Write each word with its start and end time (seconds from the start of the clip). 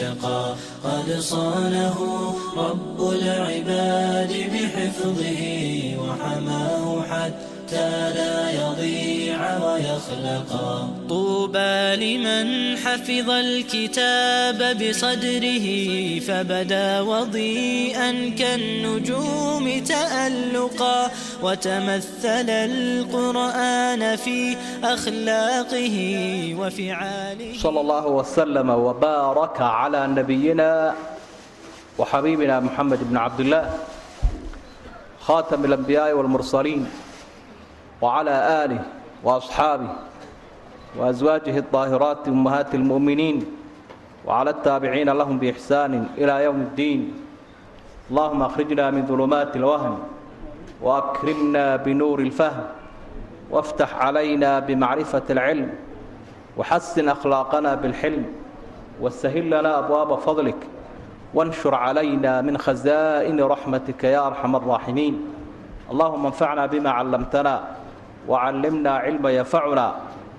اتقى 0.00 0.54
قد 0.84 1.20
صانه 1.20 1.98
رب 2.56 3.12
العباد 3.12 4.32
بحفظه 4.52 5.42
وحماه 5.98 7.02
حتى 7.02 7.90
لا 8.14 8.50
يضيع 8.50 9.64
ويخلقا 9.64 10.88
طوبى 11.08 11.96
لمن 11.96 12.76
حفظ 12.76 13.30
الكتاب 13.30 14.58
بصدره 14.82 15.66
فبدا 16.20 17.00
وضيئا 17.00 18.34
كالنجوم 18.38 19.82
تألقا 19.84 21.10
وتمثل 21.43 22.49
القرآن 22.49 24.15
في 24.15 24.57
أخلاقه 24.83 25.97
وفعاله 26.59 27.53
صلى 27.57 27.79
الله 27.81 28.07
وسلم 28.07 28.69
وبارك 28.69 29.61
على 29.61 30.07
نبينا 30.07 30.93
وحبيبنا 31.97 32.59
محمد 32.59 32.99
بن 33.09 33.17
عبد 33.17 33.39
الله 33.39 33.73
خاتم 35.19 35.65
الأنبياء 35.65 36.13
والمرسلين 36.13 36.87
وعلى 38.01 38.65
آله 38.65 38.81
وأصحابه 39.23 39.89
وأزواجه 40.97 41.57
الطاهرات 41.57 42.27
أمهات 42.27 42.75
المؤمنين 42.75 43.45
وعلى 44.25 44.49
التابعين 44.49 45.09
لهم 45.09 45.39
بإحسان 45.39 46.07
إلى 46.17 46.43
يوم 46.43 46.55
الدين 46.61 47.13
اللهم 48.09 48.41
أخرجنا 48.41 48.91
من 48.91 49.05
ظلمات 49.05 49.55
الوهم 49.55 49.99
وأكرمنا 50.81 51.75
بنور 51.75 52.19
الفهم 52.19 52.63
وافتح 53.51 53.95
علينا 53.95 54.59
بمعرفة 54.59 55.23
العلم 55.29 55.69
وحسن 56.57 57.09
أخلاقنا 57.09 57.75
بالحلم 57.75 58.25
وسهل 59.01 59.45
لنا 59.47 59.79
أبواب 59.79 60.19
فضلك 60.19 60.55
وانشر 61.33 61.75
علينا 61.75 62.41
من 62.41 62.57
خزائن 62.57 63.41
رحمتك 63.43 64.03
يا 64.03 64.27
أرحم 64.27 64.55
الراحمين 64.55 65.27
اللهم 65.91 66.25
انفعنا 66.25 66.65
بما 66.65 66.89
علمتنا 66.89 67.63
وعلمنا 68.27 68.91
علما 68.95 69.31
ينفعنا 69.31 69.95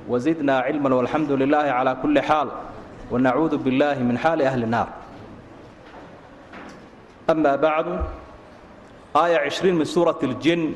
وزدنا 0.09 0.59
علما 0.61 0.95
والحمد 0.95 1.33
لله 1.33 1.57
على 1.59 1.97
كل 2.03 2.21
حال 2.21 2.49
ونعوذ 3.11 3.57
بالله 3.57 3.99
من 4.03 4.19
حال 4.19 4.43
أهل 4.43 4.63
النار 4.63 4.89
أما 7.31 7.57
بعد 7.57 8.01
آية 9.17 9.39
عشرين 9.49 9.75
من 9.75 9.85
سورة 9.85 10.19
الجن 10.23 10.75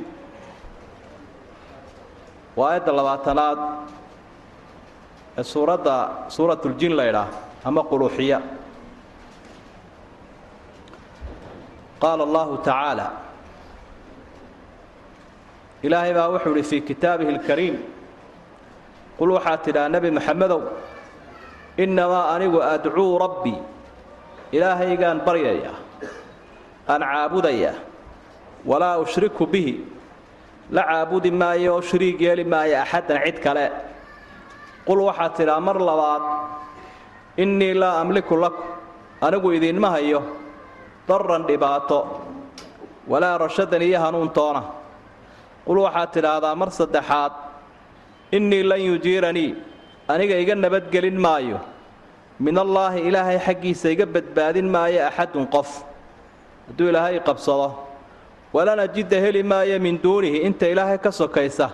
وآية 2.57 2.85
اللباتنات 2.89 3.59
سورة 5.41 5.87
سورة 6.29 6.61
الجن 6.65 6.93
ليلة 6.97 7.25
أما 7.67 7.81
قلوحية 7.81 8.41
قال 12.01 12.21
الله 12.21 12.49
تعالى 12.65 13.09
إلهي 15.85 16.13
baa 16.15 16.29
wuxuu 16.29 16.57
ihi 16.57 16.63
fii 16.63 16.81
kitaabihi 16.85 17.31
اlkariim 17.41 17.77
qul 19.19 19.31
waxaad 19.37 19.61
tidhaa 19.65 19.89
nebi 19.89 20.11
maxamedow 20.13 20.61
innamaa 21.81 22.37
anigu 22.37 22.61
adcuu 22.61 23.17
rabbii 23.25 23.57
ilaahaygaan 24.53 25.25
baryaya 25.25 25.73
aan 26.89 27.01
caabudaya 27.01 27.73
walaa 28.66 28.98
ushriku 29.04 29.46
bihi. 29.46 29.76
La 30.72 30.84
caabudi 30.84 31.32
maayo 31.32 31.76
oo 31.76 31.82
shariig 31.82 32.22
yeeli 32.22 32.44
maayo 32.44 32.82
axaddan 32.82 33.22
cid 33.26 33.38
kale. 33.46 33.66
Qul 34.88 35.00
waxaad 35.08 35.34
tidhaa 35.38 35.60
mar 35.62 35.78
labaad 35.90 36.24
innii 37.38 37.74
laa 37.74 38.02
amliku 38.02 38.36
lakum 38.38 38.66
anigu 39.22 39.54
idiinma 39.58 39.90
hayo 39.96 40.22
darran 41.08 41.44
dhibaato 41.48 42.00
walaa 43.08 43.38
rashadan 43.38 43.82
iyo 43.82 44.00
hanuuntoona 44.02 44.62
qul 45.66 45.78
waxaad 45.86 46.10
tidhaahdaa 46.18 46.56
mar 46.62 46.70
saddexaad 46.80 47.34
innii 48.38 48.64
lan 48.64 48.82
yujiiranii 48.90 49.52
aniga 50.08 50.36
iga 50.44 50.56
nabadgelin 50.56 51.18
maayo. 51.18 51.60
Min 52.40 52.58
allaahi 52.58 53.00
ilaahay 53.08 53.40
xaggiisa 53.40 53.90
iga 53.96 54.06
badbaadin 54.06 54.68
maayo 54.70 55.06
axadun 55.08 55.46
qof. 55.48 55.70
Hadduu 56.68 56.90
ilaahay 56.92 57.20
qabsado 57.28 57.85
walana 58.56 58.86
jidda 58.96 59.18
heli 59.26 59.42
maayo 59.52 59.78
min 59.86 59.96
duunihi 60.04 60.38
inta 60.48 60.66
ilaahay 60.74 60.98
ka 61.06 61.12
sokaysa 61.12 61.68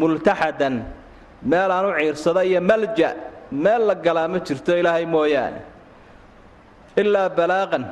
multaxadan 0.00 0.74
meel 1.50 1.70
aan 1.76 1.86
u 1.90 1.92
ciirsado 1.98 2.40
iyo 2.50 2.60
malja 2.70 3.10
meel 3.64 3.82
la 3.88 3.94
galaa 4.04 4.28
ma 4.32 4.38
jirto 4.46 4.72
ilaahay 4.80 5.06
mooyaane 5.14 5.60
ilaa 7.02 7.28
balaaqan 7.38 7.84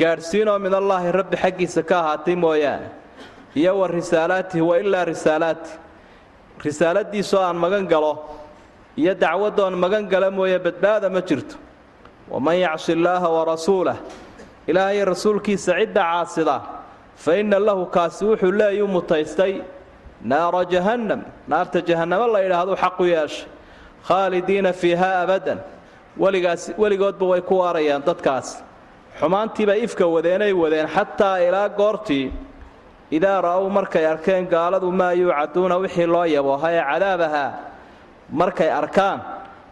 gaadhsiinoo 0.00 0.58
min 0.64 0.74
allaahi 0.80 1.08
rabbi 1.20 1.36
xaggiisa 1.42 1.82
ka 1.88 1.94
ahaatay 2.02 2.36
mooyaane 2.44 2.88
iyo 3.60 3.72
wa 3.80 3.86
risaalaatihi 3.98 4.62
wa 4.70 4.74
ilaa 4.82 5.04
risaalaati 5.12 5.70
risaaladiisoo 6.64 7.40
aan 7.48 7.56
magan 7.64 7.86
galo 7.92 8.12
iyo 8.96 9.12
dacwaddoon 9.22 9.74
magan 9.84 10.04
gala 10.12 10.30
mooye 10.30 10.58
badbaada 10.66 11.08
ma 11.10 11.20
jirto 11.28 11.56
waman 12.32 12.56
yacsi 12.64 12.92
illaaha 12.96 13.28
warasuulah 13.36 13.96
ilaahay 14.70 15.04
rasuulkiisa 15.12 15.72
cidda 15.80 16.02
caasida 16.10 16.56
fa 17.24 17.32
inna 17.40 17.58
lahu 17.68 17.82
kaasi 17.96 18.22
wuxuu 18.28 18.52
leeyuu 18.60 18.88
mutaystay 18.94 19.54
naara 20.30 20.62
jahannam 20.72 21.20
naarta 21.50 21.78
jahannamo 21.88 22.26
la 22.34 22.38
yidhaahdu 22.44 22.72
xaqu 22.82 23.04
yeeshay 23.14 23.46
khaalidiina 24.08 24.70
fiihaa 24.80 25.16
abadan 25.24 25.58
weligaas 26.22 26.62
weligoodba 26.82 27.26
way 27.32 27.40
ku 27.48 27.54
waarayaan 27.62 28.02
dadkaas 28.08 28.48
xumaantiibay 29.20 29.78
ifka 29.86 30.04
wadeenay 30.14 30.52
wadeen 30.62 30.88
xataa 30.96 31.36
ilaa 31.48 31.68
goortii 31.80 32.26
idaa 33.16 33.38
ra'ow 33.46 33.64
markay 33.78 34.04
arkeen 34.12 34.44
gaaladu 34.54 34.88
maa 35.00 35.12
yuucaduuna 35.20 35.76
wixii 35.82 36.06
loo 36.14 36.24
yabooha 36.36 36.68
ee 36.76 36.82
cadaab 36.90 37.20
ahaa 37.28 37.50
markay 38.40 38.70
arkaan 38.80 39.18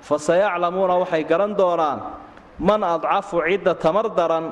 fa 0.06 0.16
sayaclamuuna 0.28 0.94
waxay 1.02 1.22
garan 1.30 1.52
doonaan 1.60 1.98
man 2.68 2.80
adcafu 2.94 3.36
cidda 3.48 3.74
tamar 3.84 4.06
daran 4.18 4.46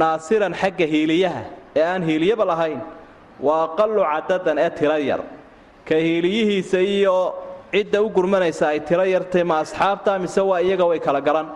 naasiran 0.00 0.54
xagga 0.60 0.86
hiiliyaha 0.92 1.42
ee 1.78 1.84
aan 1.92 2.02
hiiliyaba 2.08 2.44
lahayn 2.52 2.80
wa 3.46 3.54
aqallu 3.66 4.02
cadadan 4.12 4.58
ee 4.64 4.70
tiro 4.78 4.96
yar. 5.10 5.20
Ka 5.88 5.94
hiiliyihiisa 6.06 6.78
iyo 6.96 7.16
cidda 7.72 7.98
u 8.02 8.08
gurmanaysa 8.16 8.64
ay 8.72 8.80
tiro 8.88 9.04
yartay 9.14 9.44
ma 9.50 9.56
asxaabta 9.64 10.18
mise 10.22 10.40
waa 10.50 10.60
iyaga 10.66 10.84
way 10.90 11.00
kala 11.06 11.20
garan. 11.28 11.48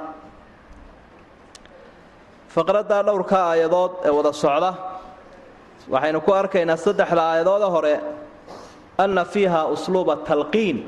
Faqraddaa 2.55 3.03
dhowrka 3.07 3.39
aayadood 3.51 3.93
ee 4.07 4.11
wada 4.19 4.33
socda 4.43 4.71
waxaynu 5.93 6.21
ku 6.27 6.31
arkaynaa 6.41 6.77
saddexda 6.87 7.23
aayadooda 7.31 7.67
hore 7.75 7.95
anna 9.03 9.25
fiiha 9.33 9.61
usluuba 9.75 10.15
talqiin 10.29 10.79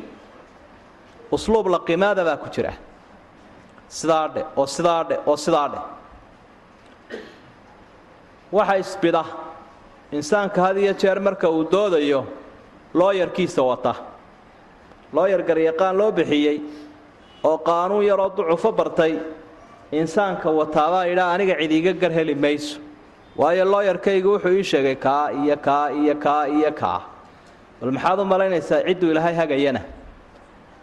usluub 1.36 1.66
laqimaada 1.74 2.22
baa 2.28 2.36
ku 2.42 2.48
jira. 2.54 2.72
Sidaa 3.98 4.26
oo 4.60 4.66
sidaa 4.76 5.02
dhe 5.08 5.16
oo 5.30 5.36
sidaa 5.44 5.68
waxa 8.52 8.76
isbida 8.84 9.24
insaanka 10.12 10.58
had 10.66 10.76
iyo 10.78 10.92
jeer 11.02 11.18
marka 11.20 11.48
uu 11.50 11.64
doodayo 11.72 12.20
looyarkiisa 12.94 13.62
wata. 13.70 13.94
Looyar 15.12 15.42
garyaqaan 15.48 15.96
loo 16.00 16.10
bixiyey 16.12 16.58
oo 17.44 17.58
qaanuun 17.68 18.04
yaroo 18.10 18.30
ducufo 18.36 18.72
bartay 18.72 19.14
insaanka 20.00 20.48
wataabaa 20.58 21.04
idhaa 21.12 21.32
aniga 21.34 21.54
cid 21.60 21.72
iiga 21.72 21.92
gar 22.02 22.12
heli 22.18 22.34
mayso. 22.34 22.78
Waayo 23.36 23.64
looyarkaygu 23.64 24.28
wuxuu 24.34 24.54
ii 24.58 24.64
sheegay 24.70 24.96
kaa 24.96 25.30
iyo 25.32 25.56
kaa 25.56 25.88
iyo 25.90 26.14
kaa 26.24 26.44
iyo 26.56 26.72
kaa. 26.80 27.00
Bal 27.80 27.90
maxaad 27.96 28.18
u 28.20 28.24
malaynaysaa 28.24 28.80
cidduu 28.88 29.10
ilaahay 29.12 29.34
hagayana. 29.34 29.80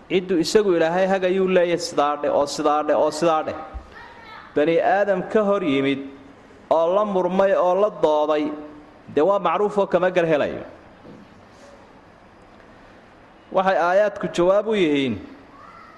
Cidduu 0.10 0.38
isagu 0.46 0.72
ilaahay 0.78 1.06
hagayuu 1.14 1.48
leeyahay 1.48 1.78
sidaadhe 1.90 2.30
oo 2.38 2.46
sidaadhe 2.56 2.94
oo 2.96 3.12
sidaadheh 3.12 3.56
bani 4.56 4.76
aadam 4.82 5.22
ka 5.34 5.42
hor 5.50 5.62
yimid 5.64 6.00
oo 6.78 6.86
la 6.96 7.04
murmay 7.06 7.52
oo 7.66 7.74
la 7.82 7.90
dooday 8.04 8.46
dee 9.16 9.22
waa 9.30 9.40
macruufoo 9.40 9.88
kama 9.88 10.10
gar 10.12 10.26
helayo. 10.32 10.64
Waxay 13.56 13.78
aayaadku 13.88 14.28
jawaab 14.38 14.68
u 14.68 14.76
yihiin 14.76 15.16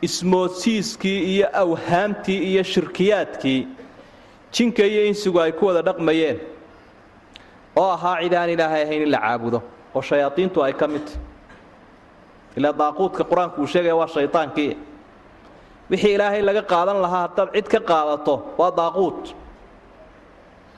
ismoodsiiskii 0.08 1.20
iyo 1.36 1.48
awhaamtii 1.64 2.40
iyo 2.52 2.64
shirkiyaadkii 2.64 3.68
jinka 4.54 4.84
iyo 4.92 5.02
insigu 5.10 5.40
ay 5.42 5.52
ku 5.52 5.66
wada 5.68 5.82
dhaqmayeen 5.88 6.38
oo 7.76 7.90
ahaa 7.96 8.22
cid 8.24 8.34
aan 8.34 8.50
ilaahay 8.50 8.84
ahayn 8.84 9.02
in 9.06 9.12
la 9.12 9.20
caabudo 9.26 9.60
oo 9.96 10.02
shayaadiintu 10.10 10.64
ay 10.64 10.74
ka 10.74 10.88
mid 10.88 11.08
ilaa 12.58 12.74
daaquudka 12.82 13.24
qur'aanku 13.32 13.58
uu 13.62 13.68
sheegaya 13.74 13.96
waa 14.00 14.08
shaydaankii 14.16 14.72
wixii 15.92 16.14
ilaahay 16.16 16.42
laga 16.42 16.64
qaadan 16.74 16.98
lahaa 17.06 17.22
haddaad 17.28 17.50
cid 17.56 17.68
ka 17.74 17.80
qaadato 17.92 18.34
waa 18.60 18.72
daaquut 18.82 19.36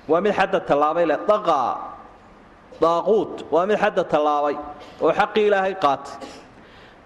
waa 0.07 0.21
mid 0.21 0.33
xadda 0.39 0.59
tallaabay 0.69 1.05
leh. 1.11 1.19
Daqaa 1.27 1.71
daaquut. 2.81 3.33
Waa 3.51 3.65
mid 3.65 3.77
xadda 3.83 4.03
tallaabay. 4.13 4.55
Oo 5.01 5.11
xaqii 5.19 5.45
ilaahay 5.47 5.75
qaatay 5.83 6.15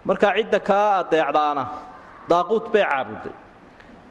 markaa 0.08 0.34
cidda 0.38 0.60
kaa 0.70 0.90
adeecdaana 1.04 1.64
daaquut 2.30 2.66
bay 2.74 2.84
caabuday. 2.84 3.34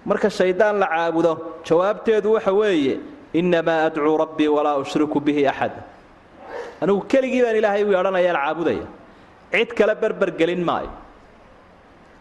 Marka 0.07 0.29
shaydaan 0.31 0.79
la 0.83 0.87
caabudo 0.87 1.33
jawaabteedu 1.69 2.29
waxa 2.37 2.53
weeye 2.53 3.01
innamaa 3.35 3.87
adcuu 3.89 4.17
rabbii 4.25 4.49
walaa 4.57 4.77
ushriku 4.83 5.19
bihi 5.21 5.43
axada 5.53 5.83
anigu 6.83 7.01
keligii 7.11 7.43
baan 7.45 7.57
ilaahay 7.61 7.83
u 7.85 7.91
yeedhanayaan 7.97 8.39
caabudaya. 8.45 8.87
Cid 9.53 9.71
kale 9.79 9.95
berbergelin 10.03 10.63
maayo. 10.69 10.93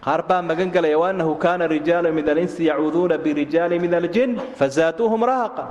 Qaar 0.06 0.22
baa 0.30 0.42
magan 0.42 0.70
gelaya 0.76 0.98
waannahu 1.04 1.36
kaana 1.44 1.68
rijaalu 1.68 2.14
min 2.14 2.26
alinsi 2.30 2.62
yacuuduuna 2.70 3.18
birijaali 3.18 3.80
min 3.80 3.94
aljin 3.94 4.32
fazaaduuhum 4.60 5.22
rahaqan 5.32 5.68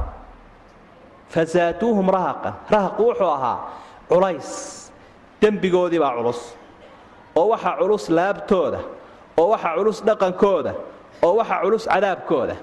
fazaaduuhum 1.34 2.06
rahaqan 2.16 2.54
rahaqu 2.74 3.02
wuxuu 3.08 3.30
ahaa 3.36 3.56
culays 4.10 4.50
dembigoodii 5.42 5.98
baa 6.04 6.12
culus 6.18 6.40
oo 7.40 7.46
waxa 7.52 7.70
culus 7.80 8.04
laabtooda 8.18 8.80
oo 9.40 9.48
waxa 9.52 9.70
culus 9.78 9.98
dhaqankooda 10.08 10.72
oo 11.26 11.34
waxa 11.40 11.56
culus 11.62 11.84
cadaabkooda 11.92 12.56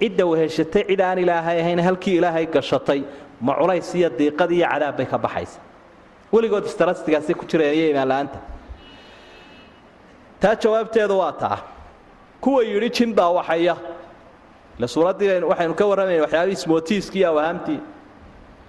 cidda 0.00 0.24
weheshatay 0.30 0.84
cid 0.88 1.00
aan 1.00 1.18
ilaahay 1.24 1.56
ahayn 1.62 1.80
halkii 1.88 2.16
ilaahay 2.18 2.46
gashatay 2.54 3.00
ma 3.46 3.52
culays 3.60 3.88
iyo 3.98 4.08
diiqad 4.18 4.50
iyo 4.56 4.66
cadaab 4.72 4.96
bay 4.98 5.06
ka 5.12 5.18
baxaysa 5.24 5.58
weligood 6.32 6.64
istarastigaasi 6.70 7.34
ku 7.40 7.44
jiraya 7.50 7.72
iyo 7.72 7.88
taa 10.40 10.54
jawaabteedu 10.62 11.18
waa 11.18 11.32
taa 11.32 11.58
kuwa 12.40 12.62
yidhi 12.64 12.90
jin 12.96 13.14
baa 13.14 13.30
waxaya 13.38 13.76
ila 14.78 14.86
suuraddii 14.88 15.44
waxaynu 15.50 15.74
ka 15.74 15.84
warramayna 15.90 16.22
waxyaabihii 16.24 16.58
ismootiiskii 16.58 17.18
iyo 17.20 17.28
awahaamtii 17.32 17.80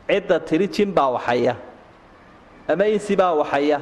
cidda 0.08 0.68
jin 0.76 0.92
baa 0.94 1.10
waxaya. 1.16 1.56
Ama 2.68 2.86
insi 2.88 3.16
baa 3.16 3.34
waxaya. 3.34 3.80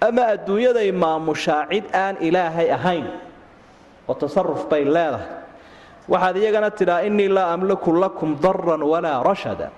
Ama 0.00 0.22
adduunyaday 0.34 0.92
maamushaa 0.92 1.66
cid 1.70 1.84
aan 1.94 2.16
ilaahay 2.20 2.68
ahayn. 2.72 3.06
Oo 4.08 4.14
tasaruf 4.14 4.68
bay 4.70 4.84
leedahay. 4.84 5.26
Waxaad 6.08 6.36
iyagana 6.36 6.70
tidhaa 6.70 7.02
innii 7.08 7.28
laa 7.28 7.52
amliku 7.52 7.92
lakum 7.92 8.36
daran 8.42 8.82
walaa 8.82 9.22
rashada. 9.22 9.70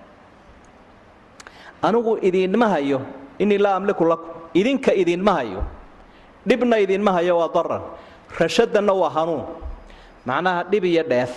Anigu 1.82 2.18
idinma 2.22 2.68
hayo 2.68 3.00
innii 3.38 3.58
laa 3.58 3.74
amliku 3.78 4.04
lakum. 4.04 4.30
Idinka 4.54 4.92
idinma 4.94 5.32
hayo. 5.32 5.62
Dhibna 6.46 6.78
idinma 6.78 7.12
hayo 7.12 7.38
waa 7.38 7.48
daran 7.54 7.82
rashadanna 8.38 8.92
waa 8.92 9.10
hanuun. 9.10 9.44
Macnaha 10.26 10.64
dhib 10.70 10.84
iyo 10.84 11.02
dheef 11.02 11.32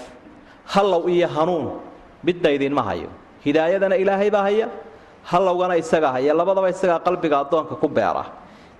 hallow 0.65 1.09
iyo 1.09 1.27
hanuun 1.27 1.79
midna 2.23 2.49
idinma 2.51 2.83
hayo. 2.83 3.09
Hidaayadana 3.45 3.95
ilaahay 3.97 4.29
baa 4.31 4.43
haya 4.43 4.67
hallowgana 5.31 5.75
isagaa 5.77 6.11
haya 6.11 6.33
labadaba 6.33 6.69
isagaa 6.69 6.99
qalbiga 6.99 7.39
addoonka 7.43 7.75
ku 7.75 7.87
beera. 7.87 8.25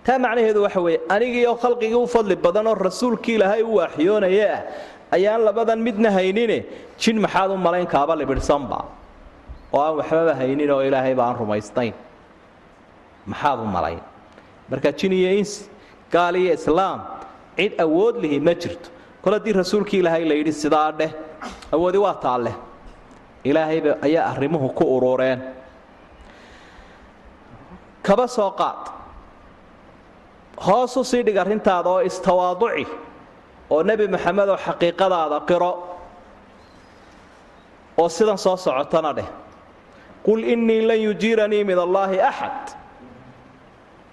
Taa 0.06 0.20
macnaheedu 0.20 0.64
waxa 0.64 0.82
weeye 0.82 1.00
anigiioo 1.10 1.56
khalqigii 1.64 1.96
u 1.96 2.08
fadli 2.08 2.36
badanoo 2.36 2.76
rasuulkii 2.76 3.36
ilaahay 3.36 3.64
u 3.64 3.76
waaxyoonaya 3.80 4.48
ah 4.56 4.62
ayaan 5.16 5.42
labadan 5.48 5.80
midna 5.80 6.12
haynine 6.12 6.66
jin 7.00 7.20
maxaad 7.26 7.52
u 7.52 7.58
malayn 7.58 7.88
kaaba 7.88 8.16
libidhsanba 8.16 8.80
oo 9.74 9.82
aan 9.82 9.96
waxbaba 10.00 10.34
haynin 10.42 10.72
oo 10.72 10.82
ilaahayba 10.88 11.24
aan 11.28 11.36
rumaysnayn 11.42 11.94
maxaad 13.28 13.60
u 13.60 13.68
malayn. 13.76 14.02
Marka 14.70 14.92
jin 14.92 15.14
iyo 15.14 15.32
insi 15.40 15.70
gaal 16.12 16.36
iyo 16.36 16.54
islaam 16.60 17.00
cid 17.58 17.74
awood 17.80 18.16
lihi 18.24 18.40
ma 18.40 18.54
jirto. 18.56 18.90
Kol 19.24 19.34
haddii 19.34 19.54
rasuulkii 19.62 20.00
ilaahay 20.04 20.26
la 20.26 20.52
sidaa 20.52 20.92
dheh 20.92 21.12
awoodi 21.74 21.98
waa 22.06 22.16
taalleh 22.24 22.56
ilaahayba 23.44 23.92
ayaa 24.02 24.26
arrimuhu 24.32 24.70
ku 24.78 24.84
urureen 24.98 25.40
kaba 28.04 28.28
soo 28.28 28.52
qaad. 28.52 28.92
Hoos 30.66 30.96
u 30.98 31.04
sii 31.04 31.24
dhig 31.24 31.38
arrintaada 31.38 31.90
oo 31.90 32.02
istawaaduci 32.10 32.86
oo 33.70 33.84
nebi 33.84 34.08
maxamedoo 34.08 34.58
xaqiiqadaada 34.66 35.40
qiro. 35.50 35.72
Oo 37.98 38.10
sidan 38.10 38.38
soo 38.38 38.58
socotana 38.58 39.14
dheh. 39.18 39.30
Qul 40.26 40.44
innii 40.44 40.82
lan 40.88 41.00
yujiiranii 41.08 41.64
min 41.64 41.78
allaahi 41.80 42.20
axad 42.22 42.76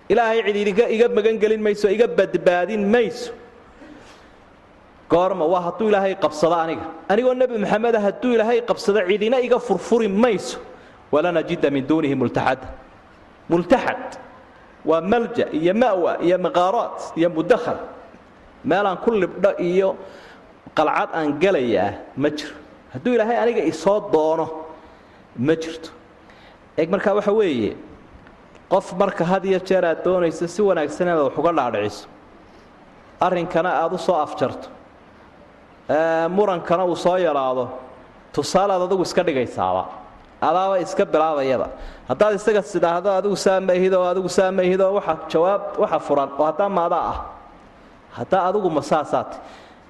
ilaahay 0.08 0.42
cid 0.46 0.56
idinka 0.56 0.84
iga 0.94 1.06
magangelin 1.08 1.62
mayso 1.62 1.86
iga 1.88 2.06
badbaadin 2.06 2.82
mayso 2.94 3.32
goorma 5.10 5.44
waa 5.52 5.60
hadduu 5.66 5.88
ilaahay 5.90 6.14
qabsado 6.24 6.54
aniga. 6.64 6.86
Anigoo 7.08 7.34
nebi 7.34 7.58
maxameda 7.58 7.98
hadduu 8.06 8.32
ilaahay 8.34 8.60
qabsado 8.68 9.00
cidina 9.08 9.40
iga 9.46 9.58
furfuri 9.58 10.08
mayso 10.08 10.58
walanajida 11.12 11.70
min 11.70 11.84
duunihi 11.88 12.14
multaxada 12.14 12.66
multaxad 13.50 14.18
waa 14.84 15.00
malja 15.12 15.44
iyo 15.58 15.74
ma'wa 15.82 16.12
iyo 16.26 16.36
maqaaraat 16.38 16.98
iyo 17.18 17.28
mudakhal 17.36 17.78
meelaan 18.64 18.96
ku 19.04 19.10
libdho 19.10 19.50
iyo 19.58 19.88
qalcad 20.78 21.10
aan 21.18 21.28
gelayaa 21.42 21.90
ma 22.16 22.28
jiro. 22.30 22.54
Hadduu 22.94 23.14
ilaahay 23.14 23.36
aniga 23.42 23.62
isoo 23.72 23.98
doono 24.12 24.46
ma 25.46 25.54
jirto. 25.62 25.90
Eeg 26.78 26.88
markaa 26.90 27.14
waxa 27.18 27.32
weeye 27.32 27.76
qof 28.72 28.86
marka 29.00 29.24
had 29.24 29.44
iyo 29.44 29.58
jeer 29.68 29.84
aad 29.84 30.04
doonayso 30.04 30.46
si 30.46 30.62
wanaagsan 30.62 31.06
inaad 31.08 31.22
wax 31.26 31.34
uga 31.38 31.52
dhaadhiciso. 31.58 32.06
Arrinkana 33.20 33.70
aad 33.82 33.92
u 33.92 33.98
soo 33.98 34.14
afjarto 34.26 34.68
murankana 36.36 36.84
uu 36.86 36.96
soo 36.96 37.16
yaraado. 37.16 37.68
Tusaalead 38.32 38.82
adigu 38.86 39.02
iska 39.02 39.22
dhigaysaaba. 39.26 39.82
Adaaba 40.40 40.78
iska 40.80 41.04
bilaabayaba 41.04 41.66
haddaad 42.08 42.34
isaga 42.38 42.62
sidhaahdo 42.62 43.10
adigu 43.18 43.36
saa 43.36 43.60
mahid 43.60 43.92
oo 43.94 44.04
adigu 44.12 44.28
saa 44.28 44.50
mahid 44.58 44.80
oo 44.80 44.94
waxa 44.98 45.14
jawaab 45.32 45.62
waxa 45.82 45.98
furan 46.06 46.28
oo 46.38 46.44
haddaa 46.48 46.68
maadaa 46.78 47.04
ah. 47.12 47.18
Haddaa 48.16 48.42
adigu 48.48 48.68
masaasaat 48.78 49.30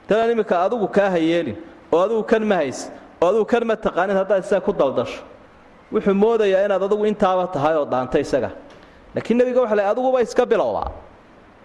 dadan 0.08 0.30
iminka 0.34 0.56
adigu 0.66 0.86
kaa 0.96 1.10
hayeelin 1.14 1.56
oo 1.92 2.00
adigu 2.04 2.22
kan 2.30 2.42
ma 2.50 2.56
hays 2.60 2.90
oo 3.22 3.28
adigu 3.30 3.44
kan 3.52 3.62
ma 3.68 3.74
taqaanin 3.76 4.16
haddaad 4.20 4.42
isaga 4.44 4.60
ku 4.66 4.72
daldasho. 4.72 5.22
Wuxuu 5.92 6.14
moodayaa 6.22 6.64
inaad 6.66 6.82
adigu 6.88 7.04
intaaba 7.06 7.46
tahay 7.54 7.74
oo 7.78 7.84
dhaanta 7.92 8.18
isaga. 8.24 8.50
Laakiin 9.14 9.36
nebiga 9.38 9.60
waxa 9.62 9.76
le 9.78 9.84
adiguba 9.92 10.18
iska 10.26 10.42
bilowdaa 10.46 10.88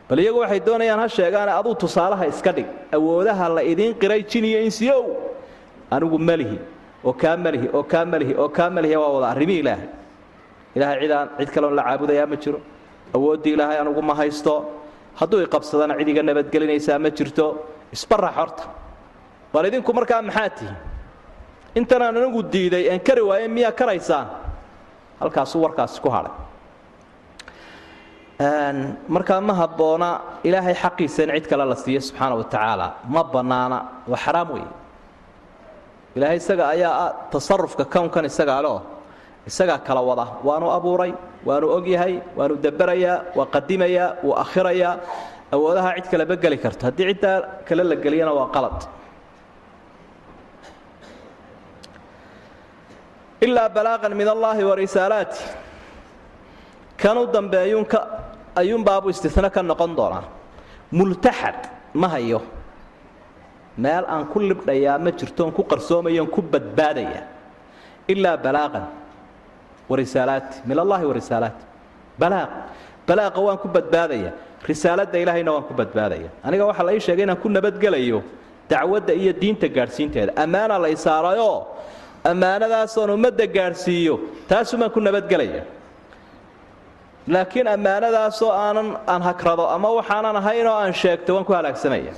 bal 0.10 0.20
iyagu 0.20 0.40
waxay 0.44 0.60
doonayaan 0.68 1.00
ha 1.00 1.08
sheegaane 1.18 1.52
aduu 1.60 1.76
tusaalaha 1.76 2.26
iska 2.28 2.52
dhig. 2.58 2.68
Awoodaha 2.94 3.50
la 3.56 3.62
idiin 3.64 3.94
qiray 4.02 4.22
jin 4.32 4.46
iyo 4.46 4.60
insiyow 4.68 5.02
anigu 5.92 6.18
malihi 6.20 6.58
oo 7.04 7.14
kaa 7.14 7.38
malihi 7.38 7.68
oo 7.74 7.84
kaa 7.84 8.06
malihi 8.06 8.34
oo 8.38 8.50
kaa 8.50 8.70
malihi 8.70 8.96
waa 8.96 9.12
wada 9.16 9.28
arrimihii 9.34 9.60
ilaahay. 9.64 9.88
Ilaahay 10.76 11.00
cidaan 11.02 11.28
cid 11.40 11.50
kaleon 11.56 11.74
la 11.76 11.84
caabudayaa 11.84 12.28
ma 12.32 12.36
jiro. 12.36 12.60
Awooddii 13.16 13.54
ilaahay 13.56 13.78
anugu 13.84 14.02
ma 14.02 14.14
haysto. 14.16 14.54
Hadduu 15.20 15.42
iqabsadana 15.48 15.94
cid 16.00 16.08
iga 16.10 16.24
nabadgelinaysaa 16.24 17.00
ma 17.00 17.10
jirto. 17.10 17.46
Isbarax 17.96 18.36
horta. 18.36 18.64
Bal 19.54 19.66
idinku 19.70 19.92
markaa 19.94 20.22
maxaa 20.22 20.50
tihi? 20.58 20.74
Intanaan 21.76 22.18
anigu 22.18 22.42
diiday 22.54 22.84
een 22.94 23.00
kari 23.00 23.22
waaye 23.22 23.48
miyaa 23.48 23.72
karaysaan? 23.72 24.28
Halkaasuu 25.20 25.62
warkaasi 25.66 26.02
ku 26.02 26.10
hadhay 26.10 26.32
markaa 28.40 29.42
ma 29.42 29.54
habboona 29.54 30.22
ilaahay 30.44 30.76
xaqiisa 30.76 31.24
in 31.24 31.32
cid 31.36 31.48
kale 31.48 31.66
la 31.66 31.76
siiyo 31.76 32.02
subxaana 32.02 32.36
wa 32.36 32.96
ma 33.08 33.24
bannaana 33.24 33.86
waa 34.08 34.18
xaraam 34.18 34.52
weeye. 34.52 34.68
Ilaahay 36.16 36.38
isaga 36.38 36.68
ayaa 36.68 36.94
ah 37.06 37.14
tasarufka 37.32 37.86
kownkan 37.86 38.26
isagaa 38.26 38.62
leo 38.62 38.82
isagaa 39.48 39.80
kala 39.80 40.02
wada. 40.02 40.28
Waanu 40.44 40.72
abuuray 40.72 41.14
waanu 41.46 41.68
ogyahay 41.70 42.22
waanu 42.36 42.56
daberayaa 42.56 43.36
waa 43.36 43.46
qadimayaa 43.46 44.16
wuu 44.24 44.36
akhirayaa. 44.36 45.00
Awoodaha 45.52 45.96
cid 45.96 46.08
kaleba 46.12 46.36
geli 46.36 46.58
karto. 46.58 46.86
Haddii 46.86 47.14
ciddaa 47.14 47.64
kale 47.68 47.84
la 47.84 47.96
geliyana 47.96 48.34
waa 48.34 48.52
qalad. 48.52 48.88
Ilaa 53.42 53.70
balaaqan 53.70 54.16
min 54.16 54.28
allaahi 54.28 54.64
wa 54.64 54.76
risaalaati 54.76 55.40
kan 56.98 57.18
u 57.18 57.28
dambeeyuunka 57.28 58.25
ayuunbaabuu 58.56 59.10
istina 59.10 59.50
ka 59.50 59.62
noqon 59.62 59.96
doonaa. 59.96 60.24
Multaxad 60.92 61.70
ma 61.94 62.08
hayo. 62.08 62.42
Meel 63.78 64.06
aan 64.08 64.26
ku 64.32 64.40
libdhayaa 64.40 64.98
ma 65.00 65.12
jirto 65.12 65.44
oon 65.44 65.52
ku 65.52 65.64
qarsoomayoon 65.64 66.28
ku 66.28 66.42
badbaadaya. 66.42 67.24
Ilaa 68.08 68.38
balaaqan 68.38 68.86
wa 69.90 69.96
risaalaati 69.98 70.62
min 70.66 70.78
balaaq. 72.20 72.50
Balaaqa 73.08 73.40
waan 73.42 73.58
ku 73.58 73.68
badbaadaya. 73.68 74.32
Risaaladda 74.66 75.20
ilaahayna 75.20 75.52
waan 75.52 75.64
ku 75.64 75.74
badbaadaya. 75.74 76.30
Aniga 76.44 76.66
waxaa 76.66 76.84
la 76.84 77.00
sheegay 77.00 77.24
inaan 77.24 77.38
ku 77.38 77.50
nabadgelayo 77.50 78.24
dacwadda 78.70 79.14
iyo 79.14 79.34
diinta 79.34 79.68
gaadhsiinteeda. 79.68 80.34
Ammaana 80.36 80.80
la 80.80 80.90
isaarayoo 80.90 81.68
ummadda 83.14 83.46
gaadhsiiyo. 83.48 84.20
Taasumaan 84.48 84.90
ku 84.90 85.00
nabadgelaya 85.00 85.64
laakiin 87.28 87.68
ammaanadaasoo 87.68 88.52
aanan 88.52 88.98
aan 89.08 89.22
hakrado 89.22 89.68
ama 89.76 89.90
waxaanan 89.98 90.36
ahayn 90.36 90.68
aan 90.68 90.94
sheegto 90.94 91.36
waan 91.36 91.46
ku 91.46 91.54
halaagsamaya 91.54 92.14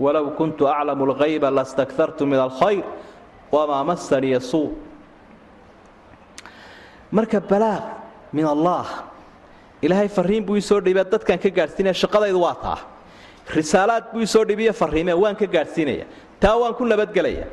walow 0.00 0.30
kuntu 0.38 0.68
aclamu 0.68 1.04
alghayba 1.10 1.50
lastakartu 1.50 2.26
min 2.26 2.38
alkhayr 2.38 2.84
wamaa 3.52 3.84
masaniya 3.84 4.40
suu 4.40 4.74
marka 7.12 7.40
balaaq 7.40 7.84
min 8.32 8.44
allaah 8.44 8.86
ilaahay 9.82 10.08
fariin 10.08 10.44
buu 10.46 10.56
isoo 10.58 10.80
dhiibay 10.80 11.04
dadkaan 11.04 11.38
ka 11.38 11.50
gaadhsiinaya 11.50 11.94
shaqadaydu 11.94 12.40
waa 12.40 12.54
taa. 12.64 12.78
Risaalaad 13.56 14.10
buu 14.12 14.26
isoo 14.26 14.44
dhiibiyo 14.44 14.72
fariime 14.72 15.14
waan 15.14 15.36
ka 15.36 15.46
gaadhsiinaya. 15.46 16.06
Taa 16.40 16.56
waan 16.58 16.74
ku 16.74 16.84
nabadgelaya 16.84 17.46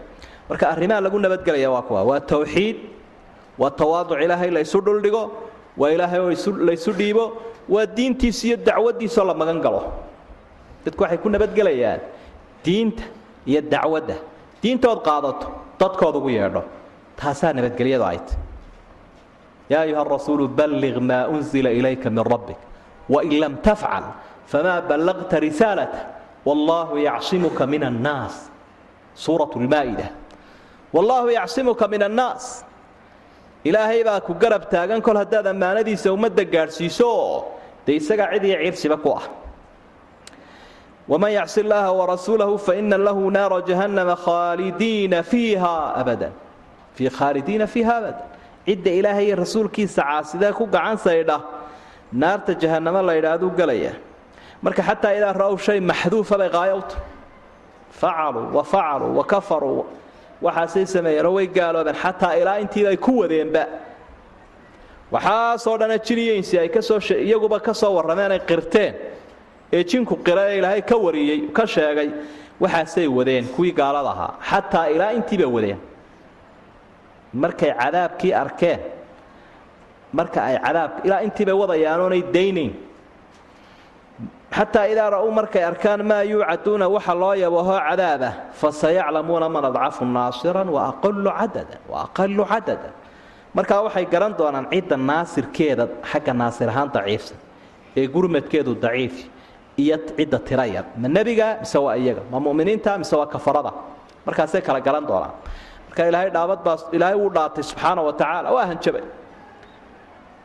marka 0.50 0.66
arrimaha 0.74 1.02
lagu 1.06 1.20
nabadgelaya 1.20 1.70
waa 1.72 1.82
kuwa 1.88 2.04
waa 2.04 2.20
tawxiid 2.20 2.78
waa 3.58 3.70
tawaaduc 3.70 4.20
ilaahay 4.26 4.50
la 4.52 4.64
dhuldhigo 4.64 5.24
waa 5.78 5.90
ilaahay 5.92 6.20
oo 6.20 6.32
laysu 6.68 6.92
dhiibo 6.94 7.26
waa 7.70 7.86
diintiisa 7.86 8.48
iyo 8.48 8.58
dacwaddiisoo 8.58 9.24
la 9.26 9.34
magan 9.34 9.60
galo. 9.62 9.82
Dadku 10.86 11.04
waxay 11.04 11.18
ku 11.18 11.30
nabadgelayaan 11.30 12.00
diinta 12.66 13.04
iyo 13.46 13.62
dacwadda. 13.62 14.16
Diintood 14.62 15.00
qaadato 15.04 15.48
dadkood 15.80 16.16
ugu 16.16 16.30
yeedho. 16.30 16.64
Taasaa 17.18 17.54
nabadgelyadu 17.54 18.04
ay 18.04 18.20
yaa 19.70 19.82
ayuha 19.88 20.02
arasuulu 20.02 20.48
balliq 20.48 20.98
maa 21.02 21.28
unzila 21.28 21.70
ilayka 21.72 22.10
min 22.10 22.24
rabbik. 22.24 22.58
Wain 23.10 23.40
lam 23.40 23.58
tafcal 23.64 24.04
famaa 24.46 24.82
ballaqta 24.82 25.40
risaalata. 25.40 26.00
Wallaahu 26.46 26.98
yacsimuka 27.00 27.64
min 27.68 27.84
annaas 27.84 28.52
suurat 29.16 29.48
lmaa'ida 29.56 30.12
wallaahu 30.94 31.30
yacsimuka 31.32 31.88
min 31.88 32.04
annaas 32.04 32.66
ilaahay 33.64 34.04
baa 34.04 34.20
ku 34.20 34.34
garab 34.34 34.70
taagan 34.74 35.02
kol 35.02 35.18
haddaad 35.22 35.48
ammaanadiisa 35.54 36.12
ummadda 36.16 36.44
gaadhsiiso 36.54 37.12
dee 37.86 37.96
isagaa 38.02 38.32
cid 38.34 38.44
iyo 38.44 38.58
ciirsiba 38.64 38.98
ku 38.98 39.10
ah. 39.20 39.26
Waman 41.08 41.32
yacsi 41.32 41.60
illaaha 41.64 41.92
warasuulahu 42.00 42.58
faina 42.58 42.98
lahu 42.98 43.32
naara 43.32 43.60
jahannama 43.70 44.16
khaalidiina 44.16 45.24
fiiha 45.24 45.96
abadan. 46.02 46.32
Fii 46.96 47.10
khaalidiina 47.18 47.68
fiiha 47.68 47.94
abadan. 48.00 48.24
Cidda 48.66 48.92
ilaahay 49.00 49.36
rasuulkiisa 49.36 50.02
caasidee 50.04 50.54
ku 50.56 50.64
gacan 50.66 50.98
saydha 50.98 51.38
naarta 52.14 52.54
jahannamo 52.56 53.02
la 53.02 53.14
yidhaahduu 53.18 53.52
gelaya 53.58 53.92
marka 54.62 54.82
xataa 54.90 55.12
idaa 55.18 55.34
ra'ow 55.34 55.58
shay 55.58 55.80
maxduufa 55.80 56.38
bay 56.38 56.50
qaayowta 56.50 56.96
facaluu 58.00 58.54
wa 58.56 58.64
facaluu 58.64 59.18
wa 59.18 59.24
kafaruu 59.26 59.86
waxaasay 60.46 60.86
sameeyeenoo 60.96 61.34
way 61.38 61.48
gaaloobeen 61.58 61.96
xataa 62.04 62.34
ilaa 62.42 62.58
intiiba 62.64 62.90
ay 62.90 62.98
ku 62.98 63.12
wadeenba. 63.22 63.64
Waxaasoo 65.12 65.78
dhana 65.78 65.98
jiniyeynsi 65.98 66.60
ay 66.60 66.70
ka 66.70 66.82
soo 66.82 67.00
iyaguba 67.00 67.60
ka 67.60 67.74
soo 67.74 67.94
warrameen 67.96 68.32
ay 68.32 68.40
qirteen. 68.50 68.94
Ee 69.74 69.84
jinku 69.84 70.16
qira 70.26 70.44
ee 70.52 70.58
ilaahay 70.58 70.82
ka 70.82 70.96
wariyey 70.98 71.40
ka 71.58 71.66
sheegay 71.68 72.10
waxaasay 72.62 73.08
wadeen 73.08 73.46
kuwii 73.56 73.72
gaalada 73.80 74.10
ahaa 74.10 74.34
xataa 74.50 74.88
ilaa 74.96 75.12
intiiba 75.14 75.48
wadeen. 75.56 75.78
Markay 77.34 77.72
cadaabkii 77.82 78.34
arkeen 78.34 78.80
marka 80.14 80.40
ay 80.50 80.56
cadaabka 80.66 81.02
ilaa 81.08 81.22
intiibay 81.28 81.56
wadayaanoonay 81.62 82.22
daynayn 82.34 82.74
xataa 84.56 84.86
idaa 84.94 85.10
ra'uu 85.16 85.32
markay 85.40 85.64
arkaan 85.72 86.02
maa 86.10 86.22
yuucaduuna 86.32 86.86
waxa 86.96 87.14
loo 87.22 87.34
yabohoo 87.44 87.80
cadaabah 87.90 88.34
fasayaclamuuna 88.62 89.48
man 89.56 89.64
adcafu 89.70 90.04
naasiran 90.18 90.70
waaqalu 90.78 91.32
cadadan 92.52 92.94
markaa 93.58 93.82
waxay 93.86 94.06
garan 94.14 94.34
doonaan 94.40 94.66
cidda 94.74 94.98
naasirkeeda 95.10 95.86
xagga 96.12 96.34
naasir 96.42 96.68
ahaan 96.74 96.90
daciifsan 96.96 97.38
ee 98.00 98.06
gurmadkeedu 98.16 98.72
daciifi 98.86 99.24
iyo 99.84 99.98
cidda 100.18 100.38
tira 100.48 100.66
yar. 100.76 100.86
Ma 101.02 101.08
nebiga 101.16 101.48
mise 101.62 101.78
waa 101.86 101.96
iyaga. 102.02 102.22
Ma 102.32 102.38
muminiinta 102.46 102.92
mise 103.02 103.16
waa 103.20 103.26
kafarada. 103.34 103.72
Markaasay 104.26 104.62
kala 104.68 104.80
garan 104.88 105.06
doonaan. 105.10 105.34
Marka 105.90 106.02
ilaahay 106.10 106.30
dhaabad 106.36 106.60
baa 106.66 106.78
ilaahay 106.96 107.18
wuu 107.22 107.30
dhaatay 107.38 107.64
subxaana 107.70 108.02
wa 108.08 108.14
tacaala 108.20 108.50
waa 108.56 108.66
hanjabay. 108.70 109.02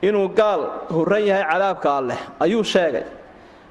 Inuu 0.09 0.29
gaal 0.39 0.61
huran 0.95 1.23
yahay 1.31 1.45
cadaabka 1.53 1.89
alleh 1.99 2.19
ayuu 2.45 2.65
sheegay 2.73 3.05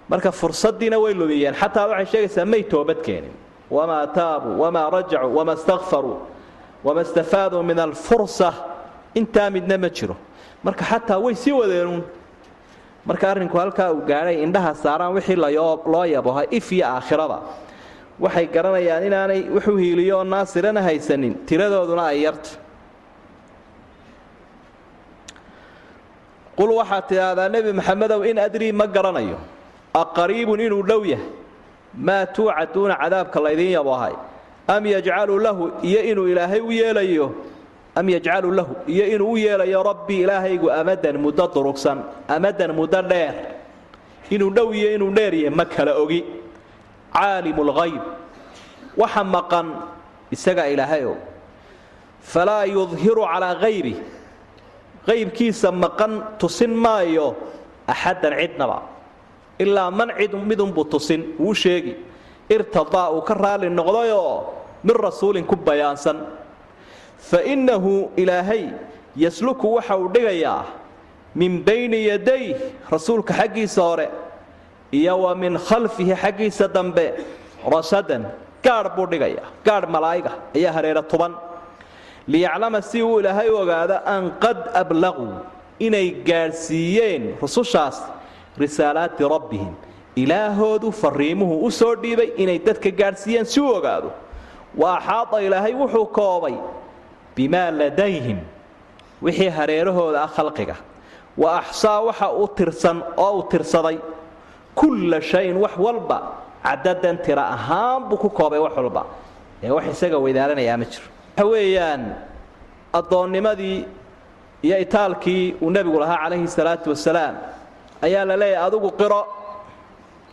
marka 0.09 0.31
fursaddiina 0.31 0.97
way 1.03 1.13
lumiyeen 1.13 1.55
xataa 1.61 1.87
waxay 1.91 2.05
sheegaysaa 2.11 2.45
may 2.45 2.63
toobad 2.63 2.99
keenin. 3.05 3.31
Wamaa 3.71 4.07
taabuu 4.07 4.59
wamaa 4.61 4.89
rajacuu 4.89 5.35
wama 5.37 5.55
stakfaruu 5.55 6.17
wama 6.83 7.03
stafaaduu 7.03 7.63
min 7.63 7.79
alfursa 7.79 8.53
intaa 9.19 9.49
midna 9.49 9.77
ma 9.77 9.89
jiro. 9.89 10.15
Marka 10.63 10.83
xataa 10.85 11.19
way 11.25 11.35
sii 11.35 11.51
wadeenuun 11.51 12.03
marka 13.05 13.31
arrinku 13.31 13.57
halkaa 13.57 13.91
uu 13.93 14.01
gaadhay 14.09 14.43
indhaha 14.43 14.71
saaraan 14.75 15.13
wixii 15.15 15.35
loo 15.35 16.05
yaboha 16.05 16.43
if 16.51 16.71
iyo 16.71 16.85
aakhirada. 16.87 17.39
Waxay 18.19 18.47
garanayaan 18.47 19.03
inaanay 19.07 19.41
wuxuu 19.55 19.77
hiiliyo 19.77 20.23
naasirana 20.23 20.81
haysanin 20.81 21.33
tiradooduna 21.47 22.05
ay 22.11 22.21
yarta 22.25 22.49
qul 26.57 26.71
waxaad 26.79 27.03
tidhaahdaa 27.09 27.49
nebi 27.53 27.71
maxamedow 27.79 28.21
in 28.29 28.37
adrii 28.39 28.71
ma 28.71 28.85
garanayo 28.87 29.37
aqariibun 30.03 30.59
inuu 30.59 30.83
dhow 30.89 31.03
yahay. 31.05 31.29
Maa 31.97 32.25
tuucaduuna 32.35 32.95
cadaabka 33.01 33.39
laydin 33.45 33.71
yabohay 33.77 34.13
am 34.67 34.83
yajcalu 34.85 35.39
lahu 35.45 35.63
iyo 35.83 36.01
inuu 36.11 36.27
ilaahay 36.31 36.61
u 36.61 36.71
yeelayo? 36.71 37.27
Am 37.95 38.09
yajcalu 38.09 38.51
lahu 38.51 38.73
iyo 38.87 39.05
inuu 39.15 39.31
u 39.33 39.37
yeelayo 39.37 39.83
rabbii 39.83 40.21
ilaahaygu 40.23 40.67
amadan 40.71 41.17
muddo 41.17 41.47
durugsan 41.53 42.03
amadan 42.27 42.71
muddo 42.75 43.01
dheer. 43.01 43.35
Inuu 44.29 44.51
dhow 44.53 44.69
iyo 44.73 44.95
inuu 44.95 45.11
dheer 45.15 45.33
yahay 45.33 45.55
ma 45.55 45.65
kala 45.65 45.93
ogi. 45.97 46.21
Caalimu 47.13 47.63
lghayb 47.69 48.01
waxa 48.97 49.23
maqan 49.23 49.67
isagaa 50.31 50.67
ilaahayow 50.73 51.15
falaa 52.21 52.65
yudhiru 52.65 53.23
calaa 53.31 53.55
hayri 53.61 53.95
qaybkiisa 55.07 55.71
maqan 55.71 56.13
tusin 56.39 56.73
maayo 56.83 57.27
axaddan 57.87 58.33
cidnaba 58.37 58.77
ilaa 59.59 59.91
man 59.91 60.09
cid 60.17 60.33
midunbuu 60.33 60.85
tusin 60.85 61.35
wuu 61.39 61.53
sheegi. 61.53 61.95
Irtadaa 62.49 63.09
uu 63.11 63.21
ka 63.21 63.33
raali 63.33 63.69
noqdayoo 63.69 64.43
min 64.83 64.95
rasuulin 64.95 65.45
ku 65.45 65.55
bayaansan. 65.55 66.17
Fa 67.17 67.41
innahu 67.43 68.11
ilaahay 68.15 68.69
yasluku 69.15 69.73
waxa 69.75 69.97
uu 69.97 70.07
dhigayaa 70.13 70.63
min 71.35 71.63
bayni 71.65 72.05
yaday 72.07 72.55
rasuulka 72.91 73.33
xaggiisa 73.33 73.81
hore 73.81 74.07
iyo 74.91 75.17
wa 75.25 75.35
min 75.35 75.57
khalfihi 75.57 76.15
xaggiisa 76.15 76.67
dambe 76.67 77.13
rasadan 77.73 78.23
gaadh 78.63 78.95
buu 78.95 79.05
dhigayaa 79.11 79.47
gaadh 79.65 79.89
malaa'iga 79.89 80.31
ayaa 80.55 80.71
hareera 80.73 81.01
tuban. 81.03 81.33
Liyaclama 82.27 82.81
si 82.81 83.01
uu 83.03 83.19
ilaahay 83.19 83.49
u 83.49 83.57
ogaado 83.57 83.97
an 84.05 84.31
qad 84.43 84.57
ablaquu 84.81 85.27
inay 85.79 86.11
gaadhsiiyeen 86.27 87.23
rusushaas 87.41 87.97
risaalaati 88.59 89.23
rabbihim. 89.23 89.73
Ilaahoodu 90.15 90.91
fariimuhu 90.91 91.65
u 91.65 91.71
soo 91.71 91.95
dhiibay 91.95 92.29
inay 92.37 92.59
dadka 92.59 92.89
gaadhsiiyeen 92.91 93.45
si 93.45 93.59
u 93.61 93.67
ogaado. 93.77 94.11
Wa 94.77 94.97
axaada 94.97 95.41
ilaahay 95.41 95.73
wuxuu 95.73 96.05
koobay 96.17 96.55
bimaa 97.35 97.71
ladayhim 97.71 98.39
wixii 99.21 99.49
hareerahooda 99.49 100.23
ah 100.23 100.29
khalqiga. 100.35 100.75
Wa 101.37 101.59
axsaa 101.61 102.01
waxa 102.01 102.31
uu 102.33 102.47
tirsan 102.57 102.97
oo 103.17 103.31
uu 103.37 103.43
tirsaday 103.51 103.97
kulla 104.75 105.21
shayin 105.21 105.57
wax 105.57 105.73
walba 105.77 106.17
cadadan 106.63 107.17
tira 107.25 107.43
ahaan 107.55 108.09
buu 108.09 108.17
ku 108.17 108.29
koobay 108.29 108.59
wax 108.59 108.73
walba. 108.77 109.05
Ee 109.63 109.69
wax 109.69 109.85
isaga 109.93 110.17
weydaalanayaa 110.17 110.77
ma 110.81 110.85
jiro. 110.85 111.05
Waxa 111.37 111.45
weeyaan 111.51 112.01
addoonnimadii 112.93 113.85
iyo 114.63 114.77
itaalkii 114.79 115.55
uu 115.61 115.69
nebigu 115.69 115.99
lahaa 115.99 116.17
calayhi 116.23 116.47
salaatu 116.47 116.89
wasalaam 116.89 117.35
ayaa 118.05 118.25
la 118.25 118.35
leeyahay 118.41 118.67
adigu 118.67 118.91
qiro. 118.99 119.21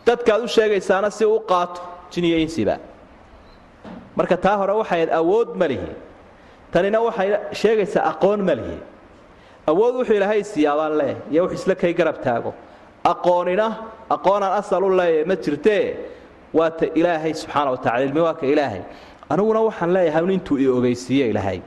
Dadkaad 0.05 0.41
u 0.43 0.47
sheegaysaana 0.47 1.09
si 1.11 1.25
u 1.25 1.39
qaato 1.51 1.81
jiniyo 2.11 2.37
insiba. 2.45 2.77
Marka 4.15 4.37
taa 4.37 4.57
hore 4.57 4.73
waxayd 4.81 5.09
awood 5.19 5.55
ma 5.55 5.67
tanina 6.71 6.99
waxay 7.01 7.29
sheegaysaa 7.61 8.03
aqoon 8.11 8.41
ma 8.47 8.53
awood 9.71 9.93
wuxuu 9.99 10.15
ilaahay 10.19 10.43
siyaabaan 10.43 10.97
leh 10.97 11.15
iyo 11.31 11.43
wuxuu 11.43 11.59
isla 11.61 11.75
kay 11.75 11.93
garab 11.93 12.17
taago. 12.25 12.53
Aqoonina 13.03 13.67
aqoonaan 14.15 14.53
asal 14.59 14.83
u 14.83 14.89
leeyahay 14.89 15.25
ma 15.25 15.35
jirtee? 15.35 15.97
Waa 16.53 16.71
ilaahay 16.95 17.33
subxaana 17.33 17.71
wa 17.71 17.77
tacala 17.77 18.05
ilmi 18.05 18.21
waa 18.27 18.33
ka 18.33 18.45
ilaahay. 18.45 18.81
Aniguna 19.29 19.59
waxaan 19.67 19.93
leeyahay 19.93 20.33
intuu 20.37 20.57
i 20.57 20.67
ogeysiiye 20.67 21.29
ilaahay. 21.31 21.59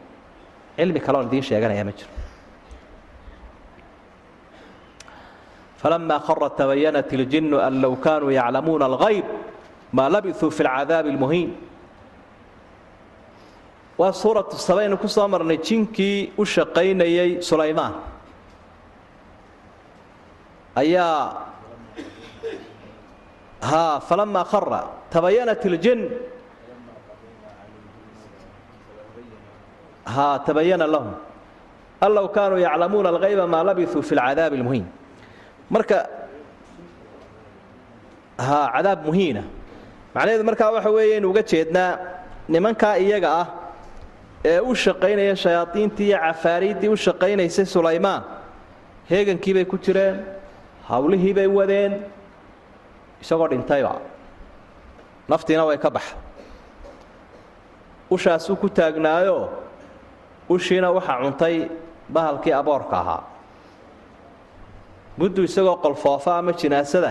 Cilmi 0.77 1.01
kaleoon 1.01 1.27
idiin 1.27 1.43
sheeganaya 1.43 1.85
ma 1.85 1.93
jiro 1.99 2.18
falamaa 5.79 6.21
khara 6.27 6.51
tabayanat 6.51 7.13
iljinnu 7.13 7.57
an 7.63 7.81
low 7.81 7.95
kaanuu 7.97 8.31
yaclamuuna 8.35 8.85
alghayb 8.91 9.25
maa 9.93 10.09
labisuu 10.11 10.51
fi 10.51 10.63
lcadaabi 10.67 11.11
almuhiin 11.15 11.51
waa 13.99 14.13
suuratu 14.13 14.59
sabaynu 14.59 14.99
ku 14.99 15.09
soo 15.09 15.29
marnay 15.29 15.59
jinkii 15.59 16.33
u 16.39 16.45
shaqaynayay 16.45 17.43
sulaymaan. 17.43 17.95
Ayaa 20.79 21.47
ha 23.63 24.01
falamaa 24.09 24.45
khara 24.45 24.83
tabayanat 25.11 25.65
iljin 25.65 26.11
ha 30.07 30.39
tabayana 30.47 30.87
lahum. 30.87 31.15
An 32.01 32.15
kaanuu 32.35 32.63
yaclamuuna 32.63 33.09
alghayba 33.15 33.47
maa 33.47 33.67
labisuu 33.67 34.03
fi 34.03 34.15
lcadaabi 34.15 34.57
almuhiin 34.63 34.98
marka 35.71 35.99
ha 38.39 38.59
cadaab 38.75 39.01
muhiina. 39.07 39.43
Macnaheedu 40.15 40.45
markaa 40.49 40.71
waxa 40.75 40.91
weeye 40.97 41.17
inu 41.19 41.29
uga 41.31 41.43
jeednaa 41.51 41.99
nimankaa 42.49 42.97
iyaga 43.05 43.31
ah 43.41 43.47
ee 44.45 44.61
u 44.61 44.73
shaqaynaya 44.85 45.35
shayaadiintii 45.45 46.09
iyo 46.11 46.19
cafaariiddii 46.27 46.89
u 46.89 46.97
shaqaynaysay 47.07 47.67
sulaymaan 47.75 48.23
heegankii 49.11 49.55
bay 49.57 49.65
ku 49.65 49.77
jireen 49.79 50.17
hawlihii 50.89 51.35
bay 51.39 51.47
wadeen 51.59 51.93
isagoo 53.23 53.49
dhintayba 53.53 53.93
naftiina 55.29 55.65
way 55.69 55.79
ka 55.79 55.91
baxa. 55.91 56.15
Ushaasuu 58.11 58.57
ku 58.57 58.69
taagnaayo 58.69 59.37
ushiina 60.49 60.89
waxaa 60.97 61.21
cuntay 61.23 61.57
bahalkii 62.15 62.53
aboorka 62.61 62.97
ahaa 63.03 63.23
muddu 65.19 65.43
isagoo 65.49 65.77
qolfoofa 65.85 66.31
ama 66.39 66.53
jinaasada 66.61 67.11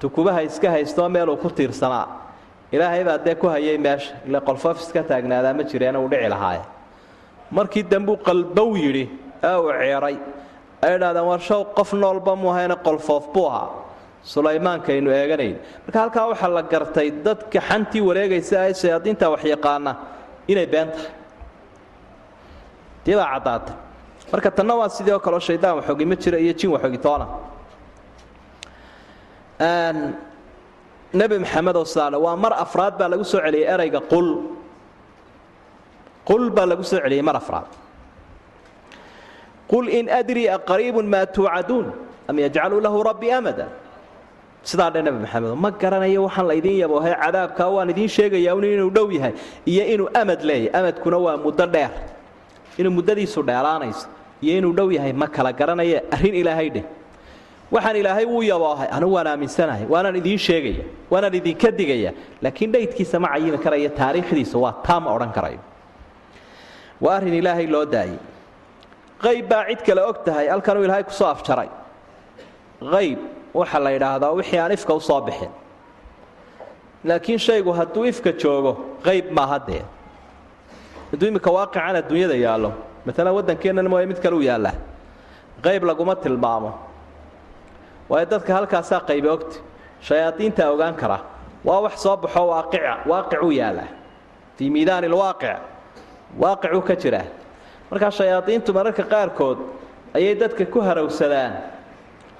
tukubaha 0.00 0.42
iska 0.48 0.70
haystoo 0.70 1.08
meeluu 1.08 1.36
ku 1.36 1.48
tiirsanaa. 1.50 2.06
Ilaahay 2.72 3.04
baa 3.04 3.18
dee 3.24 3.34
ku 3.34 3.46
hayay 3.48 3.78
meesha 3.78 4.14
ile 4.28 4.40
qolfoof 4.48 4.76
iska 4.84 5.02
taagnaadaa 5.02 5.54
ma 5.58 5.62
jireena 5.70 5.98
uu 6.00 6.08
dhici 6.12 6.28
lahaaye. 6.34 6.60
Markii 7.50 7.82
dambuu 7.92 8.16
qalbow 8.28 8.70
yidhi 8.76 9.04
ee 9.42 9.56
uu 9.56 9.72
ceeray 9.80 10.16
ay 10.82 10.94
idhahdeen 10.96 11.24
war 11.30 11.40
show 11.40 11.64
qof 11.76 11.92
noolba 11.92 12.32
mu 12.36 12.50
ahayna 12.52 12.76
qolfoof 12.86 13.24
buu 13.34 13.46
ahaa. 13.50 13.68
Sulaymaankaaynu 14.32 15.10
eeganayn. 15.20 15.56
Marka 15.86 15.98
halkaa 16.00 16.26
waxaa 16.30 16.48
la 16.56 16.62
gartay 16.72 17.08
dadka 17.26 17.60
xantii 17.68 18.00
wareegaysa 18.08 18.56
ee 18.68 18.74
shayaadiinta 18.82 19.26
waxyaqaana 19.34 19.92
inay 20.52 20.66
been 20.66 20.88
tahay. 20.92 21.10
Dii 23.04 23.16
baa 23.20 23.28
caddaatay 23.34 23.74
marka 24.32 24.50
tanna 24.56 24.74
waa 24.80 24.88
sidii 24.96 25.12
oo 25.16 25.20
kaleo 25.26 25.40
shaydaan 25.48 25.74
waxoogi 25.78 26.04
ma 26.10 26.16
jira 26.22 26.38
iyo 26.44 26.52
jin 26.58 26.70
waxoogitoona 26.74 27.26
nebi 31.18 31.36
maxamedoo 31.44 31.84
saale 31.94 32.16
waa 32.16 32.36
mar 32.36 32.52
afraad 32.64 32.94
baa 32.98 33.08
lagu 33.12 33.24
soo 33.24 33.40
celiyey 33.44 33.66
erayga 33.74 34.00
qul. 34.12 34.28
Qul 36.28 36.50
baa 36.56 36.66
lagu 36.70 36.84
soo 36.84 37.00
celiyey 37.04 37.22
mar 37.28 37.36
afraad. 37.36 37.66
Qul 39.70 39.88
in 39.88 40.06
adrii 40.20 40.48
aqariibun 40.56 41.06
maa 41.14 41.26
tuucaduun 41.26 41.86
am 42.28 42.36
yajcalu 42.38 42.80
lahu 42.84 43.02
rabbi 43.10 43.28
amada. 43.38 43.66
Sidaa 44.62 44.90
dhe 44.94 45.00
nebi 45.02 45.18
maxamedo 45.24 45.54
ma 45.56 45.70
garanayo 45.70 46.20
waxaan 46.28 46.46
la 46.50 46.54
idiin 46.60 46.78
yaboohay 46.84 47.14
cadaabkaa 47.24 47.68
waan 47.76 47.90
idiin 47.90 48.08
sheegayaa 48.16 48.54
un 48.58 48.64
inuu 48.64 48.90
dhow 48.96 49.08
yahay 49.16 49.32
iyo 49.66 49.84
inuu 49.94 50.08
amad 50.20 50.40
leeyahay. 50.48 50.76
Amadkuna 50.80 51.18
waa 51.24 51.36
muddo 51.44 51.66
dheer. 51.74 51.90
Inuu 52.78 52.92
muddadiisu 52.98 53.40
dheeraanayso 53.48 54.06
iyo 54.42 54.58
inuu 54.58 54.72
dhow 54.78 54.88
yahay 54.92 55.12
ma 55.12 55.26
kala 55.26 55.52
garanaya 55.52 56.02
arrin 56.14 56.34
ilaahay 56.34 56.70
dheh. 56.70 56.84
Waxaan 57.72 57.96
ilaahay 58.00 58.24
wuu 58.24 58.42
yaboohay 58.42 58.88
anigu 58.96 59.12
waan 59.16 59.26
aaminsanahay 59.26 59.84
waanaan 59.92 60.16
idiin 60.20 60.38
sheegaya 60.38 60.84
waanaan 61.10 61.34
idinka 61.40 61.70
digaya 61.78 62.12
laakiin 62.42 62.72
dhaydkiisa 62.72 63.16
ma 63.20 63.28
cayimi 63.34 63.58
karaya 63.64 63.90
taariikhdiisa 64.00 64.56
waa 64.64 64.72
taa 64.86 65.00
ma 65.00 65.10
odhan 65.16 65.32
karayo. 65.36 65.60
Waa 67.00 67.16
arrin 67.16 67.34
ilaahay 67.40 67.66
loo 67.66 67.84
daayey. 67.84 68.18
Qayb 69.22 69.48
baa 69.50 69.64
cid 69.68 69.80
kale 69.86 70.00
og 70.10 70.24
tahay 70.24 70.46
halkanuu 70.48 70.84
ilaahay 70.86 71.04
ku 71.04 71.12
soo 71.12 71.26
afjaray. 71.28 71.68
Qayb 72.94 73.18
waxaa 73.54 73.80
la 73.84 73.90
yidhaahdaa 73.90 74.32
wixii 74.38 74.58
aan 74.62 74.72
ifka 74.72 74.94
u 74.94 75.00
soo 75.00 75.20
bixin. 75.20 75.50
Laakiin 77.04 77.38
shaygu 77.38 77.72
hadduu 77.78 78.04
ifka 78.10 78.32
joogo 78.32 78.72
qayb 79.06 79.30
maaha 79.30 79.58
dee. 79.68 79.82
Hadduu 81.10 81.28
iminka 81.28 81.50
waaqican 81.56 81.96
adduunyada 82.00 82.36
yaallo 82.46 82.70
maalan 83.08 83.34
waddankeennan 83.38 83.88
mooye 83.92 84.06
mid 84.06 84.18
kale 84.22 84.36
u 84.36 84.40
yaallaa. 84.50 84.74
Qayb 85.64 85.82
laguma 85.88 86.14
tilmaamo. 86.16 86.70
Waayo 88.10 88.26
dadka 88.30 88.52
halkaasaa 88.54 89.00
qaybe 89.08 89.28
ogta 89.30 89.56
shayaadiintaa 90.06 90.70
ogaan 90.74 90.94
kara. 90.94 91.18
Waa 91.64 91.80
wax 91.84 91.96
soo 92.02 92.16
baxo 92.16 92.42
waaqica 92.52 92.92
waaqicuu 93.10 93.50
yaallaa 93.60 93.88
fii 94.56 94.70
miidaani 94.70 95.06
alwaaqic 95.06 95.56
waaqicuu 96.42 96.82
ka 96.88 96.94
jiraa 97.02 97.26
markaa 97.90 98.10
shayaadiintu 98.18 98.72
mararka 98.72 99.02
qaarkood 99.12 99.58
ayay 100.16 100.34
dadka 100.40 100.64
ku 100.66 100.80
harowsadaan 100.80 101.52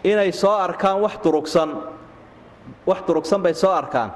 inay 0.05 0.33
soo 0.33 0.53
arkaan 0.67 1.01
wax 1.05 1.15
durugsan. 1.25 1.71
Wax 2.87 2.99
durugsan 3.07 3.43
bay 3.43 3.55
soo 3.55 3.71
arkaan. 3.73 4.11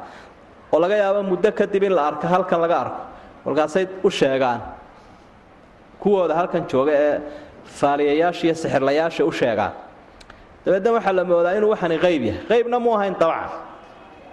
Oo 0.73 0.79
laga 0.81 0.97
yaabo 0.97 1.23
muddo 1.23 1.53
kadib 1.53 1.83
in 1.83 1.93
la 1.97 2.03
arko 2.09 2.27
halkan 2.27 2.61
laga 2.61 2.77
arko. 2.85 3.01
Markaasay 3.45 3.85
u 4.05 4.11
sheegaan 4.11 4.61
kuwooda 6.03 6.35
halkan 6.35 6.65
jooga 6.71 6.93
ee 7.07 7.21
faaliyayaasha 7.79 8.43
iyo 8.47 8.55
sixirlayaasha 8.63 9.23
u 9.25 9.33
sheegaan 9.33 9.73
dabeedna 10.65 10.91
waxaa 10.97 11.13
la 11.19 11.25
moodaa 11.31 11.55
inuu 11.59 11.71
waxani 11.75 11.97
qayb 12.05 12.23
yahay. 12.29 12.43
Qaybna 12.51 12.77
mu 12.85 12.91
ahayn 12.97 13.15
dabcan. 13.21 13.51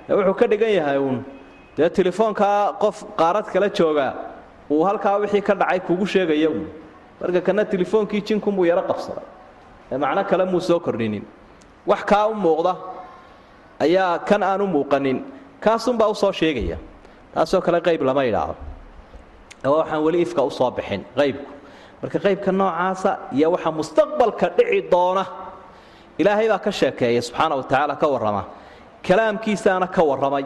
Wuxuu 0.10 0.34
ka 0.39 0.45
dhigan 0.51 0.71
yahay 0.79 0.97
uun. 0.97 1.17
Dee 1.77 1.89
telefoonkaa 1.89 2.73
qof 2.82 2.97
qaarad 3.19 3.45
kala 3.53 3.69
joogaa 3.77 4.13
uu 4.69 4.84
halkaa 4.88 5.15
wixii 5.21 5.41
ka 5.41 5.53
dhacay 5.55 5.79
kugu 5.79 6.05
sheegaya 6.05 6.49
uun. 6.49 6.67
Marka 7.21 7.41
kana 7.41 7.65
telefoonkii 7.65 8.21
jinkunbuu 8.27 8.65
yaro 8.65 8.82
qabsaday 8.89 9.25
ee 9.91 9.97
macno 9.97 10.23
kale 10.29 10.45
muu 10.45 10.62
soo 10.62 10.79
kordhinin. 10.79 11.23
Wax 11.88 12.01
kaa 12.05 12.27
u 12.27 12.34
muuqda 12.34 12.75
ayaa 13.79 14.19
kan 14.19 14.43
aan 14.43 14.62
u 14.62 14.67
muuqanin. 14.67 15.17
Kaasunbaa 15.63 16.08
u 16.10 16.15
soo 16.15 16.32
sheegaya. 16.32 16.77
Taasoo 17.34 17.62
kale 17.62 17.79
qayb 17.82 18.01
lama 18.01 18.23
idhaahdo 18.25 18.55
waa 19.63 19.77
waxaan 19.82 20.01
weli 20.05 20.21
ifka 20.21 20.41
u 20.43 20.51
soo 20.51 20.71
bixin 20.71 21.01
qaybku 21.17 21.45
marka 22.02 22.20
qaybka 22.26 22.52
noocaasa 22.52 23.12
iyo 23.38 23.48
waxa 23.56 23.72
mustaqbalka 23.80 24.46
dhici 24.58 24.80
doona 24.92 25.24
ilaahay 26.22 26.48
baa 26.52 26.60
ka 26.66 26.72
sheekeeya 26.72 27.22
subxaana 27.22 27.56
wa 27.56 27.64
tacaala 27.64 27.96
ka 28.02 28.08
warrama. 28.08 28.44
Kalaamkiisaana 29.08 29.88
ka 29.96 30.02
warramay 30.04 30.46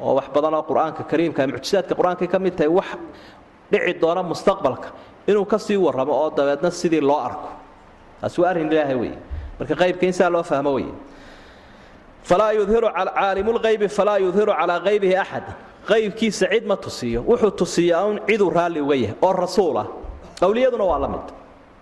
oo 0.00 0.14
wax 0.18 0.26
badan 0.34 0.54
oo 0.54 0.62
qur'aanka 0.62 1.02
kariimka 1.10 1.46
mucjisaadka 1.46 1.94
qur'aankay 1.98 2.28
ka 2.32 2.38
mid 2.38 2.54
tahay 2.56 2.68
wax 2.78 2.86
dhici 3.72 3.92
doona 4.02 4.22
mustaqbalka 4.22 4.88
inuu 5.28 5.44
ka 5.44 5.58
sii 5.58 5.76
warramo 5.76 6.12
oo 6.12 6.30
dabeedna 6.36 6.70
sidii 6.70 7.00
loo 7.00 7.18
arko. 7.28 7.48
Taasi 8.20 8.40
waa 8.40 8.50
arrin 8.50 8.72
ilaahay 8.72 8.94
weeye. 8.94 9.18
Marka 9.58 9.74
qaybka 9.74 10.04
in 10.06 10.32
loo 10.32 10.42
fahmo 10.42 10.72
weye 10.74 10.92
falaa 12.26 12.52
yudhiru 12.52 12.88
caalimu 12.90 13.52
lqaybi 13.58 13.88
falaa 13.88 14.18
yudhiru 14.18 14.52
calaa 14.60 14.80
qaybihi 14.86 15.14
axada 15.16 15.52
qaybkiisa 15.88 16.46
cid 16.52 16.64
ma 16.66 16.76
tusiyo 16.76 17.20
wuxuu 17.28 17.50
tusiyaa 17.50 18.04
un 18.10 18.16
ciduu 18.26 18.50
raalli 18.50 18.80
uga 18.80 18.94
yahay 18.94 19.14
oo 19.22 19.32
rasuul 19.32 19.76
ah 19.78 19.86
awliyaduna 20.44 20.84
waa 20.84 20.98
la 21.04 21.08
mid. 21.08 21.26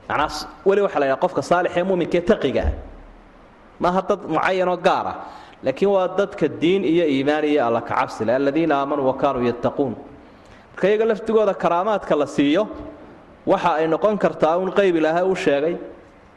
Macnaa 0.09 0.29
weli 0.67 0.81
waxaa 0.83 1.01
la 1.01 1.17
qofka 1.17 1.43
saalix 1.43 1.73
ee 1.77 1.83
muuminka 1.83 2.19
ee 2.19 2.21
taqiga 2.31 2.63
ah 2.69 2.73
maaha 3.81 4.01
dad 4.09 4.21
mucayanoo 4.35 4.77
gaar 4.87 5.07
ah 5.13 5.17
laakiin 5.65 5.91
waa 5.95 6.09
dadka 6.19 6.47
diin 6.49 6.85
iyo 6.85 7.05
iimaan 7.15 7.45
iyo 7.45 7.67
alla 7.67 7.81
kacabsi 7.81 8.25
leh 8.25 8.35
aladiina 8.37 8.75
aamanuu 8.81 9.07
wa 9.11 9.15
kaanuu 9.23 9.43
yattaquun. 9.51 9.95
Marka 10.73 10.89
iyaga 10.89 11.05
laftigooda 11.05 11.55
karaamaadka 11.55 12.15
la 12.17 12.27
siiyo 12.27 12.69
waxa 13.47 13.71
ay 13.81 13.87
noqon 13.89 14.19
kartaa 14.19 14.57
un 14.59 14.71
qayb 14.79 14.97
ilaahay 14.97 15.25
u 15.25 15.35
sheegay 15.37 15.77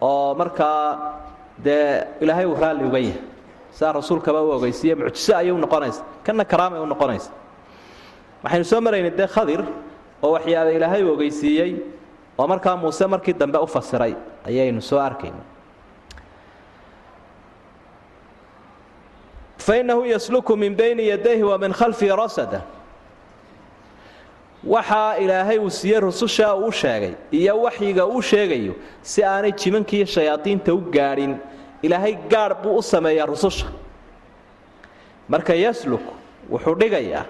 oo 0.02 0.34
markaa 0.36 0.82
dee 1.66 2.04
ilaahay 2.22 2.46
uu 2.46 2.56
raalli 2.62 2.84
uga 2.90 3.00
yahay. 3.00 3.22
Sidaa 3.72 3.94
rasuulkaba 3.94 4.42
u 4.42 4.50
ogeysiiye 4.58 4.96
mucjiso 4.96 5.36
ayay 5.36 5.52
u 5.52 5.58
noqonaysa 5.58 6.02
kanna 6.26 6.44
karaamay 6.46 6.80
u 6.80 6.86
noqonaysa. 6.86 7.30
Waxaynu 8.44 8.66
soo 8.72 8.82
maraynay 8.82 9.12
dee 9.20 9.28
khadir 9.28 9.62
oo 10.24 10.32
waxyaaba 10.36 10.72
ilaahay 10.78 11.04
u 11.04 11.12
ogeysiiyey 11.14 11.72
oo 12.38 12.48
markaa 12.48 12.76
muuse 12.78 13.06
markii 13.08 13.34
dambe 13.34 13.58
u 13.58 13.68
fasiray 13.68 14.14
ayaynu 14.48 14.82
soo 14.82 15.00
arkayna 15.00 15.44
fainahu 19.58 20.06
yasluku 20.06 20.56
min 20.58 20.76
bayni 20.76 21.08
yadayhi 21.08 21.44
wa 21.44 21.58
min 21.58 21.74
khalfihi 21.74 22.12
rasada. 22.16 22.62
Waxaa 24.64 25.16
ilaahay 25.18 25.58
uu 25.60 25.70
siiyey 25.70 26.00
rusushaa 26.00 26.56
uu 26.56 26.72
sheegay 26.72 27.14
iyo 27.32 27.62
waxyiga 27.62 28.06
uu 28.08 28.22
sheegayo 28.22 28.74
si 29.02 29.24
aanay 29.24 29.52
jimankiiyo 29.52 30.06
shayaadiinta 30.06 30.74
u 30.74 30.78
gaadhin 30.92 31.38
ilaahay 31.82 32.16
gaadh 32.30 32.62
buu 32.64 32.78
u 32.78 32.82
sameeyaa 32.82 33.26
rususha. 33.26 33.68
Marka 35.30 35.54
yasluk 35.54 36.02
wuxuu 36.50 36.76
dhigayaa 36.76 37.26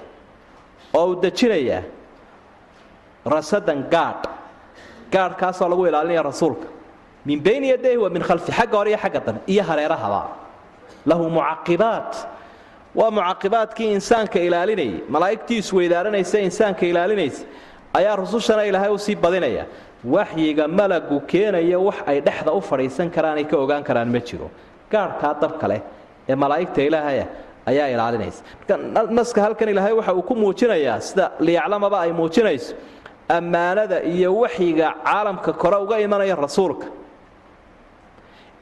oo 0.93 1.05
uu 1.09 1.15
dejinayaa 1.21 1.83
rasadan 3.25 3.83
gaadh 3.91 4.23
gaadhkaasoo 5.13 5.67
lagu 5.71 5.83
ilaalinaya 5.89 6.23
rasuulka. 6.23 6.67
Min 7.25 7.39
bayni 7.45 7.67
yadayhi 7.73 7.97
wa 7.97 8.09
min 8.09 8.21
khalfi 8.27 8.51
xagga 8.51 8.77
hore 8.77 8.89
iyo 8.91 8.97
xagga 9.03 9.19
dambe 9.25 9.41
iyo 9.53 9.63
hareerahaba 9.69 10.21
lahu 11.09 11.23
mucaqibaat 11.37 12.11
waa 12.95 13.11
mucaqibaadkii 13.17 13.89
insaanka 13.97 14.39
ilaalinayay. 14.47 14.95
Malaa'igtii 15.13 15.57
isweydaaranaysa 15.63 16.37
insaanka 16.47 16.83
ilaalinaysa. 16.91 17.43
Ayaa 17.97 18.15
rusushana 18.21 18.63
ilaahay 18.69 18.91
u 18.91 18.97
sii 19.05 19.15
badinaya. 19.15 19.65
Waxyiga 20.15 20.67
malagu 20.67 21.17
keenaya 21.31 21.79
wax 21.87 21.95
ay 22.07 22.17
dhexda 22.21 22.51
u 22.53 22.61
fadhiisan 22.61 23.09
karaan 23.15 23.37
ay 23.37 23.43
ka 23.51 23.57
ogaan 23.63 23.83
karaan 23.83 24.09
ma 24.15 24.19
jiro. 24.27 24.47
Gaadhkaa 24.91 25.33
dabka 25.41 25.67
leh 25.71 25.81
ee 26.29 26.35
malaa'igta 26.35 26.81
ilaahaya 26.87 27.25
ayaa 27.65 27.87
ilaalinaysa. 27.93 28.39
Marka 28.69 28.75
naska 29.17 29.39
halkan 29.45 29.69
ilaahay 29.73 29.93
waxa 29.99 30.13
uu 30.13 30.21
ku 30.29 30.33
muujinayaa 30.35 30.99
sida 31.07 31.25
liyaclamaba 31.39 31.97
ay 32.05 32.11
muujinayso 32.19 32.73
ammaanada 33.29 34.03
iyo 34.03 34.31
waxyiga 34.43 34.95
caalamka 35.03 35.53
kore 35.53 35.77
uga 35.83 35.99
imanaya 35.99 36.35
rasuulka. 36.35 36.87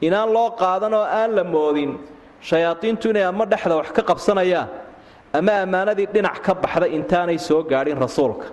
Inaan 0.00 0.32
loo 0.32 0.50
qaadan 0.60 0.94
oo 0.94 1.04
aan 1.04 1.30
la 1.36 1.44
moodin 1.44 1.96
shayaadiintu 2.40 3.10
inay 3.10 3.24
ama 3.24 3.44
dhexda 3.46 3.76
wax 3.76 3.88
ka 3.96 4.02
qabsanayaan 4.02 4.68
ama 5.32 5.52
ammaanadii 5.64 6.06
dhinac 6.14 6.38
ka 6.44 6.54
baxda 6.54 6.86
intaanay 6.88 7.38
soo 7.38 7.62
gaadhin 7.62 7.96
rasuulka. 7.98 8.46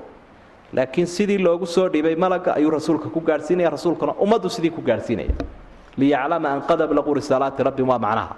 Laakiin 0.74 1.08
sidii 1.08 1.38
loogu 1.38 1.66
soo 1.66 1.90
dhibay 1.90 2.16
malaga 2.16 2.54
ayuu 2.56 2.70
rasuulka 2.72 3.10
ku 3.10 3.20
gaadhsiinaya 3.22 3.70
rasuulkuna 3.70 4.14
ummaddu 4.24 4.50
sidii 4.50 4.70
ku 4.72 4.82
gaadhsiinaya. 4.82 5.34
Liyaclama 5.98 6.50
an 6.50 6.62
qad 6.62 6.82
ablaquu 6.82 7.14
risaalaati 7.20 7.64
rabbim 7.64 7.88
waa 7.90 8.00
macnaha 8.00 8.36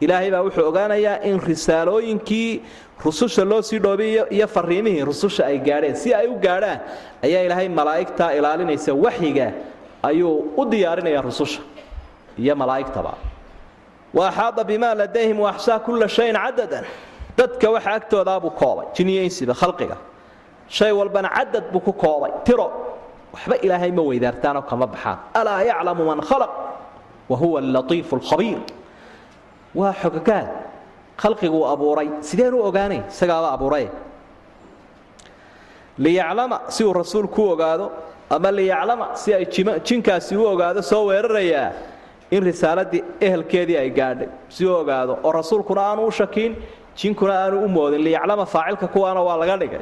ilaahay 0.00 0.30
baa 0.34 0.42
wuxuu 0.46 0.64
ogaanayaa 0.70 1.22
in 1.28 1.40
risaalooyinkii 1.40 2.62
rususha 3.04 3.44
loo 3.44 3.62
sii 3.62 3.78
dhoobiyo 3.84 4.28
iyo 4.36 4.46
fariimihii 4.48 5.04
rususha 5.04 5.46
ay 5.46 5.58
gaadheen. 5.58 5.96
Si 5.96 6.14
ay 6.14 6.26
u 6.28 6.34
gaadhaan 6.46 6.80
ayaa 7.24 7.42
ilaahay 7.46 7.68
malaa'igtaa 7.68 8.30
ilaalinaysa 8.38 8.92
waxyiga 9.04 9.52
ayuu 10.02 10.52
u 10.56 10.64
diyaarinaya 10.70 11.22
rususha 11.22 11.60
iyo 12.38 12.54
malaa'igtaba. 12.56 13.12
Wa 14.14 14.28
axaada 14.28 14.64
bimaa 14.64 14.94
ladayhim 14.94 15.38
waaxsaa 15.40 15.78
kulla 15.84 16.08
shayin 16.08 16.36
cadadan 16.44 16.84
dadka 17.38 17.66
waxa 17.74 17.90
agtoodaabuu 17.98 18.50
koobay 18.60 18.86
jiniyaysiba 18.96 19.54
khalqiga. 19.60 19.96
Shay 20.68 20.92
walbana 20.92 21.28
cadad 21.36 21.64
buu 21.72 21.80
ku 21.80 21.92
koobay 21.92 22.30
tiro. 22.44 22.68
Waxba 23.34 23.56
ilaahay 23.64 23.90
ma 23.92 24.02
weydaartaanoo 24.08 24.62
kama 24.70 24.86
baxaan. 24.86 25.18
Alaa 25.34 25.62
yaclamu 25.70 26.02
man 26.10 26.20
khalaq 26.28 26.50
wa 27.30 27.36
huwa 27.40 27.58
allatiifu 27.60 28.16
alkhabiir 28.16 28.58
waa 29.78 29.92
xogagaal. 30.02 30.46
Khalqiguu 31.20 31.62
abuuray. 31.72 32.08
Sideenu 32.28 32.56
ogaanay? 32.68 33.00
Isagaaba 33.12 33.48
abuuray. 33.56 33.86
Liyaclama 35.98 36.60
si 36.68 36.84
uu 36.84 36.92
rasuulku 36.92 37.42
u 37.42 37.50
ogaado 37.54 37.86
ama 38.30 38.50
liyaclama 38.58 39.06
si 39.16 39.28
ay 39.34 39.44
jinkaasi 39.86 40.36
u 40.36 40.44
ogaado 40.52 40.82
soo 40.82 41.06
weerarayaa 41.08 41.72
in 42.30 42.42
risaaladii 42.48 43.02
ehelkeedii 43.26 43.76
ay 43.82 43.90
gaadhay. 43.90 44.28
Si 44.48 44.62
u 44.66 44.72
ogaado 44.80 45.12
oo 45.24 45.32
rasuulkuna 45.32 45.80
aanu 45.88 46.02
u 46.06 46.10
shakiin 46.18 46.52
jinkuna 46.98 47.34
aanu 47.44 47.64
u 47.64 47.68
moodin. 47.68 48.02
Liyaclama 48.06 48.44
faacilka 48.46 48.86
kuwaana 48.94 49.20
waa 49.22 49.36
laga 49.40 49.56
dhigay 49.56 49.80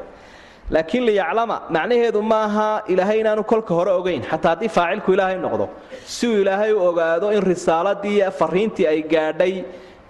laakiin 0.71 1.05
liyaclama 1.09 1.57
macnaheedu 1.75 2.21
maaha 2.23 2.83
ilaahay 2.93 3.19
inaanu 3.21 3.43
kolka 3.45 3.75
hore 3.75 3.91
ogayn 4.01 4.23
xataa 4.31 4.51
haddii 4.55 4.69
faacilku 4.77 5.11
ilaahay 5.13 5.37
noqdo 5.47 5.67
si 6.07 6.27
uu 6.29 6.41
ilaahay 6.43 6.73
u 6.73 6.81
ogaado 6.91 7.27
in 7.37 7.43
risaaladii 7.43 8.17
iyo 8.19 8.31
fariintii 8.41 8.87
ay 8.93 9.03
gaadhay 9.03 9.55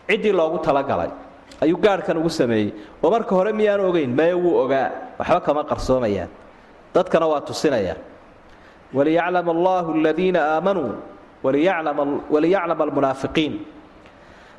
ciddii 0.08 0.32
loogu 0.32 0.58
talagalay. 0.58 1.10
Ayuu 1.62 1.78
gaadhkan 1.84 2.16
ugu 2.20 2.30
sameeyey. 2.30 2.70
Oo 3.02 3.10
marka 3.10 3.32
hore 3.34 3.52
miyaanu 3.52 3.82
ogayn 3.90 4.10
maya 4.18 4.36
wuu 4.36 4.54
ogaa. 4.64 4.90
Waxba 5.18 5.40
kama 5.46 5.62
qarsoomayaan. 5.70 6.28
Dadkana 6.94 7.26
waa 7.32 7.40
tusinayaan. 7.40 7.96
Waliyaclama 8.96 9.50
allahu 9.56 9.90
aladiina 9.98 10.40
aamanuu 10.54 10.92
waliyaclama 12.30 12.82
almunaafiqiin 12.84 13.52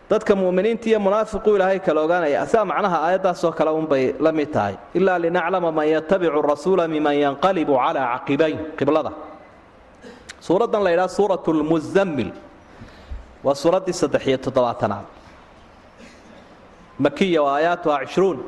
dadka 0.10 0.36
muminiinta 0.36 0.86
iyo 0.90 1.00
munaafiquu 1.06 1.50
ilaahay 1.58 1.80
kala 1.86 2.00
ogaanaya 2.06 2.38
asaa 2.46 2.66
macnaha 2.72 2.98
aayaddaasoo 3.06 3.52
kale 3.58 3.72
unbay 3.80 4.14
la 4.26 4.32
mid 4.32 4.50
tahay. 4.56 4.76
Ilaa 4.94 5.18
linaclama 5.24 5.72
man 5.78 5.88
yatabicu 5.96 6.42
rasuula 6.52 6.88
miman 6.88 7.16
yanqalibu 7.26 7.74
calaa 7.84 8.06
caqibayn 8.20 8.58
qiblada. 8.78 9.12
Suuraddan 10.46 10.84
la 10.86 10.92
ydhaha 10.96 11.10
suurat 11.18 11.44
lmuzammil 11.60 12.32
waa 13.46 13.56
suuraddii 13.62 13.94
saddex-iyo 14.02 14.38
toddobaatanaad 14.46 15.06
makiya 17.04 17.42
wa 17.46 17.50
aayaatuha 17.58 17.98
cishruun. 18.06 18.40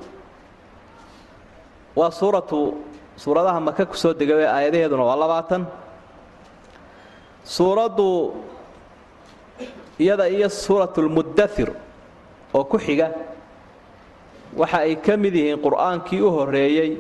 Waa 1.97 2.11
suuratu 2.19 2.59
suuradaha 3.17 3.59
maka 3.59 3.85
ku 3.85 3.97
degay 4.19 4.45
ee 4.45 4.49
aayadaheeduna 4.55 5.03
waa 5.09 5.17
labaatan. 5.23 5.65
Suuraddu 7.43 8.07
iyada 9.99 10.25
iyo 10.29 10.49
suuratulmudathir 10.49 11.69
oo 12.53 12.63
ku 12.63 12.77
xiga 12.77 13.07
waxa 14.59 14.77
ay 14.85 14.95
ka 15.05 15.13
mid 15.17 15.33
yihiin 15.35 15.59
qur'aankii 15.65 16.21
u 16.21 16.29
horreeyey 16.37 16.91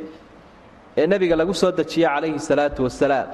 ee 0.97 1.07
nebiga 1.07 1.35
lagu 1.35 1.53
soo 1.53 1.71
dejiyey 1.71 2.07
calayhi 2.09 2.39
salaatu 2.39 2.83
wasalaam 2.87 3.27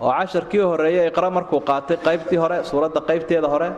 oo 0.00 0.10
casharkii 0.18 0.60
u 0.60 0.68
horreeyey 0.72 1.06
iqra 1.10 1.30
markuu 1.36 1.60
qaatay 1.70 1.96
qaybtii 2.06 2.38
hore 2.42 2.58
suuradda 2.64 3.00
qaybteeda 3.08 3.48
hore. 3.54 3.70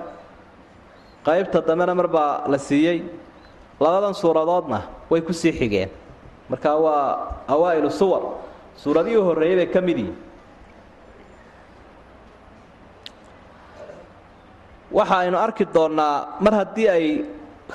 Qaybta 1.26 1.58
dambena 1.68 1.94
mar 1.94 2.06
baa 2.08 2.46
la 2.52 2.58
siiyey. 2.58 2.98
Labadan 3.80 4.14
suuradoodna 4.14 4.78
way 5.10 5.20
ku 5.20 5.32
sii 5.32 5.52
xigeen. 5.58 5.90
Marka 6.50 6.70
waa 6.78 7.42
awaa'ilu 7.48 7.90
suwar 7.90 8.22
suuradihii 8.82 9.16
u 9.18 9.24
horreeyey 9.28 9.56
bay 9.56 9.66
ka 9.74 9.80
mid 9.80 9.98
yihiin 9.98 10.14
waxa 14.92 15.14
aynu 15.22 15.36
arki 15.46 15.64
doonnaa 15.74 16.14
mar 16.44 16.54
haddii 16.60 16.88
ay 16.96 17.06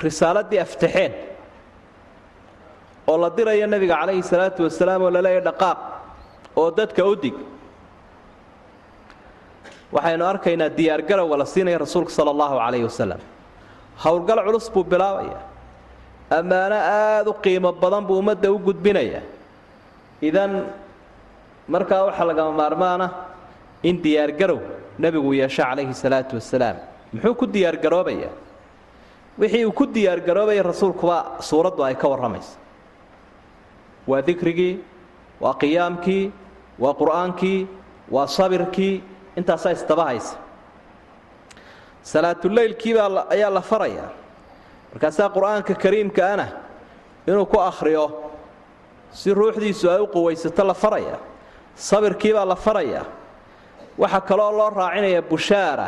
risaaladii 0.04 0.60
aftaxeen 0.66 1.12
oo 3.08 3.18
la 3.24 3.30
dirayo 3.38 3.68
nebiga 3.68 3.96
calayhi 4.02 4.24
salaatu 4.24 4.64
wasalaam 4.68 5.02
oo 5.06 5.12
laleeyahy 5.16 5.44
dhaqaaq 5.50 5.80
oo 6.60 6.70
dadka 6.78 7.02
u 7.06 7.16
dig 7.24 7.36
waxaynu 9.96 10.24
arkaynaa 10.32 10.70
diyaargarowga 10.78 11.36
la 11.42 11.46
siinaya 11.46 11.78
rasuulka 11.86 12.12
sala 12.18 12.32
allahu 12.32 12.56
calayhi 12.64 12.86
wasalam. 12.90 13.20
Howlgal 14.04 14.40
culus 14.48 14.68
buu 14.74 14.84
bilaabaya. 14.84 15.38
Ammaano 16.38 16.76
aada 16.76 17.30
u 17.30 17.34
qiimo 17.44 17.72
badan 17.82 18.04
buu 18.08 18.18
ummadda 18.22 18.48
u 18.52 18.58
gudbinaya. 18.68 19.22
Idan 20.22 20.52
markaa 21.68 22.06
waxaa 22.08 22.26
lagama 22.30 22.52
maarmaana 22.62 23.08
in 23.84 23.96
diyaargarow 24.04 24.60
nebigu 25.00 25.34
yeesho 25.42 25.62
calayhi 25.64 25.94
salaatu 26.04 26.34
wasalaam 26.40 26.78
muxuu 27.14 27.36
ku 27.40 27.46
diyaargaroobayaa 27.54 28.34
wixii 29.40 29.66
uu 29.66 29.72
ku 29.72 29.86
diyaargaroobaya 29.86 30.64
rasuulkuba 30.64 31.18
suuraddu 31.40 31.84
ay 31.84 31.96
ka 31.96 32.08
warramaysa. 32.08 32.58
Waa 34.08 34.22
dikrigii 34.22 34.80
waa 35.42 35.54
qiyaamkii 35.62 36.32
waa 36.80 36.94
qur'aankii 36.94 37.68
waa 38.12 38.28
sabirkii 38.28 39.04
intaasaa 39.38 39.72
isdaba 39.78 40.04
haysa. 40.06 40.36
Salaatuleylkiibaa 42.04 43.26
ayaa 43.30 43.50
la 43.54 43.62
farayaa 43.62 44.10
markaasaa 44.94 45.30
qur'aanka 45.36 45.74
kariimkaana 45.84 46.46
inuu 47.28 47.46
ku 47.46 47.60
akhriyo 47.60 48.06
si 49.12 49.34
ruuxdiisu 49.34 49.90
ay 49.90 50.00
u 50.02 50.08
quwaysato 50.08 50.64
la 50.64 50.74
faraya. 50.74 51.18
Sabirkiibaa 51.76 52.46
la 52.46 52.56
farayaa 52.56 53.06
waxaa 53.98 54.22
kaloo 54.30 54.52
loo 54.58 54.70
raacinaya 54.70 55.22
bushaara 55.22 55.88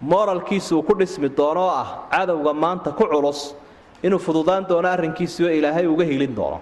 moralkiisu 0.00 0.76
uu 0.78 0.82
ku 0.82 0.94
dhismi 0.94 1.28
doono 1.28 1.60
oo 1.66 1.70
ah 1.82 1.88
cadowga 2.12 2.52
maanta 2.52 2.90
ku 2.92 3.04
culus 3.08 3.54
inuu 4.02 4.18
fududaan 4.18 4.66
doono 4.68 4.88
arrinkiisuoo 4.88 5.50
ilaahay 5.50 5.86
uga 5.86 6.04
helin 6.04 6.34
doono. 6.36 6.60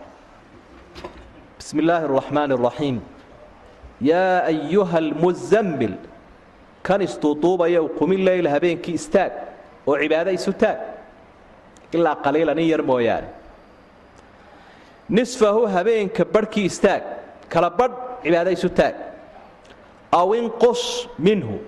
Bismi 1.58 1.82
illaahi 1.82 2.04
araxmaani 2.04 2.54
araxiim 2.54 3.00
yaa 4.00 4.44
ayuha 4.52 4.98
almuzammil 4.98 5.94
kan 6.82 7.00
istuuduubayow 7.02 7.88
qumi 7.98 8.16
leyla 8.26 8.50
habeenkii 8.54 8.94
istaag 9.00 9.32
oo 9.86 9.96
cibaado 10.02 10.30
isu 10.30 10.52
taag. 10.52 10.78
Ilaa 11.92 12.16
qaliilan 12.24 12.58
in 12.58 12.68
yar 12.68 12.82
mooyaane. 12.82 13.28
Nisfahu 15.08 15.66
habeenka 15.74 16.24
barhkii 16.24 16.64
istaag 16.70 17.02
kala 17.48 17.70
badh 17.70 17.94
cibaado 18.22 18.50
isu 18.50 18.68
taag. 18.78 18.94
Aw 20.12 20.28
inqus 20.38 21.08
minhu 21.18 21.58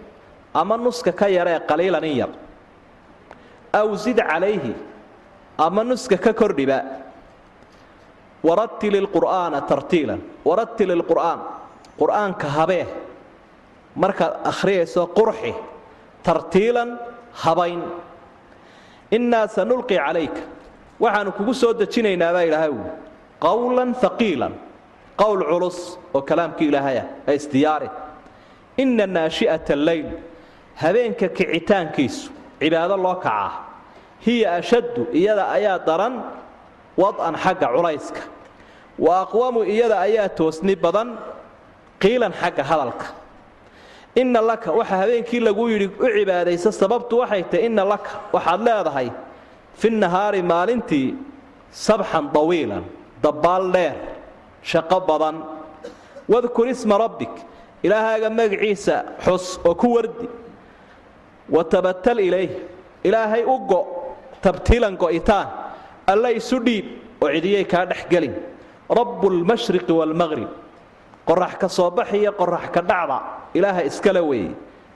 ama 0.61 0.75
nuska 0.85 1.13
ka 1.21 1.27
yaree 1.37 1.59
qaliilan 1.71 2.05
in 2.11 2.17
yar. 2.23 2.31
Aw 3.81 3.89
zid 4.05 4.19
calayhi 4.31 4.73
ama 5.67 5.83
nuska 5.91 6.17
ka 6.25 6.33
kordhiba. 6.41 6.79
Warattil 8.47 8.95
ilqur'aana 9.03 9.61
tartiilan. 9.71 10.21
Warattil 10.49 10.91
ilqur'aan 10.97 11.39
qur'aanka 12.01 12.47
habee. 12.57 12.87
Markaad 14.03 14.35
akhriyayso 14.51 15.03
qurxi. 15.19 15.53
Tartiilan 16.27 16.91
habayn. 17.43 17.83
Innaa 19.17 19.47
sanulqi 19.57 19.97
calayka. 20.05 20.41
Waxaannu 21.03 21.33
kugu 21.39 21.55
soo 21.63 21.73
dejinaynaa 21.81 22.33
baa 22.37 22.45
ilaahay 22.49 22.71
ui 22.79 22.91
qawlan 23.45 23.91
haqiilan 24.03 24.53
qowl 25.21 25.41
culus 25.51 25.79
oo 26.17 26.21
kalaamkii 26.29 26.69
ilaahaya 26.71 27.05
ee 27.29 27.35
isdiyaari 27.41 27.89
inna 28.83 29.05
naashi'ata 29.17 29.73
alleyl 29.79 30.09
habeenka 30.83 31.29
kicitaankiisu 31.37 32.31
cibaado 32.61 32.97
loo 33.05 33.17
kacaa 33.25 33.51
hiya 34.25 34.49
ashaddu 34.61 35.03
iyada 35.13 35.45
ayaa 35.57 35.79
daran 35.89 36.15
wad'an 37.03 37.35
xagga 37.45 37.69
culayska. 37.75 38.23
Wa 38.99 39.13
aqwamu 39.25 39.61
iyada 39.73 39.97
ayaa 40.07 40.29
toosni 40.39 40.75
badan 40.85 41.09
qiilan 42.03 42.33
xagga 42.41 42.63
hadalka. 42.71 43.07
Inna 44.21 44.41
laka 44.41 44.73
waxa 44.79 44.97
habeenkii 45.03 45.41
lagu 45.47 45.69
yidhi 45.73 45.89
u 46.01 46.07
cibaadaysa 46.17 46.73
sababtu 46.81 47.15
waxay 47.21 47.43
tahy 47.51 47.67
inna 47.69 47.85
laka 47.93 48.11
waxaad 48.35 48.61
leedahay 48.67 49.09
fi 49.81 49.89
nahaari 49.91 50.43
maalintii 50.53 51.09
sabxan 51.87 52.25
dawiilan 52.35 52.85
dabbaal 53.25 53.65
dheer 53.75 53.95
shaqo 54.71 54.99
badan. 55.09 55.37
Wadkur 56.33 56.67
isma 56.75 56.97
rabbik 57.05 57.35
ilaahaaga 57.85 58.29
magaciisa 58.39 58.95
xus 59.25 59.45
oo 59.69 59.75
ku 59.81 59.87
wardi 59.95 60.27
watabatal 61.51 62.19
ilayh. 62.21 62.51
Ilaahay 63.05 63.45
u 63.45 63.59
go 63.67 63.81
tabtiilan 64.43 64.97
go'itaan. 64.97 65.49
Alla 66.07 66.31
isu 66.33 66.59
dhiib 66.67 66.87
oo 67.23 67.29
cidiyay 67.31 67.65
kaa 67.65 67.85
dhex 67.87 68.07
gelin. 68.11 68.35
Rabbu 68.91 69.31
lmashriqi 69.31 69.93
waalmaqrib 69.93 70.49
qorax 71.27 71.55
ka 71.61 71.69
soo 71.69 71.91
baxiyo 71.91 72.33
qorax 72.33 72.71
ka 72.75 72.81
dhacda. 72.83 73.19
Ilaaha 73.55 73.83
iskale 73.83 74.21
weeye 74.21 74.51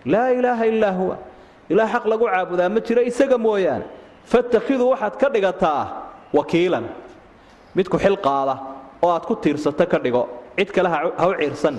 laa 0.07 0.31
ilaaha 0.31 0.65
illaa 0.67 0.93
huwa. 0.99 1.17
Ilaah 1.71 1.89
xaq 1.93 2.05
lagu 2.07 2.25
caabudaa 2.27 2.69
ma 2.69 2.81
jiro 2.81 3.03
isaga 3.03 3.39
mooyaane. 3.39 3.85
Fattakhiduu 4.27 4.91
waxaad 4.91 5.15
ka 5.21 5.29
dhigataa 5.31 5.83
wakiilan. 6.33 6.87
Mid 7.75 7.87
ku 7.89 7.99
xil 7.99 8.17
qaada 8.19 8.55
oo 9.03 9.11
aad 9.11 9.25
ku 9.27 9.35
tiirsato 9.35 9.87
ka 9.87 9.99
dhigo. 9.99 10.29
Cid 10.59 10.71
kale 10.75 10.89
ha 10.89 11.27
u 11.29 11.35
ciirsan. 11.39 11.77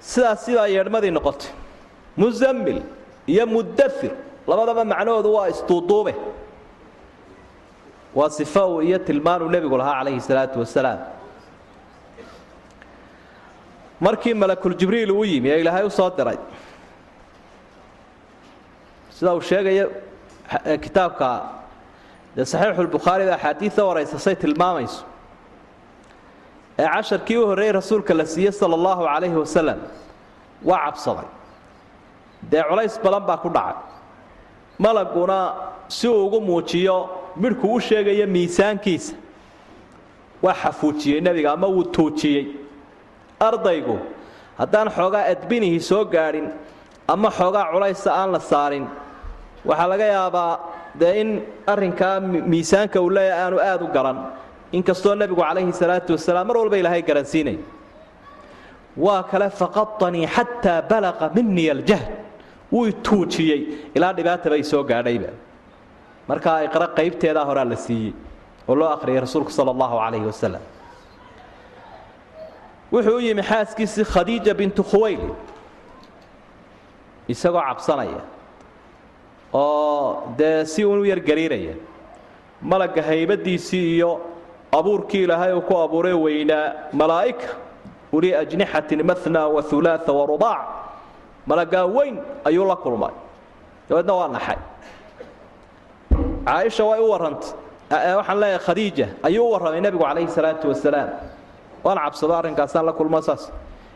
Sidaas 0.00 0.44
sidaa 0.44 0.68
yeedhmadii 0.68 1.10
noqotay 1.12 1.48
muzammil 2.16 2.82
iyo 3.26 3.46
mudathir. 3.46 4.10
Labadaba 4.46 4.84
macnahoodu 4.84 5.32
waa 5.34 5.48
isduuduube 5.48 6.14
waa 8.14 8.30
sifa 8.30 8.66
uu 8.66 8.82
iyo 8.82 8.98
tilmaanuu 8.98 9.48
nebigu 9.48 9.76
lahaa 9.78 9.98
calayhi 9.98 10.20
salaatu 10.20 10.58
wasalaam. 10.60 10.98
Markii 14.00 14.34
malakuljibriil 14.34 15.10
uu 15.12 15.24
yimi 15.24 15.48
ee 15.50 15.60
ilaahay 15.60 15.84
u 15.86 15.90
soo 15.90 16.10
diray 16.16 16.38
sida 19.16 19.34
uu 19.34 19.40
sheegayo 19.48 19.86
kitaabka 20.84 21.28
dee 22.36 22.44
saxiixulbukhaariba 22.52 23.34
axaadiida 23.36 23.82
waraysasay 23.88 24.34
tilmaamayso 24.42 25.02
ee 26.78 26.86
casharkii 26.94 27.36
u 27.36 27.46
horreeyey 27.50 27.72
rasuulka 27.78 28.12
la 28.20 28.24
siiyey 28.32 28.52
sala 28.60 28.74
allahu 28.78 29.02
calayhi 29.10 29.36
wasalam 29.44 29.78
waa 30.68 30.78
cabsaday 30.86 31.28
dee 32.50 32.62
culays 32.68 32.94
badan 33.04 33.24
baa 33.28 33.36
ku 33.36 33.48
dhacay. 33.48 33.76
Malaguna 34.78 35.38
si 35.88 36.08
uu 36.08 36.26
ugu 36.26 36.40
muujiyo 36.40 37.08
midhku 37.36 37.66
u 37.74 37.80
sheegayo 37.80 38.26
miisaankiisa. 38.26 39.14
Waa 40.42 40.54
xafuujiyey 40.62 41.20
nebiga 41.20 41.52
ama 41.52 41.66
wuu 41.66 41.84
tuujiyey. 41.84 42.46
Ardaygu 43.40 43.98
haddaan 44.58 44.88
xoogaa 44.96 45.24
adbinihii 45.32 45.80
soo 45.80 46.04
gaadhin 46.04 46.48
ama 47.08 47.30
xoogaa 47.30 47.66
culaysa 47.72 48.10
aan 48.14 48.32
la 48.32 48.40
saarin 48.40 48.86
waxaa 49.64 49.88
laga 49.88 50.04
yaabaa 50.04 50.58
dee 51.00 51.20
in 51.20 51.30
arrinkaa 51.66 52.20
miisaanka 52.20 53.00
uu 53.00 53.10
leeyahay 53.10 53.42
aanu 53.44 53.58
aad 53.60 53.82
u 53.82 53.86
garan. 53.92 54.18
Inkastoo 54.72 55.14
nebigu 55.14 55.42
calayhi 55.42 55.72
salaatu 55.72 56.12
wasalaam 56.16 56.46
mar 56.48 56.56
walba 56.56 56.76
ilaahay 56.78 57.02
garansiinay. 57.02 57.58
Waa 58.96 59.22
kale 59.30 59.50
faqaanii 59.50 60.26
xataa 60.26 60.82
balaqa 60.90 61.30
minii 61.34 61.70
aljahd 61.70 62.08
wuu 62.72 62.92
tuujiyey. 63.02 63.60
Ilaa 63.94 64.12
dhibaataba 64.12 64.54
ay 64.54 64.62
soo 64.64 64.82
gaadhayba. 64.84 65.30
Markaa 66.28 66.62
iqra 66.64 66.86
qaybteedaa 66.98 67.44
horaa 67.44 67.64
la 67.64 67.76
siiyey 67.76 68.12
oo 68.68 68.74
loo 68.74 68.88
akhriyay 68.88 69.20
rasuulku 69.20 69.50
sala 69.50 69.70
allahu 69.70 69.96
calayhi 69.98 70.26
wasalam 70.26 70.62
wuxuu 72.92 73.16
u 73.16 73.20
yimi 73.20 73.42
xaaskiisii 73.42 74.04
khadiija 74.04 74.54
bintu 74.54 74.82
khuwayli 74.84 75.32
isagoo 77.28 77.62
cabsanaya. 77.68 78.20
Oo 79.52 80.34
dee 80.38 80.64
si 80.64 80.84
uun 80.84 81.00
u 81.00 81.04
yargariiraya 81.04 81.74
malagga 82.62 83.02
haybadiisii 83.02 83.96
iyo 83.96 84.20
abuurkii 84.72 85.22
ilaahay 85.22 85.52
uu 85.54 85.60
ku 85.60 85.74
abuuray 85.78 86.12
weynaa 86.12 86.72
malaa'ika 86.92 87.48
uli 88.12 88.34
ajnixatin 88.34 89.02
mana 89.02 89.48
wa 89.48 89.62
ulaaa 89.72 90.58
malaggaa 91.46 91.86
weyn 91.86 92.16
ayuu 92.44 92.64
la 92.66 92.76
kulmay. 92.76 93.12
Dabeedna 93.88 94.14
waa 94.14 94.28
naxay. 94.28 94.58
Caaisha 96.46 96.84
way 96.84 97.00
u 97.00 97.08
warrantay 97.10 97.52
waxaan 97.90 98.38
leeyahay 98.40 98.64
khadiija 98.66 99.06
ayuu 99.22 99.44
u 99.48 99.52
warramay 99.52 99.80
nebigu 99.80 100.04
calayhi 100.04 100.28
salaatu 100.28 100.68
wasalaam. 100.68 101.10
Waan 101.84 101.98
cabsado 101.98 102.34
arrinkaasaan 102.34 102.84
la 102.86 102.92
kulmo 102.92 103.20
saas. 103.22 103.50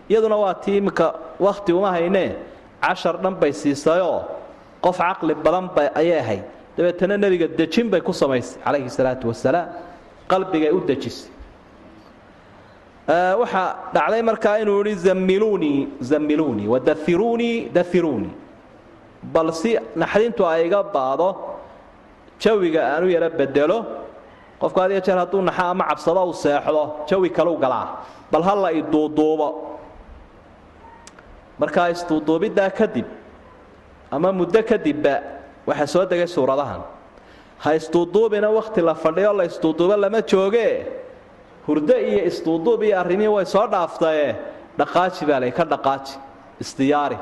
Iyaduna 0.09 0.37
waa 0.37 0.55
tii 0.55 0.77
iminka 0.79 1.15
wakhti 1.41 1.73
uma 1.73 1.91
haynee 1.91 2.37
cashar 2.83 3.17
dhan 3.23 3.35
bay 3.41 3.53
siisayoo 3.53 4.23
qof 4.85 4.99
caqli 4.99 5.35
badan 5.35 5.69
ba 5.75 5.91
ayay 5.95 6.19
ahayd. 6.19 6.45
Dabeetana 6.77 7.17
nebiga 7.17 7.47
dejin 7.49 7.91
bay 7.91 8.01
ku 8.01 8.13
samaysay 8.13 8.59
calayhi 8.65 8.91
salaatu 8.91 9.29
wasalaam. 9.29 9.69
Qalbigay 10.29 10.71
u 10.73 10.81
dejisay 10.81 11.31
waxaa 13.09 13.93
dhacday 13.95 14.23
markaa 14.23 14.59
inuu 14.63 14.85
yihi 14.85 14.99
zammiluunii 15.07 15.89
zammiluunii 16.01 16.67
wadairuunii 16.75 17.69
dairuunii 17.75 18.33
bal 19.23 19.53
si 19.53 19.77
naxdintu 19.97 20.47
ay 20.47 20.67
iga 20.67 20.83
baado 20.83 21.29
jawiga 22.41 22.81
aan 22.97 23.05
u 23.05 23.09
yaro 23.09 23.29
bedelo 23.31 23.79
qofku 24.61 24.81
had 24.81 24.91
iyo 24.93 25.01
jeer 25.07 25.19
hadduu 25.19 25.43
naxo 25.43 25.63
ama 25.73 25.85
cabsado 25.85 26.25
uu 26.29 26.33
seexdo 26.33 26.83
jawi 27.09 27.29
kaleu 27.31 27.57
galaa. 27.57 27.87
Bal 28.33 28.43
ha 28.43 28.55
la 28.55 28.71
iduuduubo 28.73 29.49
markaa 31.61 31.89
isduuduubiddaa 31.95 32.71
kadib 32.71 33.05
ama 34.11 34.33
muddo 34.33 34.63
kadibba 34.63 35.15
waxaa 35.67 35.87
soo 35.87 36.05
degay 36.07 36.27
suuradahan. 36.27 36.81
Ha 37.59 37.75
isduuduubina 37.75 38.49
wakhti 38.51 38.81
la 38.81 38.95
fadhiyo 38.95 39.33
la 39.33 39.45
isduuduubo 39.45 39.97
lama 39.97 40.21
joogee 40.23 40.87
hurdo 41.67 41.97
iyo 42.11 42.21
isduuduub 42.31 42.83
iyo 42.83 42.97
arrimihii 43.03 43.35
way 43.37 43.47
soo 43.55 43.67
dhaaftaye 43.73 44.27
dhaqaaji 44.79 45.23
baa 45.29 45.41
lay 45.45 45.51
ka 45.59 45.65
dhaqaaji 45.73 46.13
isdiyaari 46.65 47.19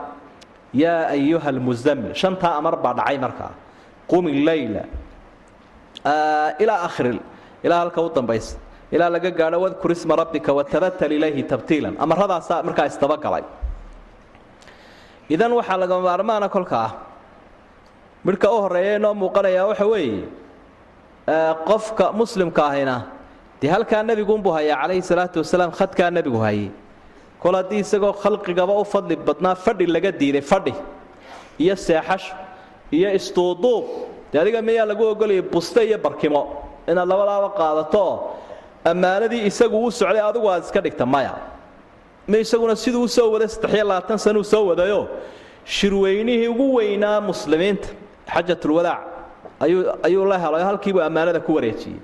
yaa 0.82 1.02
ayuha 1.16 1.48
almuzammil 1.54 2.14
shantaa 2.22 2.54
amar 2.60 2.74
baa 2.84 2.94
dhacay 2.98 3.18
markaa 3.24 3.52
qumi 4.10 4.32
leyla 4.48 4.82
ilaa 6.62 6.80
akhiri 6.88 7.20
ilaa 7.64 7.78
halka 7.82 8.00
u 8.02 8.10
dambaysa. 8.16 8.56
Ilaa 8.92 9.08
laga 9.14 9.30
gaadho 9.30 9.58
wadkur 9.64 9.90
isma 9.96 10.16
rabbika 10.20 10.52
watabatal 10.52 11.12
ilayhi 11.18 11.42
tabtiilan. 11.52 11.94
Amarradaasaa 12.04 12.62
markaa 12.66 12.86
isdabagalay 12.90 13.44
idan 15.34 15.52
waxaa 15.58 15.78
lagama 15.82 16.02
maarmaana 16.08 16.48
kolka 16.54 16.76
ah. 16.86 16.92
Midhka 18.26 18.48
u 18.52 18.58
horreeya 18.64 18.96
inoo 18.98 19.14
muuqanayaa 19.22 19.66
waxa 19.70 19.86
weeye 19.92 20.24
qofka 21.68 22.04
muslimka 22.20 22.62
ahina 22.70 22.96
dee 23.62 23.68
halkaa 23.74 24.02
nebiguunbuu 24.02 24.52
hayaa 24.56 24.76
calayhi 24.82 25.02
salaatu 25.10 25.38
wasalaam 25.42 25.70
khadkaa 25.78 26.10
nebigu 26.16 26.38
hayay. 26.46 26.68
Kol 27.42 27.54
haddii 27.58 27.80
isagoo 27.84 28.12
khalqigaba 28.22 28.72
u 28.80 28.84
fadli 28.92 29.16
badnaa 29.16 29.54
fadhi 29.64 29.86
laga 29.86 30.10
diiday 30.20 30.40
fadhi. 30.50 30.74
Iyo 31.58 31.76
seexasho 31.76 32.34
iyo 32.96 33.08
isduuduub 33.18 33.84
dee 34.32 34.38
adiga 34.42 34.60
miyaa 34.68 34.86
lagu 34.90 35.04
ogolayay 35.12 35.42
buste 35.52 35.80
iyo 35.88 35.98
barkimo. 35.98 36.42
Inaad 36.90 37.08
labadaaba 37.12 37.48
qaadatooo 37.60 38.14
ammaanadii 38.90 39.42
isagu 39.50 39.76
uu 39.84 39.90
socday 39.90 40.22
adigu 40.30 40.46
aad 40.50 40.62
iska 40.66 40.80
dhigta 40.84 41.06
maya. 41.06 41.34
Ma 42.30 42.36
isaguna 42.44 42.74
siduu 42.76 43.02
u 43.06 43.08
soo 43.08 43.30
waday 43.34 43.48
saddexiyo 43.48 43.84
labaatan 43.90 44.18
sanuu 44.24 44.44
soo 44.52 44.64
wadayo? 44.70 45.00
Shirweynihii 45.74 46.48
ugu 46.52 46.66
weynaa 46.74 47.20
muslimiinta 47.20 47.88
xajatulwadaac 48.34 49.00
ayuu 50.06 50.24
la 50.30 50.38
helay 50.38 50.62
halkiibuu 50.68 51.02
ammaanada 51.08 51.40
ku 51.40 51.54
wareejiyey 51.54 51.98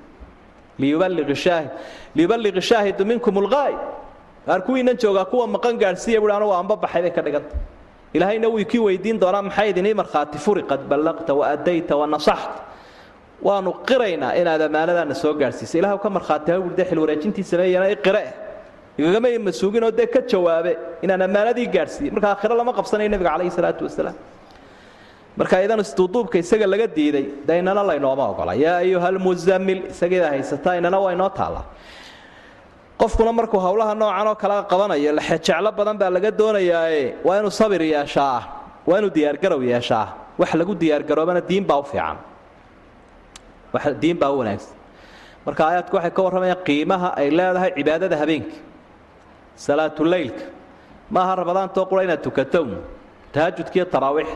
liyuballiqi 0.79 2.61
shaahidu 2.71 3.05
minkum 3.05 3.37
ulqaa'ib 3.37 3.79
qaar 4.47 4.61
kuwiinan 4.67 4.97
joogaa 5.03 5.25
kuwa 5.25 5.47
maqan 5.47 5.77
gaadhsiiya 5.83 6.21
buhi 6.21 6.33
anugu 6.33 6.53
anba 6.61 6.77
baxay 6.77 7.03
bay 7.03 7.11
ka 7.11 7.23
dhiganta. 7.23 7.57
Ilaahayna 8.15 8.49
wuu 8.49 8.65
kii 8.65 8.79
weydiin 8.87 9.21
doonaa 9.21 9.43
maxay 9.43 9.71
idinii 9.71 9.95
markhaati 9.95 10.39
furi 10.39 10.63
qad 10.63 10.81
ballaqta 10.91 11.35
wa 11.35 11.45
addayta 11.55 11.97
wa 12.01 12.07
nasaxta. 12.07 12.65
Waanu 13.43 13.71
qiraynaa 13.89 14.33
inaad 14.41 14.63
ammaanadaana 14.63 15.15
soo 15.15 15.35
gaadhsiisay. 15.35 15.79
Ilah 15.81 16.01
ka 16.01 16.09
markhaati 16.11 16.51
ha 16.53 16.59
de 16.79 16.85
xil 16.85 16.99
wareejintii 16.99 17.45
sameeyana 17.45 17.87
qire 18.07 18.25
igagama 18.99 19.29
masuuginoo 19.47 19.91
dee 19.99 20.07
ka 20.07 20.21
jawaabe 20.31 20.73
inaan 21.03 21.23
ammaanadii 21.23 21.67
gaadhsiiyey. 21.67 22.11
Marka 22.15 22.29
aakhiro 22.33 22.55
lama 22.57 22.73
qabsanayo 22.73 23.09
nebiga 23.13 23.31
calayhi 23.31 23.51
salaatu 23.51 23.85
wasalaam 23.85 24.15
marka 25.39 25.57
idan 25.65 25.81
isduuduubka 25.85 26.37
isaga 26.43 26.67
laga 26.73 26.87
diiday 26.97 27.27
de 27.47 27.53
inana 27.61 27.83
laynooma 27.89 28.25
ogola. 28.33 28.53
Yaa 28.65 28.77
ayuha 28.85 29.09
lmuzammil 29.17 29.81
isageeda 29.93 30.29
haysataa 30.35 30.75
inana 30.81 30.99
waa 31.05 31.13
inoo 31.17 31.31
taallaa 31.39 31.65
qofkuna 33.01 33.33
markuu 33.39 33.61
howlaha 33.67 33.93
noocan 34.01 34.27
oo 34.31 34.35
kale 34.43 34.55
qabanayo 34.71 35.13
lexejeclo 35.19 35.71
badan 35.79 35.97
baa 36.01 36.11
laga 36.17 36.31
doonayaae 36.41 37.03
waa 37.27 37.37
inuu 37.41 37.51
sabir 37.61 37.83
yeeshaa 37.95 38.39
waa 38.89 38.99
inuu 39.01 39.11
diyaargarow 39.17 39.61
yeeshaa. 39.73 40.07
Wax 40.41 40.51
lagu 40.61 40.75
diyaargaroobana 40.83 41.41
diin 41.49 41.65
baa 41.71 41.79
u 41.79 41.83
fiican. 41.91 42.17
Diin 44.03 44.17
baa 44.21 44.31
u 44.35 44.39
wanaagsan. 44.41 44.75
Marka 45.47 45.63
aayaadku 45.69 45.95
waxay 45.97 46.11
ka 46.17 46.21
warramayaan 46.27 46.61
qiimaha 46.67 47.09
ay 47.21 47.29
leedahay 47.39 47.71
cibaadada 47.79 48.17
habeenka 48.23 48.57
salaatuleylka 49.65 50.45
maaha 51.15 51.33
rabadaantoo 51.41 51.85
qura 51.91 52.03
inaad 52.07 52.23
tukato 52.27 52.61
tahajudkiiyo 53.35 53.85
taraawiix 53.95 54.29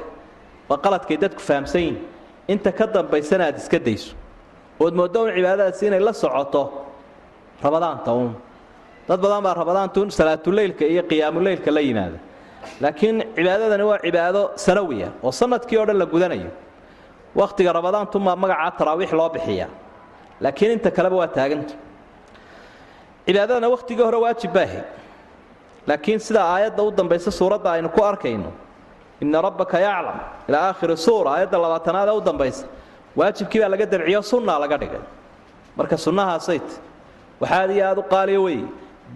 waa 0.72 0.78
qaladkay 0.84 1.16
dadku 1.20 1.40
fahamsan 1.48 1.80
yihiin 1.80 1.98
inta 2.48 2.72
ka 2.72 2.86
dambaysana 2.86 3.44
aad 3.52 3.58
iska 3.60 3.78
dayso. 3.78 4.14
Ood 4.80 4.94
mooddo 4.96 5.18
un 5.28 5.30
cibaadadaasi 5.36 5.86
inay 5.86 6.00
la 6.00 6.12
socoto 6.12 6.62
rabadaanta 7.62 8.10
uun. 8.12 8.32
Dad 9.08 9.20
badan 9.20 9.42
baa 9.44 9.54
rabadaantu 9.60 10.00
salaatuleylka 10.10 10.84
iyo 10.92 11.02
qiyaamuleylka 11.10 11.70
la 11.76 11.80
yimaada. 11.80 12.18
Laakiin 12.80 13.16
cibaadadani 13.36 13.84
waa 13.90 13.98
cibaado 14.04 14.42
sanawiya 14.64 15.08
oo 15.22 15.32
sannadkii 15.32 15.76
o 15.78 15.84
dhan 15.86 15.98
la 15.98 16.06
gudanayo. 16.06 16.50
Wakhtiga 17.36 17.72
rabadaantumaa 17.72 18.36
magacaa 18.36 18.70
taraawiix 18.78 19.12
loo 19.18 19.28
bixiyaa. 19.34 19.68
Laakiin 20.40 20.70
inta 20.76 20.90
kaleba 20.90 21.16
waa 21.20 21.28
taaganta 21.36 21.74
cibaadadana 23.26 23.68
wakhtigii 23.74 24.02
hore 24.02 24.16
waajib 24.24 24.52
baahay 24.56 24.82
laakiin 25.86 26.18
sida 26.20 26.42
aayadda 26.54 26.82
u 26.82 26.90
dambaysa 26.90 27.30
suuradda 27.30 27.70
aynu 27.72 27.88
ku 27.88 28.02
arkayno 28.04 28.50
ina 29.22 29.38
rabbaka 29.46 29.76
yaclam 29.86 30.18
ilaa 30.48 30.64
aakhiri 30.70 30.96
suura 31.06 31.30
aayadda 31.34 31.58
labaatanaad 31.64 32.08
u 32.18 32.20
dambaysa. 32.28 32.64
Waajibkii 33.18 33.60
baa 33.62 33.68
laga 33.74 33.86
dabciyo 33.92 34.20
sunnaa 34.30 34.58
laga 34.62 34.76
dhigay. 34.82 35.02
Marka 35.78 35.96
sunnahaasayt 36.04 36.68
waxaad 37.42 37.70
iyo 37.76 37.84
aad 37.90 37.98
u 37.98 38.04
qaaliyo 38.12 38.40
wey 38.46 38.60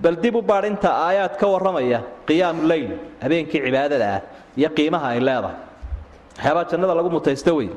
bal 0.03 0.17
dib 0.23 0.35
u 0.37 0.43
baadhinta 0.51 0.89
aayaad 1.07 1.35
ka 1.41 1.47
warramaya 1.53 2.01
qiyaamu 2.29 2.61
leyl 2.71 2.91
habeenkii 3.23 3.61
cibaadada 3.67 4.07
ah 4.17 4.21
iyo 4.61 4.69
qiimaha 4.77 5.07
ay 5.15 5.21
leedahay. 5.29 5.57
Waxyaabaa 6.37 6.65
jannada 6.71 6.95
lagu 6.99 7.11
mutaysto 7.17 7.53
wey 7.59 7.69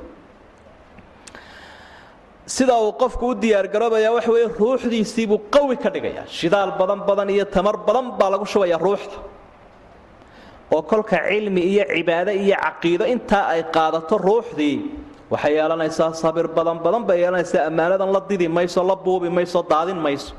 sida 2.56 2.76
uu 2.84 2.92
qofku 3.02 3.26
u 3.32 3.36
diyaargaroobaya 3.42 4.10
waxa 4.18 4.32
weye 4.36 4.48
ruuxdiisiibuu 4.62 5.40
qawi 5.56 5.76
ka 5.84 5.90
dhigaya 5.96 6.24
shidaal 6.38 6.72
badan 6.80 7.00
badan 7.08 7.30
iyo 7.36 7.46
tamar 7.56 7.76
badan 7.88 8.06
baa 8.20 8.30
lagu 8.34 8.46
shubaya 8.54 8.78
ruuxda 8.86 9.18
oo 10.76 10.82
kolka 10.92 11.18
cilmi 11.30 11.62
iyo 11.72 11.84
cibaado 11.94 12.32
iyo 12.44 12.56
caqiido 12.66 13.06
intaa 13.14 13.46
ay 13.54 13.62
qaadato 13.76 14.16
ruuxdii. 14.28 14.78
Waxay 15.32 15.54
yeelanaysaa 15.58 16.14
sabir 16.22 16.48
badan 16.58 16.78
badan 16.86 17.04
bay 17.08 17.18
yeelanaysaa 17.22 17.64
ammaanadan 17.70 18.10
la 18.16 18.22
didi 18.30 18.48
mayso 18.58 18.82
la 18.90 18.96
buubi 19.06 19.30
mayso 19.38 19.60
daadin 19.72 19.98
mayso. 20.06 20.34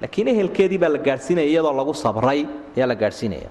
Laakiin 0.00 0.28
ehelkeedii 0.32 0.78
baa 0.82 0.88
la 0.94 0.98
gaadhsiinaya 1.06 1.48
iyadoo 1.52 1.72
lagu 1.80 1.92
sabray 2.04 2.40
ayaa 2.76 2.88
la 2.90 2.94
gaadhsiinaya. 3.02 3.48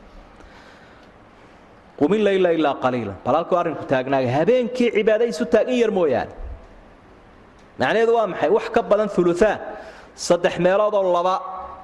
Qumi 1.99 2.17
layla 2.25 2.49
ilaa 2.57 2.75
qaliilan 2.83 3.17
bal 3.25 3.35
halkuu 3.37 3.57
arrinku 3.61 3.83
taagnaaga 3.91 4.29
habeenkii 4.37 4.89
cibaado 4.95 5.23
isu 5.31 5.45
taagin 5.53 5.77
yar 5.83 5.91
mooyaane. 5.97 6.33
Macnaheedu 7.79 8.11
waa 8.17 8.27
maxay? 8.31 8.49
Wax 8.57 8.65
ka 8.75 8.81
badan 8.91 9.09
uluaan 9.19 9.57
saddex 10.27 10.53
meeloodoo 10.65 11.03
laba 11.17 11.35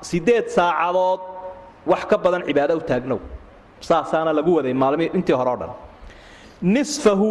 sideed 0.10 0.46
saacadood 0.56 1.22
wax 1.92 2.02
ka 2.10 2.18
badan 2.24 2.42
cibaado 2.48 2.74
u 2.78 2.82
taagnow 2.90 3.20
saasaana 3.82 4.32
lagu 4.34 4.52
waday 4.58 4.74
maalmi 4.74 5.06
intii 5.18 5.36
hore 5.40 5.52
o 5.52 5.58
dhan. 5.62 5.72
Nisfahu 6.62 7.30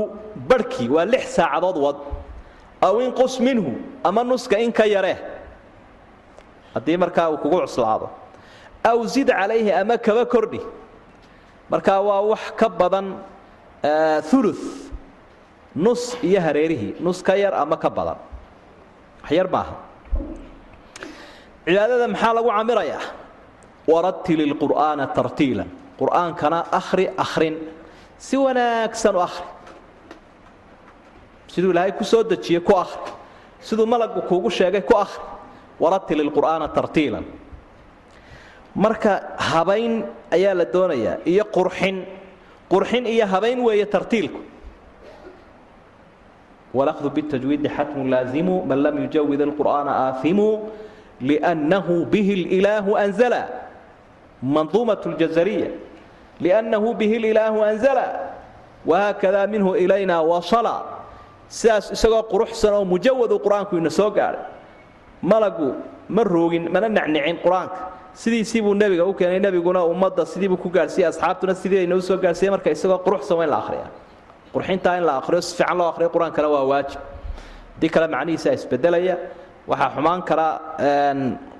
barhkii 0.49 0.89
waa 0.89 1.05
lix 1.13 1.25
saacadood 1.39 1.77
wad. 1.85 1.99
Aw 2.83 2.95
inqus 3.07 3.41
minhu 3.41 3.73
ama 4.05 4.25
nuska 4.25 4.59
in 4.59 4.73
ka 4.73 4.85
yaree 4.95 5.17
haddii 6.75 6.97
markaa 6.97 7.31
uu 7.31 7.39
kugu 7.39 7.61
cuslaado. 7.67 8.11
Aw 8.85 8.99
zid 9.07 9.29
calayhi 9.29 9.73
ama 9.73 9.99
kaba 9.99 10.25
kordhi. 10.25 10.61
Markaa 11.71 12.01
waa 12.01 12.21
wax 12.33 12.43
ka 12.57 12.69
badan 12.69 13.07
ulu 14.33 14.53
nus 15.75 16.17
iyo 16.23 16.41
hareerihii 16.41 16.95
nus 17.01 17.23
ka 17.23 17.35
yar 17.37 17.55
ama 17.55 17.77
ka 17.77 17.91
badan. 17.91 18.19
Wax 19.23 19.51
maaha. 19.53 19.75
Cibaadada 21.65 22.09
maxaa 22.09 22.35
lagu 22.35 22.51
camirayaa 22.51 23.03
warattil 23.87 24.41
ilqur'aana 24.49 25.07
tartiilan 25.15 25.69
qur'aankana 26.01 26.73
akhri 26.73 27.13
akhrin. 27.25 27.57
Si 28.19 28.37
wanaagsan 28.37 29.15
u 29.17 29.21
akhri. 29.21 29.47
Siduu 31.53 31.71
ilaahay 31.77 31.93
ku 31.93 32.05
soo 32.05 32.25
dejiyey 32.25 32.65
ku 32.65 32.73
akhri. 32.73 33.13
Siduu 33.61 33.85
malagu 33.87 34.25
kuugu 34.25 34.51
sheegay 34.51 34.81
ku 34.81 34.97
akhri. 34.97 35.21
Warattil 35.81 36.21
ilqur'aana 36.25 36.69
tartiilan. 36.73 37.25
Marka 38.75 39.37
habayn 39.37 40.05
ayaa 40.33 40.55
la 40.55 40.65
doonayaa 40.65 41.21
iyo 41.27 41.45
qurxin. 41.45 42.05
Qurxin 42.71 43.05
iyo 43.07 43.27
habayn 43.27 43.61
weeye 43.61 43.87
tartiilku. 43.87 44.41
Walahdu 46.73 47.11
bitajwiidi 47.11 47.69
xatmu 47.69 48.07
laazimu 48.07 48.63
man 48.65 48.79
lam 48.79 48.95
yujawid 49.03 49.41
alqur'aana 49.43 49.91
aafimu 49.91 50.71
liannahu 51.21 52.07
bihi 52.07 52.47
lilaahu 52.47 52.95
anzala. 52.97 53.49
Manduumat 54.43 55.03
ljazariya 55.05 55.89
liannahu 56.44 56.88
bihi 56.98 57.16
lilaahu 57.24 57.59
anzala 57.70 58.07
wahaakada 58.90 59.46
minhu 59.53 59.70
ilayna 59.85 60.16
wasala 60.33 60.74
sidaas 61.48 61.90
isagoo 61.96 62.22
quruxsan 62.33 62.72
oo 62.79 62.85
mujawadu 62.92 63.37
qur'aanku 63.44 63.72
ina 63.81 63.90
soo 63.98 64.11
gaadhay 64.18 64.44
malagu 65.22 65.68
ma 66.09 66.22
roogin 66.24 66.64
mana 66.74 66.88
nacnicin 66.88 67.37
qur'aanka 67.44 67.76
sidiisii 68.22 68.61
buu 68.64 68.74
nebiga 68.74 69.05
u 69.05 69.12
keenay 69.18 69.40
nebiguna 69.46 69.81
ummadda 69.92 70.22
sidiibuu 70.33 70.57
ku 70.64 70.68
gaadhsiiyey 70.76 71.09
asxaabtuna 71.12 71.55
sidii 71.62 71.79
aynoo 71.85 72.00
soo 72.09 72.16
gaadhsiiyey 72.24 72.50
marka 72.55 72.70
isagoo 72.76 72.98
quruxsan 73.07 73.37
waa 73.38 73.44
in 73.46 73.50
la 73.55 73.59
akhriya 73.62 73.87
qurxintaa 74.55 74.94
in 74.98 75.05
la 75.09 75.14
akhriyo 75.20 75.40
si 75.46 75.53
fiican 75.59 75.76
loo 75.81 75.88
akhriyo 75.92 76.09
qur'aankana 76.14 76.48
waa 76.55 76.64
waajib 76.72 77.00
haddii 77.74 77.90
kale 77.94 78.07
macnihiisa 78.14 78.48
isbedelaya 78.59 79.14
waxaa 79.70 79.90
xumaan 79.96 80.20
kara 80.29 80.48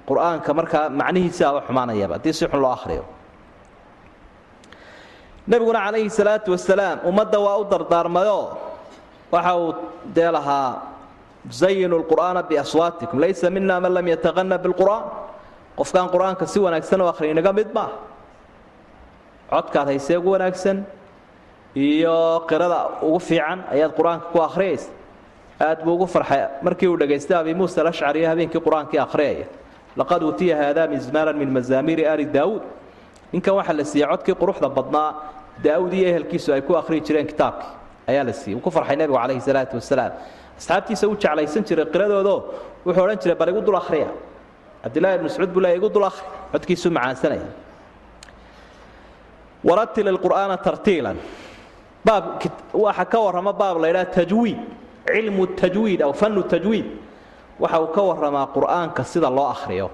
qur'aanka 0.09 0.51
markaa 0.59 0.85
macnihiisaaba 1.01 1.59
xumaanayaba 1.69 2.15
haddii 2.19 2.33
si 2.39 2.45
xun 2.51 2.61
loo 2.65 2.73
akhriyo 2.79 3.05
nebiguna 5.51 5.81
calayhi 5.87 6.11
salaatu 6.19 6.49
wasalaam 6.55 6.99
ummadda 7.11 7.39
waa 7.47 7.57
u 7.59 7.65
dardaarmayoo 7.73 8.45
waxa 9.35 9.53
uu 9.59 9.73
dee 10.17 10.31
lahaa 10.37 10.71
zayinu 11.61 11.97
lqur'aana 12.03 12.43
biaswaatikum 12.51 13.19
laysa 13.25 13.51
mina 13.51 13.81
man 13.81 13.93
lam 13.97 14.07
yataqana 14.15 14.57
bilqur'aan. 14.65 15.05
Qofkaan 15.79 16.09
qur'aanka 16.15 16.45
si 16.47 16.59
wanaagsan 16.61 17.01
u 17.01 17.07
akhriya 17.09 17.33
inaga 17.35 17.53
mid 17.59 17.69
maaha 17.73 17.95
codkaad 19.51 19.87
haysee 19.91 20.17
ugu 20.21 20.31
wanaagsan 20.37 20.85
iyo 21.75 22.45
qirada 22.51 22.81
ugu 23.03 23.19
fiican 23.29 23.59
ayaad 23.75 23.93
qur'aanka 23.99 24.27
ku 24.33 24.39
akhriyaysa 24.49 24.91
aad 25.61 25.79
buu 25.85 25.95
ugu 25.97 26.07
farxay. 26.07 26.43
Markii 26.63 26.89
uu 26.89 26.99
dhegaystay 27.01 27.37
abi 27.37 27.55
muusa 27.55 27.81
alashcari 27.81 28.25
habeenkii 28.25 28.61
qur'aankii 28.67 29.01
akhriyaya 29.07 29.47
laqad 29.97 30.23
uutiya 30.23 30.57
haadaa 30.63 30.87
mizmaaran 30.87 31.37
min 31.37 31.49
mazaamiiri 31.51 32.05
aali 32.07 32.25
daawuud. 32.27 32.63
Ninkan 33.33 33.55
waxaa 33.59 33.77
la 33.81 33.85
siiyey 33.85 34.09
codkii 34.13 34.35
quruxda 34.35 34.69
badnaa 34.69 35.09
daawud 35.65 35.93
iyo 35.93 36.07
ehelkiisu 36.13 36.53
ay 36.57 36.63
ku 36.63 36.73
akhriyi 36.81 37.01
jireen 37.07 37.27
kitaabkii 37.27 37.69
ayaa 38.11 38.25
la 38.29 38.33
siiyey 38.33 38.57
uu 38.59 38.63
ku 38.67 38.71
farxay 38.71 38.97
nebigu 38.97 39.19
calayhi 39.23 39.41
salaatu 39.49 39.75
wasalaam 39.81 40.13
asxaabtiisa 40.59 41.05
uu 41.09 41.17
jeclaysan 41.23 41.65
jiray 41.69 41.87
qiradoodo 41.95 42.35
wuxuu 42.87 43.03
odhan 43.05 43.19
jiray 43.23 43.37
bal 43.41 43.49
igu 43.53 43.61
dul 43.67 43.77
akhriya 43.83 44.09
cabdillahi 44.83 45.15
ibn 45.17 45.25
mascuud 45.29 45.51
buu 45.55 45.61
leeya 45.65 45.77
igu 45.81 45.89
dul 45.95 46.05
akhri 46.11 46.25
codkiisuu 46.53 46.91
macaansanaya 46.97 47.49
warattil 49.65 50.09
ilqur'aana 50.15 50.57
tartiilan 50.67 51.17
baab 52.05 52.25
waxa 52.73 53.05
ka 53.05 53.19
warrama 53.21 53.53
baab 53.53 53.77
la 53.83 53.89
ydhaha 53.93 54.07
tajwiid 54.17 54.59
cilmu 55.07 55.45
tajwiid 55.61 56.01
aw 56.03 56.13
fannu 56.13 56.43
tajwiid 56.53 56.87
waxa 57.61 57.79
uu 57.85 57.89
ka 57.97 58.03
warramaa 58.09 58.47
qur'aanka 58.57 59.05
sida 59.05 59.29
loo 59.31 59.49
akhriyo 59.55 59.91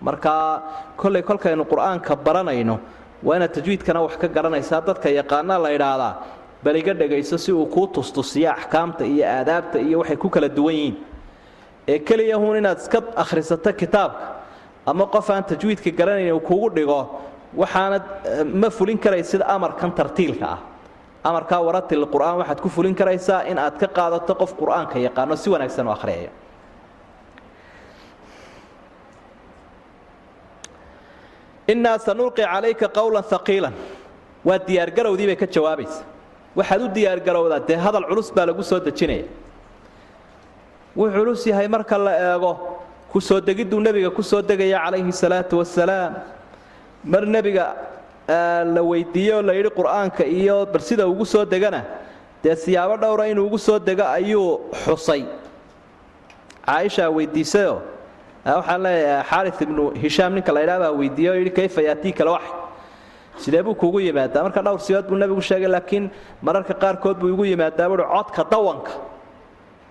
markaa 0.00 0.62
kollay 0.96 1.22
kolkaynu 1.22 1.64
qur'aanka 1.72 2.14
baranayno 2.26 2.78
waa 3.22 3.36
inaad 3.36 3.52
tajwiidkana 3.56 4.00
wax 4.02 4.14
ka 4.22 4.28
garanaysaa 4.28 4.80
dadka 4.80 5.08
yaqaana 5.10 5.58
la 5.64 5.70
idhaahdaa 5.76 6.14
bal 6.64 6.76
iga 6.76 6.94
dhegayso 6.94 7.38
si 7.38 7.52
uu 7.52 7.66
kuu 7.66 7.86
tustusiyo 7.86 8.50
axkaamta 8.52 9.04
iyo 9.04 9.24
aadaabta 9.26 9.78
iyo 9.78 9.98
waxay 9.98 10.16
ku 10.16 10.28
kala 10.30 10.48
duwan 10.48 10.74
yihiin. 10.74 10.96
Ee 11.88 11.98
keliyahun 11.98 12.56
inaad 12.60 12.78
iska 12.78 12.98
akhrisato 13.16 13.72
kitaabka 13.72 14.26
ama 14.86 15.06
qof 15.06 15.30
aan 15.30 15.44
tajwiidka 15.44 15.90
garanayn 15.90 16.32
uu 16.32 16.40
kugu 16.40 16.68
dhigo 16.76 17.00
waxaanad 17.56 18.02
ma 18.60 18.70
fulin 18.70 18.98
karaysid 18.98 19.42
amarkan 19.42 19.90
tartiilka 19.98 20.46
ah. 20.46 20.58
Amarkaa 21.24 21.60
waratil 21.66 22.06
qur'aan 22.06 22.36
waxaad 22.40 22.60
ku 22.60 22.68
fulin 22.68 22.94
karaysaa 22.94 23.42
in 23.50 23.58
aad 23.58 23.78
ka 23.80 23.86
qaadato 23.86 24.34
qof 24.34 24.52
qur'aanka 24.60 24.98
yaqaano 24.98 25.36
si 25.36 25.50
wanaagsan 25.50 25.86
u 25.86 25.90
akhriyaya 25.90 26.30
innaa 31.72 31.98
sanulqi 32.06 32.42
calayka 32.52 32.86
qowlan 32.98 33.24
haqiilan 33.32 33.74
waa 34.48 34.58
diyaargarowdii 34.68 35.26
bay 35.30 35.36
ka 35.42 35.46
jawaabaysa. 35.54 36.02
Waxaad 36.58 36.82
u 36.82 36.88
diyaargarowdaa 36.96 37.60
dee 37.68 37.76
hadal 37.84 38.04
culus 38.10 38.28
baa 38.36 38.46
lagu 38.46 38.62
soo 38.70 38.80
dejinaya. 38.86 39.24
Wuu 40.96 41.10
culus 41.16 41.46
yahay 41.46 41.68
marka 41.68 41.98
la 41.98 42.12
eego 42.32 42.52
ku 43.12 43.20
soo 43.20 43.40
degidduu 43.40 43.80
nebiga 43.80 44.10
ku 44.10 44.22
soo 44.22 44.42
degaya 44.42 44.78
calayhi 44.84 45.12
salaatu 45.12 45.58
wasalaam 45.60 46.12
mar 47.04 47.22
nebiga 47.34 47.66
la 48.74 48.82
weydiiye 48.90 49.32
oo 49.34 49.42
la 49.42 49.52
yidhi 49.58 49.70
qur'aanka 49.78 50.24
iyo 50.26 50.66
bal 50.72 50.80
sida 50.88 51.06
ugu 51.08 51.24
soo 51.24 51.44
degana 51.44 51.80
dee 52.42 52.56
siyaabo 52.56 52.96
dhowra 53.02 53.24
inuu 53.28 53.46
ugu 53.46 53.58
soo 53.58 53.78
dego 53.78 54.04
ayuu 54.18 54.60
xusay. 54.84 55.22
Caaishaa 56.66 57.08
weydiisayoo 57.16 57.78
waxaan 58.44 58.82
leeyahay 58.82 59.24
xaari 59.30 59.50
ibnu 59.64 59.84
hishaam 60.02 60.32
ninka 60.34 60.52
la 60.52 60.60
ydhaa 60.64 60.78
baa 60.82 60.92
weydiiye 61.00 61.30
oo 61.30 61.36
yidhi 61.40 61.50
kayfa 61.58 61.80
yaatiika 61.88 62.22
alwaxy 62.24 62.50
sidee 63.42 63.62
buu 63.62 63.74
kuugu 63.74 64.00
yimaadaa? 64.00 64.42
Marka 64.42 64.62
dhowr 64.66 64.80
siyood 64.86 65.06
buu 65.08 65.16
nebigu 65.22 65.40
sheegay 65.48 65.68
laakiin 65.68 66.10
mararka 66.42 66.74
qaarkood 66.82 67.16
buu 67.20 67.28
igu 67.34 67.44
yimaadaa 67.44 67.88
buui 67.88 68.04
codka 68.14 68.42
dawanka. 68.52 68.92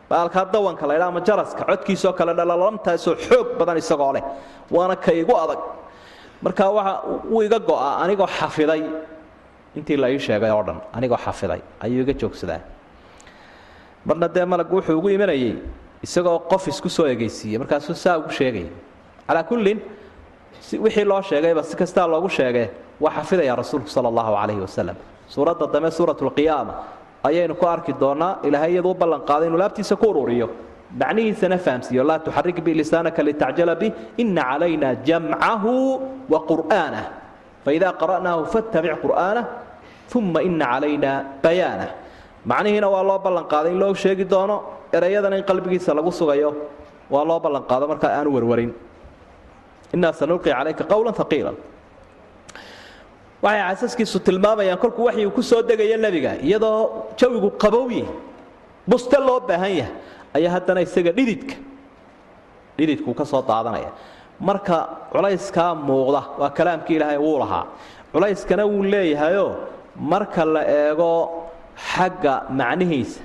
Baalkaa 0.09 0.45
dawanka 0.53 0.87
la 0.87 0.93
ydhaa 0.97 1.07
ama 1.13 1.21
jaraska 1.27 1.63
codkiisoo 1.69 2.13
kale 2.13 2.33
dhalalantaasoo 2.39 3.15
xoog 3.25 3.47
badan 3.59 3.77
isagoo 3.77 4.13
leh 4.15 4.23
waana 4.71 4.95
ka 4.95 5.11
igu 5.13 5.33
adag. 5.43 5.59
Marka 6.41 6.63
waa 6.71 7.01
wuu 7.31 7.41
iga 7.43 7.59
go'a 7.59 7.89
anigoo 8.03 8.27
xafiday 8.27 8.83
intii 9.75 9.97
la 9.97 10.09
ii 10.11 10.19
sheegay 10.19 10.51
oo 10.51 10.63
dhan 10.63 10.77
anigoo 10.93 11.17
xafiday 11.25 11.61
ayuu 11.83 12.01
iga 12.03 12.13
joogsadaa. 12.13 12.59
Marna 14.05 14.27
dee 14.27 14.45
malaggu 14.45 14.75
wuxuu 14.75 14.97
ugu 14.99 15.09
imanayey 15.09 15.55
isagoo 16.05 16.39
qof 16.51 16.67
isku 16.67 16.89
soo 16.89 17.05
egaysiiyey. 17.13 17.57
Markaasuu 17.61 17.95
saa 17.95 18.17
ugu 18.17 18.29
sheegaya 18.29 18.69
calaa 19.27 19.43
kullin 19.43 19.79
wixii 20.83 21.05
loo 21.05 21.21
sheegayba 21.21 21.63
si 21.63 21.75
kastaa 21.75 22.07
loogu 22.07 22.29
sheegee 22.29 22.69
waa 23.01 23.11
xafidaya 23.17 23.55
rasuulku 23.55 23.89
sala 23.89 24.07
allahu 24.11 24.31
calayhi 24.35 24.61
wasalam 24.61 24.95
suuradda 25.27 25.65
dambe 25.73 25.91
suurat 25.91 26.19
lqiyaama 26.21 26.73
ayaynu 27.23 27.55
ku 27.55 27.65
arki 27.65 27.93
doonaa 27.93 28.39
ilaahay 28.47 28.71
iyadu 28.73 28.89
u 28.91 28.93
ballanqaaday 29.01 29.47
inuu 29.47 29.59
laabtiisa 29.63 29.95
ku 29.95 30.05
ururiyo. 30.11 30.47
Macnihiisana 30.99 31.57
fahamsiiyo 31.57 32.03
laa 32.03 32.19
tuxarik 32.19 32.63
bi 32.63 32.71
lisaanaka 32.73 33.21
litacjala 33.23 33.75
bih 33.75 33.91
ina 34.17 34.41
calayna 34.49 34.95
jamcahu 35.07 35.73
wa 36.31 36.39
qur'aanah 36.49 37.05
faidaa 37.65 37.91
qara'naahu 38.01 38.41
fattabic 38.53 38.95
qur'aanah 39.03 39.43
uma 40.15 40.39
ina 40.41 40.65
calayna 40.65 41.11
bayaanah 41.43 41.89
macnihiina 42.51 42.87
waa 42.93 43.03
loo 43.09 43.19
ballanqaaday 43.25 43.71
in 43.73 43.79
loo 43.81 43.93
sheegi 44.03 44.25
doono 44.33 44.55
ereyadana 44.97 45.35
in 45.39 45.43
qalbigiisa 45.49 45.91
lagu 45.97 46.11
sugayo. 46.19 46.49
Waa 47.13 47.23
loo 47.29 47.39
ballanqaado 47.45 47.85
markaa 47.91 48.11
aanu 48.17 48.29
warwarin. 48.35 48.71
Inaa 49.95 50.13
sanulqi 50.19 50.49
calayka 50.55 50.83
qowla 50.91 51.11
aqiila 51.23 51.51
waxay 53.43 53.61
xasaskiisu 53.75 54.19
tilmaamayaan 54.27 54.79
kolkuu 54.83 55.05
waxyuu 55.07 55.31
ku 55.37 55.41
soo 55.49 55.61
degaya 55.69 55.97
nebiga 55.97 56.31
iyadoo 56.47 56.79
jawigu 57.19 57.49
qabowye 57.63 58.05
buste 58.89 59.17
loo 59.27 59.39
baahan 59.49 59.71
yahay 59.79 59.93
ayaa 60.37 60.51
haddana 60.55 60.81
isaga 60.87 61.11
dhididka 61.17 61.55
dhididkuu 62.77 63.13
ka 63.19 63.25
soo 63.31 63.41
daadanaya. 63.49 63.91
Marka 64.47 64.77
culayskaa 65.13 65.71
muuqda 65.87 66.21
waa 66.39 66.49
kalaamkii 66.57 66.95
ilaahay 66.97 67.17
wuu 67.25 67.37
lahaa. 67.41 67.65
Culayskana 68.13 68.63
wuu 68.71 68.83
leeyahayoo 68.93 69.51
marka 70.11 70.45
la 70.45 70.61
eego 70.65 71.09
xagga 71.77 72.35
macnihiisa 72.59 73.21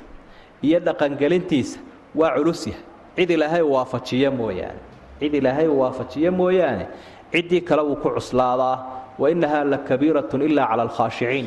iyo 0.67 0.79
dhaqangelintiisa 0.87 1.79
waa 2.15 2.35
culus 2.37 2.67
yahay. 2.67 2.83
Cid 3.17 3.31
ilaahay 3.31 3.63
waafajiye 3.75 4.29
mooyaane. 4.31 4.81
Cid 5.21 5.35
ilaahay 5.41 5.69
waafajiye 5.69 6.31
mooyaane 6.31 6.87
ciddii 7.33 7.61
kale 7.69 7.83
wuu 7.83 7.97
ku 7.97 8.09
cuslaadaa. 8.17 8.77
Wainahaa 9.19 9.65
la 9.65 9.79
kabiiratun 9.89 10.41
ilaa 10.43 10.67
cala 10.71 10.83
alkhaashiciin 10.89 11.47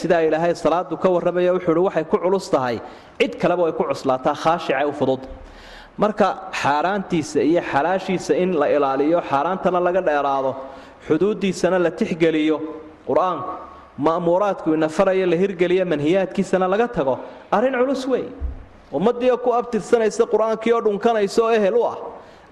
sidaa 0.00 0.20
ilaahay 0.28 0.54
salaadu 0.54 0.96
ka 1.02 1.08
warramaya 1.14 1.52
wuxuu 1.56 1.72
uhi 1.72 1.84
waxay 1.88 2.04
ku 2.04 2.18
culus 2.18 2.50
tahay. 2.50 2.76
Cid 3.20 3.32
kaleba 3.40 3.62
way 3.64 3.72
ku 3.72 3.84
cuslaataa 3.90 4.34
khaashica 4.42 4.84
u 4.88 4.92
fudud. 4.92 5.22
Marka 5.98 6.28
xaaraantiisa 6.62 7.40
iyo 7.50 7.62
xalaashiisa 7.72 8.32
in 8.42 8.50
la 8.60 8.66
ilaaliyo 8.76 9.18
xaaraantana 9.30 9.80
laga 9.86 10.00
dheeraado 10.08 10.52
xuduuddiisana 11.08 11.78
la 11.84 11.90
tixgeliyo 11.90 12.56
qur'aanku 13.08 13.50
ma'muuraadku 13.98 14.74
ina 14.74 14.88
faraya 14.88 15.26
la 15.26 15.36
hirgeliyo 15.36 15.84
manhiyaadkiisana 15.86 16.68
laga 16.68 16.88
tago. 16.88 17.18
Arrin 17.50 17.72
culus 17.72 18.06
weey 18.06 18.28
ummaddiioo 18.92 19.38
ku 19.38 19.52
abtirsanaysa 19.52 20.26
qur'aankii 20.26 20.72
oo 20.72 20.80
dhunkanaysa 20.80 21.42
oo 21.42 21.50
ehel 21.50 21.74
u 21.74 21.84
ah 21.84 21.96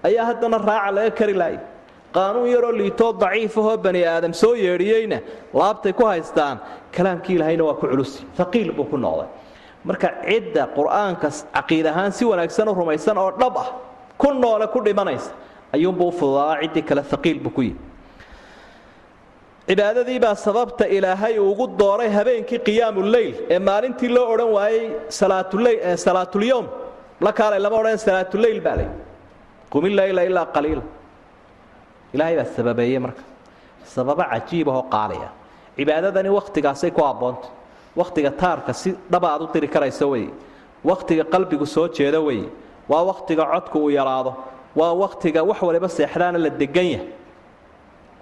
ayaa 0.03 0.25
haddana 0.25 0.57
raaca 0.57 0.91
laga 0.91 1.11
kari 1.11 1.33
laaya 1.33 1.59
qaanuun 2.15 2.49
yaroo 2.49 2.71
liitoo 2.71 3.13
daciifahoo 3.13 3.77
bani 3.77 4.03
aadam 4.05 4.33
soo 4.33 4.55
yeedhiyeyna 4.55 5.19
laabtay 5.53 5.93
ku 5.93 6.05
haystaan 6.05 6.59
kalaamkii 6.91 7.35
ilaahayna 7.35 7.63
waa 7.63 7.79
ku 7.79 7.87
culusi 7.87 8.25
aqiil 8.39 8.71
buu 8.71 8.85
ku 8.91 8.97
noqday. 8.97 9.27
Marka 9.85 10.07
cidda 10.27 10.67
qur'aanka 10.77 11.29
caqiid 11.55 11.85
ahaan 11.85 12.11
si 12.11 12.25
wanaagsan 12.25 12.67
u 12.67 12.73
rumaysan 12.73 13.17
oo 13.17 13.31
dhab 13.31 13.57
ah 13.57 13.67
ku 14.17 14.33
noole 14.33 14.67
ku 14.73 14.81
dhimanaysa 14.81 15.31
ayuunbuu 15.73 16.09
u 16.09 16.55
ciddii 16.61 16.81
kale 16.81 17.01
aqiil 17.17 17.39
buu 17.39 17.49
ku 17.53 17.61
yihi 17.61 17.75
cibaadadii 19.67 20.19
baa 20.19 20.35
sababta 20.35 20.85
ilaahay 20.97 21.35
ugu 21.39 21.65
dooray 21.79 22.09
habeenkii 22.17 22.59
qiyaamu 22.67 23.01
leyl 23.13 23.35
ee 23.53 23.59
maalintii 23.59 24.09
loo 24.15 24.25
odhan 24.33 24.51
waayey 24.57 24.85
salaatulyowm 26.05 26.65
la 27.25 27.31
kaalay 27.39 27.59
lama 27.65 27.75
odhan 27.81 27.97
salaatuleyl 28.07 28.59
baa 28.65 28.75
lay. 28.79 28.87
Qumi 29.71 29.89
leyla 29.99 30.21
ilaa 30.29 30.45
qaliila 30.55 30.83
ilaahay 32.13 32.35
baa 32.39 32.47
sababeeyey 32.57 32.99
marka. 33.05 33.21
Sababo 33.93 34.23
cajiibahoo 34.31 34.83
qaaliya 34.95 35.29
cibaadadani 35.77 36.29
wakhtigaasay 36.37 36.91
ku 36.97 37.01
abboonta 37.11 37.47
wakhtiga 37.99 38.31
taarka 38.41 38.71
si 38.81 38.89
dhaba 39.11 39.27
aad 39.33 39.41
u 39.41 39.47
diri 39.53 39.67
karayso 39.75 40.05
wey. 40.13 40.25
Wakhtiga 40.89 41.23
qalbigu 41.33 41.65
soo 41.75 41.87
jeedo 41.97 42.19
wey. 42.27 42.41
Waa 42.89 43.03
wakhtiga 43.09 43.43
codku 43.53 43.77
uu 43.85 43.89
yaraado. 43.89 44.31
Waa 44.79 44.93
wakhtiga 45.03 45.39
wax 45.49 45.59
waliba 45.67 45.89
seexdaana 45.97 46.37
la 46.45 46.49
degan 46.61 46.87
yahay. 46.93 47.07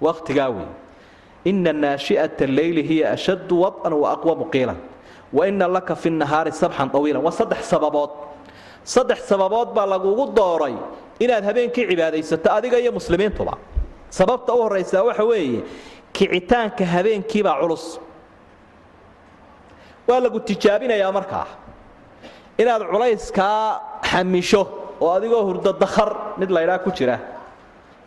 Wakhtigaa 0.05 0.49
wey 0.57 0.67
ina 1.45 1.71
naashi'ata 1.73 2.43
alleyli 2.49 2.81
hiya 2.89 3.05
ashaddu 3.15 3.53
wad'an 3.63 3.93
wa 4.01 4.07
aqwamu 4.15 4.45
qiilan 4.53 4.77
wa 5.37 5.47
ina 5.47 5.67
laka 5.67 5.95
fi 5.95 6.09
nahaari 6.09 6.51
sabxan 6.61 6.89
tawiilan 6.95 7.21
waa 7.27 7.31
saddex 7.39 7.61
sababood. 7.73 8.09
Saddex 8.93 9.19
sababood 9.31 9.69
baa 9.75 9.85
lagugu 9.93 10.25
dooray 10.37 10.75
inaad 11.23 11.43
habeenkii 11.49 11.85
cibaadaysato 11.89 12.47
adiga 12.57 12.77
iyo 12.79 12.91
muslimiintuba. 12.91 13.53
Sababta 14.09 14.53
u 14.53 14.61
horraysaa 14.63 15.03
waxa 15.09 15.23
weeye 15.31 15.59
kicitaanka 16.15 16.85
habeenkiibaa 16.93 17.57
culus. 17.61 17.85
Waa 20.07 20.19
lagu 20.19 20.39
tijaabinayaa 20.39 21.11
markaa. 21.17 21.47
Inaad 22.61 22.83
culayskaa 22.91 23.81
xamisho 24.09 24.61
oo 25.01 25.11
adigoo 25.17 25.43
hurdo 25.47 25.71
dakhar 25.83 26.09
mid 26.39 26.49
laydhaa 26.55 26.79
ku 26.85 26.91
jira 26.97 27.15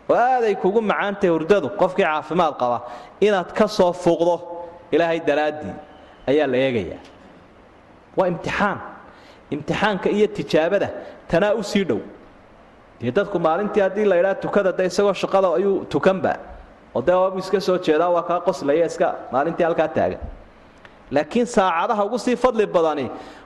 oo 0.09 0.15
aaday 0.15 0.55
kugu 0.55 0.81
macaantahay 0.81 1.29
hurdadu 1.35 1.67
qofkii 1.81 2.03
caafimaad 2.05 2.53
qaba 2.61 2.77
inaad 3.27 3.49
ka 3.57 3.65
soo 3.77 3.91
fuuqdo 4.03 4.35
ilaahay 4.91 5.19
daraaddii 5.29 5.73
ayaa 6.29 6.47
la 6.51 6.57
eegayaa 6.65 7.01
waa 8.17 8.27
imtixaan. 8.33 8.79
Imtixaanka 9.55 10.09
iyo 10.09 10.27
tijaabada 10.27 10.89
tanaa 11.31 11.53
u 11.55 11.63
sii 11.63 11.83
dhow. 11.89 11.99
Dee 13.01 13.11
dadku 13.11 13.39
maalintii 13.39 13.81
haddii 13.85 14.05
la 14.05 14.15
ydhaa 14.21 14.35
tukada 14.43 14.71
de 14.77 14.85
isagoo 14.85 15.13
shaqada 15.13 15.47
ayuu 15.57 15.85
tukanba. 15.85 16.33
Oo 16.95 17.01
dee 17.01 17.13
waabuu 17.21 17.39
iska 17.39 17.59
soo 17.61 17.77
jeedaa 17.77 18.09
waa 18.15 18.23
kaa 18.29 18.39
qoslaya 18.47 18.85
iska 18.85 19.07
maalintii 19.31 19.63
halkaa 19.63 19.87
taagan. 19.87 20.19
Laakiin 21.11 21.45
saacadaha 21.45 22.03
ugu 22.05 22.19
sii 22.19 22.35
fadli 22.35 22.65
badani 22.65 23.05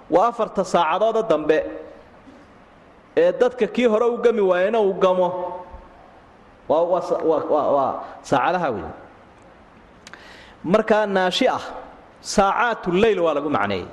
waa 0.10 0.28
afarta 0.28 0.64
saacadooda 0.64 1.22
dambe 1.30 1.58
ee 3.18 3.32
dadka 3.42 3.68
kii 3.68 3.86
hore 3.86 4.06
u 4.06 4.18
gami 4.18 4.42
waayena 4.42 4.80
uu 4.80 4.94
gamo 4.94 5.28
waa 6.70 7.92
saacadaha 8.30 8.70
wey 8.76 8.84
markaa 10.64 11.06
naashi 11.06 11.48
ah 11.58 11.64
saacaat 12.22 12.84
leyl 13.02 13.20
waa 13.26 13.34
lagu 13.38 13.50
macneeyey. 13.50 13.88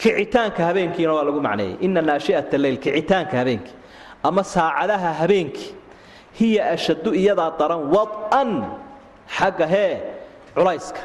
Kicitaanka 0.00 0.60
habeenkiina 0.68 1.12
waa 1.16 1.24
lagu 1.28 1.40
macneeyey. 1.46 1.76
Ina 1.86 2.00
naashi'at 2.02 2.52
leyl 2.64 2.76
kicitaanka 2.84 3.34
habeenkii 3.40 3.74
ama 4.22 4.42
saacadaha 4.44 5.10
habeenkii 5.20 5.74
hiya 6.38 6.70
ashaddu 6.74 7.10
iyadaa 7.20 7.50
daran 7.58 7.82
wad'an 7.94 8.50
xagga 9.36 9.66
hee 9.66 9.94
culayska. 10.54 11.00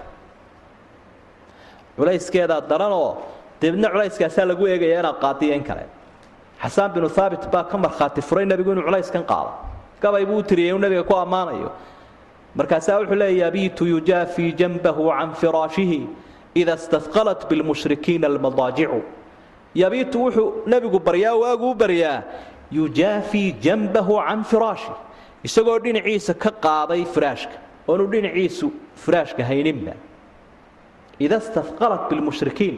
Culayskeedaa 1.98 2.62
daranoo 2.70 3.10
debna 3.62 3.88
culayskaasaa 3.94 4.46
lagu 4.50 4.64
eegaya 4.72 5.00
inaad 5.02 5.18
qaadiyo 5.24 5.54
in 5.58 5.64
kale. 5.64 5.86
Xasaan 6.62 6.90
binu 6.94 7.10
haabit 7.16 7.44
baa 7.54 7.64
ka 7.72 7.78
markhaati 7.78 8.22
furay 8.22 8.46
nebigu 8.46 8.72
inuu 8.72 8.86
culayskan 8.90 9.24
qaado 9.32 9.52
gabay 10.02 10.26
buu 10.26 10.40
u 10.40 10.44
tiriyay 10.44 10.70
inuu 10.72 10.80
nebiga 10.86 11.04
ku 11.04 11.16
ammaanayo. 11.16 11.72
Markaasaa 12.56 13.00
wuxuu 13.02 13.16
leeya 13.16 13.46
yabiitu 13.46 13.86
yujaafii 13.86 14.52
janbahu 14.60 15.10
can 15.18 15.34
firaashihi 15.42 16.00
ida 16.56 16.74
istaqalat 16.80 17.48
bilmushrikiina 17.50 18.28
almadaajicu 18.28 19.02
yabiitu 19.76 20.18
wuxuu 20.24 20.48
nebigu 20.66 21.00
baryaa 21.00 21.36
waaguu 21.44 21.74
baryaa 21.76 22.24
yujaafii 22.72 23.52
janbahu 23.66 24.18
can 24.28 24.44
firaashi 24.44 24.92
isagoo 25.44 25.80
dhinaciisa 25.80 26.34
ka 26.34 26.52
qaaday 26.66 27.06
firaashka. 27.06 27.58
Oonu 27.88 28.06
dhinaciisu 28.12 28.72
firaashka 28.96 29.44
hayninba. 29.50 29.94
Ida 31.20 31.40
staqalat 31.40 32.10
bilmushrikiin 32.10 32.76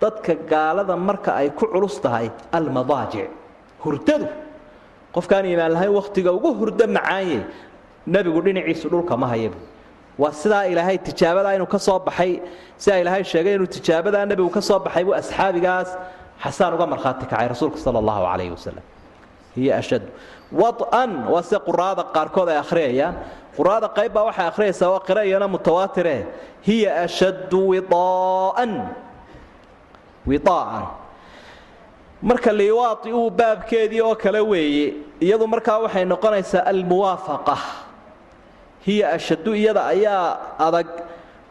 dadka 0.00 0.34
gaalada 0.34 0.96
marka 0.96 1.34
ay 1.34 1.50
ku 1.50 1.66
culus 1.66 2.00
tahay 2.00 2.30
almadaajic 2.52 3.30
hurdadu 3.84 4.26
qofkaan 5.14 5.44
iimaan 5.50 5.72
lahayn 5.76 5.92
wakhtiga 5.98 6.30
ugu 6.38 6.50
hurdo 6.58 6.86
macaanye 6.96 7.40
nebigu 8.06 8.40
dhinaciisu 8.46 8.86
dhulka 8.92 9.14
ma 9.22 9.26
hayabu 9.32 9.58
waa 10.22 10.32
sidaa 10.42 10.64
ilaahay 10.72 10.98
tijaabadaa 11.08 11.54
inuu 11.58 11.66
ka 11.74 11.78
soo 11.86 11.98
baxay 12.06 12.32
sidaa 12.82 12.98
ilaahay 13.02 13.24
sheegay 13.32 13.54
inuu 13.58 13.66
tijaabadaa 13.76 14.24
nebigu 14.30 14.50
ka 14.56 14.60
soo 14.68 14.78
baxay 14.86 15.04
buu 15.06 15.14
asxaabigaas 15.20 15.88
xasaan 16.44 16.72
uga 16.76 16.86
markhaati 16.92 17.24
kacay 17.30 17.48
rasuulka 17.52 17.78
sala 17.84 17.98
allahu 18.02 18.22
calayhi 18.30 18.52
wasalam 18.56 18.84
hiya 19.56 19.72
ashad. 19.82 20.02
Wan 20.60 21.12
waa 21.32 21.42
sida 21.46 21.58
quraada 21.68 22.02
qaarkood 22.14 22.48
ay 22.52 22.58
akhriyayaan 22.64 23.14
quraada 23.56 23.86
qayb 23.98 24.12
baa 24.16 24.24
waxay 24.30 24.46
akhriyaysaa 24.52 24.88
waa 24.94 25.02
qira'iyana 25.08 25.46
mutawaatire 25.54 26.16
hiya 26.68 26.90
ashaddu 27.06 27.60
widaa'an. 27.72 28.72
Widaa'an 30.30 30.84
marka 32.22 32.52
liwaati 32.52 33.12
uu 33.12 33.30
baabkeedii 33.30 34.00
oo 34.00 34.14
kale 34.14 34.40
weeye 34.40 34.94
iyadu 35.20 35.46
markaa 35.48 35.78
waxay 35.78 36.04
noqonaysaa 36.04 36.64
almuwaafaqa. 36.66 37.56
Hiya 38.86 39.12
ashaddu 39.12 39.54
iyada 39.54 39.86
ayaa 39.86 40.38
adag 40.58 40.86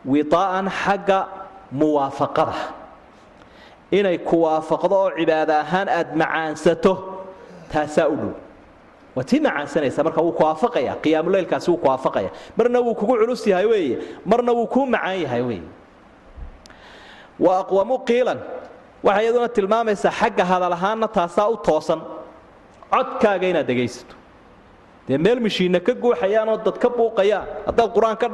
widaa'an 0.06 0.70
xagga 0.70 1.20
muwaafaqada. 1.72 2.54
Inay 3.92 4.18
ku 4.18 4.42
waafaqdo 4.46 4.96
oo 4.96 5.12
cibaado 5.18 5.54
ahaan 5.54 5.90
aad 5.90 6.10
macaansato 6.16 6.94
taasaa 7.72 8.08
u 8.10 8.16
dhow. 8.16 8.34
Waa 9.16 9.24
tii 9.24 9.40
macaansanaysa 9.40 10.04
marka 10.04 10.22
wuu 10.22 10.32
ku 10.38 10.44
waafaqaya 10.44 10.96
qiyaamuleylkaasi 11.04 11.72
wuu 11.72 11.78
ku 11.82 11.88
waafaqaya 11.88 12.30
marna 12.58 12.80
wuu 12.80 12.94
kugu 12.96 13.18
culus 13.18 13.48
yahay 13.48 13.66
weeye 13.66 13.98
marna 14.26 14.52
wuu 14.54 14.68
kuu 14.68 14.86
macaan 14.86 15.22
yahay 15.22 15.42
weeye. 15.42 15.68
Wa 17.40 17.60
aqwamu 17.62 18.00
qiilan 18.06 18.40
waxay 19.04 19.24
iyaduna 19.26 19.48
tilmaamaysaa 19.58 20.12
xagga 20.20 20.44
hadal 20.52 20.74
ahaanna 20.78 21.08
taasaa 21.18 21.48
u 21.54 21.58
toosan. 21.68 22.02
Codkaaga 22.94 23.46
inaad 23.52 23.68
dhegaysato. 23.70 24.16
Dee 25.08 25.18
meel 25.18 25.40
mishiinna 25.46 25.80
ka 25.88 25.94
guuxayaan 26.04 26.50
oo 26.54 26.58
dad 26.66 26.78
ka 26.84 26.90
buuqayaan. 26.98 27.46
Haddaad 27.68 27.90
qur'aan 27.96 28.18
ka 28.22 28.28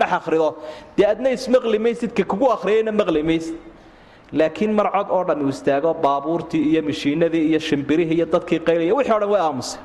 dhex 0.00 0.12
akhrido 0.18 0.48
dee 0.96 1.06
adna 1.12 1.28
ismaqli 1.36 1.78
maysid 1.86 2.10
ka 2.18 2.22
kugu 2.30 2.46
akhriyayna 2.56 2.92
maqli 3.00 3.22
maysid. 3.30 3.56
Laakiin 4.32 4.72
mar 4.78 4.88
cod 4.96 5.08
oo 5.10 5.22
dhammi 5.28 5.48
istaago 5.54 5.94
baabuurtii 6.04 6.62
iyo 6.70 6.82
mishiinadii 6.82 7.44
iyo 7.50 7.58
shimbirihii 7.68 8.16
iyo 8.18 8.26
dadkii 8.34 8.60
qaylaya 8.66 8.94
wixii 8.98 9.14
o 9.16 9.20
dhan 9.20 9.30
way 9.34 9.40
aamusay 9.46 9.80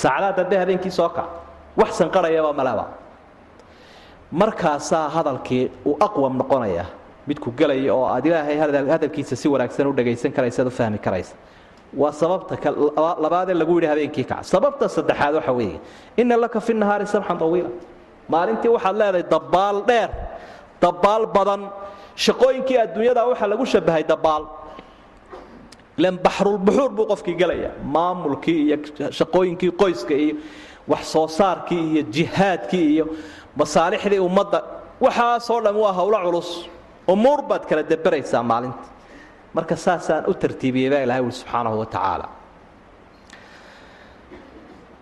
saacadaha 0.00 0.32
dambe 0.38 0.56
habeenkii 0.62 0.90
soo 0.98 1.08
kac. 1.16 1.28
Wax 1.80 1.90
sanqarayaba 2.00 2.52
malaba. 2.52 2.84
Markaasaa 4.32 5.08
hadalkii 5.14 5.70
uu 5.88 5.96
aqwam 6.06 6.34
noqonaya 6.40 6.84
midku 7.28 7.50
gelaya 7.58 7.92
oo 7.94 8.04
aad 8.14 8.26
ilaahay 8.26 8.56
hadalkiisa 8.94 9.36
si 9.36 9.48
wanaagsan 9.48 9.86
u 9.86 9.92
dhagaysan 9.98 10.32
karaysa 10.36 10.62
ad 10.62 10.68
u 10.68 10.70
fahmi 10.70 10.98
karaysa. 10.98 11.34
Waa 12.00 12.12
sababta 12.12 12.54
labaadee 13.24 13.54
lagu 13.54 13.72
yidhi 13.78 13.86
habeenkii 13.92 14.24
kac 14.30 14.44
sababta 14.52 14.88
saddexaad 14.88 15.34
waxa 15.38 15.52
weeye. 15.58 15.78
Inna 16.20 16.36
laka 16.36 16.60
fi 16.60 16.72
nahaari 16.74 17.06
sabxan 17.06 17.38
tawiila. 17.42 17.70
Maalintii 18.32 18.68
waxaad 18.76 18.96
leedahay 19.00 19.24
dabbaal 19.34 19.76
dheer 19.88 20.10
dabbaal 20.82 21.26
badan. 21.36 21.62
Shaqooyinkii 22.24 22.78
adduunyada 22.84 23.22
waxaa 23.30 23.46
lagu 23.52 23.64
shabahay 23.72 24.04
dabbaal. 24.12 24.42
Ilan 25.98 26.16
baxrulbuxuur 26.24 26.90
buu 26.96 27.06
qofkii 27.12 27.34
gelaya 27.40 27.70
maamulkii 27.94 28.58
iyo 28.66 28.76
shaqooyinkii 29.18 29.70
qoyska 29.80 30.14
iyo 30.24 30.34
wax 30.90 31.02
soo 31.12 31.26
saarkii 31.38 31.82
iyo 31.92 32.02
jihaadkii 32.14 32.86
iyo 32.94 33.04
masaalixdii 33.58 34.18
ummadda. 34.28 34.60
Waxaasoo 35.00 35.60
dhan 35.64 35.76
waa 35.82 35.92
howlo 35.98 36.18
culus 36.26 36.50
umuur 37.12 37.40
baad 37.48 37.64
kala 37.68 37.82
deberaysaa 37.82 38.42
maalinta. 38.42 38.84
Marka 39.56 39.76
saasaan 39.76 40.24
u 40.30 40.34
tartiibiyey 40.34 40.90
baa 40.92 41.02
ilahay 41.06 41.22
uli 41.26 41.32
subxaanahu 41.40 41.78
wa 41.82 41.86
tacaala. 41.86 42.26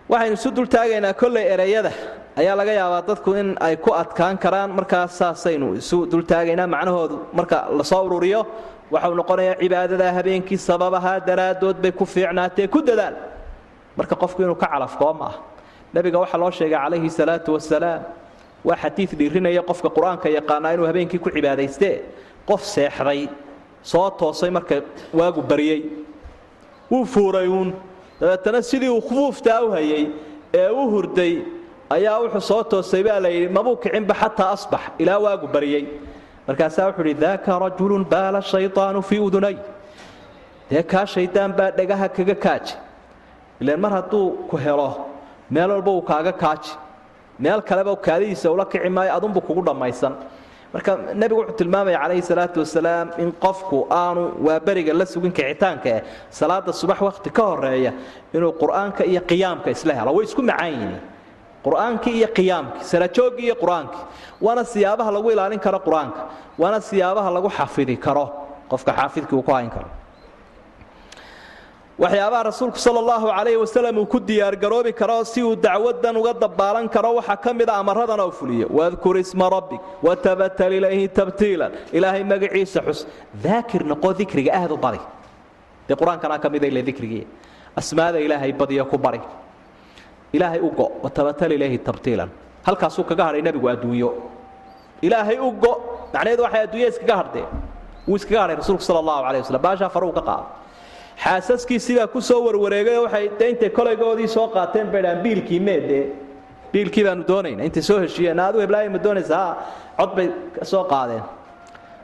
Waxaynu 0.09 0.33
isu 0.39 0.49
dultaagaynaa 0.55 1.13
kolley 1.21 1.45
ereyada. 1.53 1.91
Ayaa 2.39 2.55
laga 2.59 2.71
yaabaa 2.79 3.01
dadku 3.09 3.31
in 3.41 3.57
ay 3.59 3.75
ku 3.77 3.91
adkaan 4.01 4.37
karaan. 4.37 4.69
Markaas 4.77 5.17
saasaynu 5.19 5.67
isu 5.81 5.97
dultaagaynaa 6.11 6.67
macnahoodu. 6.67 7.17
Marka 7.37 7.57
la 7.77 7.83
soo 7.83 8.03
ururiyo 8.07 8.41
waxau 8.91 9.13
noqonayaa 9.19 9.55
cibaadadaa 9.61 10.11
habeenkii 10.17 10.57
sababahaa 10.57 11.19
daraaddood 11.27 11.77
bay 11.83 11.91
ku 11.91 12.05
fiicnaatee 12.05 12.67
ku 12.67 12.79
dadaal. 12.81 13.15
Marka 13.97 14.15
qofku 14.15 14.39
inuu 14.43 14.55
ka 14.55 14.67
calafkoo 14.73 15.13
ma 15.13 15.25
ah. 15.25 15.35
Nebiga 15.93 16.19
waxaa 16.23 16.37
loo 16.41 16.51
sheegay 16.51 16.77
calayhi 16.79 17.09
salaatu 17.09 17.49
wasalaam 17.57 18.01
waa 18.67 18.77
xadiid 18.83 19.11
dhiirinaya 19.19 19.61
qofka 19.69 19.89
qur'aanka 19.97 20.27
yaqaanaa 20.37 20.73
inuu 20.75 20.87
habeenkii 20.89 21.19
ku 21.25 21.29
cibaadaystee 21.35 21.95
qof 22.49 22.61
seexday 22.73 23.21
soo 23.91 24.09
toosay 24.19 24.49
marka 24.57 24.75
waagu 25.19 25.41
baryey 25.51 25.81
wuu 26.91 27.05
fuuray 27.13 27.47
uun. 27.47 27.69
Dabeetana 28.19 28.61
sidii 28.61 28.89
uu 28.89 29.01
khufuuftaa 29.07 29.59
u 29.65 29.71
hayay 29.75 30.03
ee 30.59 30.69
u 30.69 30.83
hurday 30.93 31.33
ayaa 31.95 32.17
wuxuu 32.23 32.41
soo 32.49 32.63
toosay 32.71 33.03
baa 33.07 33.19
la 33.25 33.29
yidhi 33.35 33.49
mabuu 33.57 33.75
kicinba 33.83 34.13
xataa 34.21 34.49
asbax 34.55 34.81
ilaa 35.03 35.19
waagu 35.25 35.47
baryey 35.55 35.83
markaasaa 36.47 36.85
wuxuu 36.89 37.05
idhi 37.11 37.21
daaka 37.25 37.59
rajulun 37.65 38.03
baala 38.13 38.39
shayطaanu 38.51 39.01
fii 39.09 39.19
udunay. 39.27 39.57
Dee 40.69 40.83
kaa 40.91 41.05
shaydaan 41.13 41.51
baa 41.57 41.69
dhagaha 41.77 42.07
kaga 42.17 42.35
kaaji. 42.45 42.73
Ilaan 43.61 43.79
mar 43.83 43.91
hadduu 43.97 44.25
ku 44.49 44.55
helo 44.57 44.89
meel 45.51 45.69
walba 45.75 45.91
uu 45.91 46.01
kaaga 46.11 46.31
kaaji 46.43 46.71
meel 47.39 47.61
kaleba 47.61 47.95
kaadidiisa 47.95 48.51
ula 48.51 48.65
kici 48.65 48.89
maayo 48.89 49.15
adunbu 49.17 49.41
kugu 49.41 49.61
dhammaysan. 49.65 50.13
Marka 50.73 50.97
nebigu 51.13 51.41
wuxuu 51.41 51.57
tilmaamaya 51.57 51.99
calayhi 51.99 52.21
salaatu 52.21 52.59
wasalaam 52.59 53.07
in 53.17 53.31
qofku 53.31 53.87
aanu 53.89 54.33
waa 54.43 54.59
la 54.99 55.05
sugin 55.05 55.31
kicitaanka 55.31 55.89
eh 55.89 56.01
salaada 56.29 56.73
subax 56.73 56.99
wakhti 57.01 57.29
ka 57.29 57.43
horreeya 57.43 57.93
inuu 58.33 58.51
qur'aanka 58.61 59.05
iyo 59.05 59.21
qiyaamka 59.21 59.69
isla 59.71 59.93
helo. 59.93 60.11
Way 60.15 60.25
isku 60.25 60.41
macaan 60.41 60.71
yihiin 60.73 60.99
qur'aankii 61.63 62.15
iyo 62.19 62.27
qiyaamkii 62.27 62.83
salajooggii 62.83 63.45
iyo 63.45 63.55
qur'aankii 63.55 64.03
waana 64.41 64.63
siyaabaha 64.63 65.11
lagu 65.11 65.31
ilaalin 65.31 65.59
karo 65.59 65.79
qur'aanka 65.79 66.21
waana 66.57 66.81
siyaabaha 66.81 67.29
lagu 67.31 67.49
xafidi 67.49 67.97
karo. 67.97 68.25
Qofka 68.67 68.91
xaafidkii 68.93 69.35
uu 69.37 69.43
ku 69.43 69.51
hayn 69.51 69.69
karo 69.69 69.87
waxyaabaha 71.99 72.43
rasuulku 72.51 72.77
sala 72.77 72.99
allahu 72.99 73.27
calayhi 73.31 73.55
wasalam 73.63 73.95
uu 73.97 74.05
ku 74.05 74.19
diyaargaroobi 74.19 74.91
karo 74.93 75.23
si 75.23 75.39
uu 75.43 75.55
dacwadan 75.55 76.15
uga 76.19 76.33
dabaalan 76.33 76.89
karo 76.91 77.15
waxaa 77.19 77.37
ka 77.39 77.53
mid 77.53 77.69
a 77.69 77.75
amaradan 77.79 78.19
oo 78.19 78.31
fuliyo. 78.31 78.67
Wadkur 78.69 79.15
isma 79.17 79.47
rabbik 79.49 79.79
watabatal 80.03 80.73
ilayhi 80.75 81.07
tabtiilan. 81.07 81.71
Ilaahay 81.95 82.23
magaciisa 82.27 82.81
xus. 82.87 83.07
Daakir 83.43 83.83
noqo 83.87 84.11
dikriga 84.13 84.51
aad 84.59 84.71
u 84.71 84.77
badi 84.77 84.99
dee 85.87 85.95
qur'aankanaa 85.95 86.39
ka 86.43 86.49
mida 86.49 86.67
ile 86.67 86.81
dikrigii 86.83 87.23
asmaada 87.79 88.19
ilaahay 88.19 88.51
badiyo 88.51 88.85
ku 88.91 88.97
bari. 88.97 89.21
Ilaahay 90.33 90.59
u 90.59 90.69
go 90.75 90.91
watabatal 91.03 91.51
ilayhi 91.51 91.77
tabtiilan. 91.79 92.29
Halkaasuu 92.67 93.03
kaga 93.07 93.23
hadhay 93.31 93.41
nebigu 93.41 93.67
adduunyo. 93.71 94.09
Ilaahay 95.01 95.39
u 95.39 95.51
go 95.63 95.71
macnaheedu 96.13 96.43
waxay 96.43 96.61
adduunya 96.67 96.87
iskaga 96.91 97.15
hadhdeen 97.23 97.47
wuu 98.07 98.15
iskaga 98.19 98.41
hadhay 98.43 98.55
rasuulku 98.59 98.83
sala 98.83 98.99
allahu 98.99 99.21
calayh 99.27 99.39
wasalam 99.47 99.61
baashaa 99.63 99.89
faruu 99.95 100.11
ka 100.11 100.21
qaada 100.21 100.45
xaasaskiisibaa 101.23 102.07
ku 102.11 102.19
soo 102.21 102.43
warwareegay 102.45 102.97
waxay 103.05 103.29
de 103.39 103.45
intay 103.49 103.69
kolaygoodii 103.69 104.27
soo 104.27 104.47
qaateen 104.55 104.87
bay 104.91 105.01
dhahaan 105.01 105.23
biilkii 105.23 105.59
mee 105.59 105.79
dee 105.89 106.03
biilkii 106.73 107.03
baanu 107.07 107.23
doonayna 107.27 107.63
intay 107.63 107.81
soo 107.81 107.99
heshiiyeen 108.03 108.39
adigu 108.39 108.61
heblaaya 108.65 108.89
ma 108.89 108.99
doonaysaa? 109.05 109.47
Cod 109.97 110.11
bay 110.15 110.27
soo 110.71 110.83
qaadeen. 110.83 111.23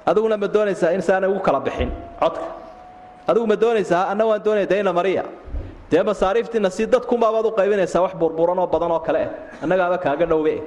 Adiguna 0.06 0.38
ma 0.38 0.48
doonaysaa 0.48 0.92
in 0.96 1.02
saana 1.02 1.28
ugu 1.30 1.40
kala 1.40 1.60
bixin 1.60 1.92
codka. 2.22 2.46
Adigu 3.28 3.46
ma 3.48 3.56
doonaysaa? 3.56 4.08
Anna 4.12 4.26
waan 4.26 4.42
doonaya 4.46 4.66
dayna 4.66 4.94
mariya. 4.94 5.24
Dee 5.92 6.04
masaariiftiina 6.04 6.70
si 6.70 6.86
dadkunbaabaad 6.88 7.46
u 7.46 7.52
qaybinaysaa 7.52 8.02
wax 8.02 8.14
burburan 8.16 8.60
oo 8.60 8.68
badan 8.68 8.92
oo 8.92 9.00
kale 9.00 9.22
ah 9.28 9.32
annagaaba 9.64 9.98
kaaga 9.98 10.26
dhowbe 10.26 10.64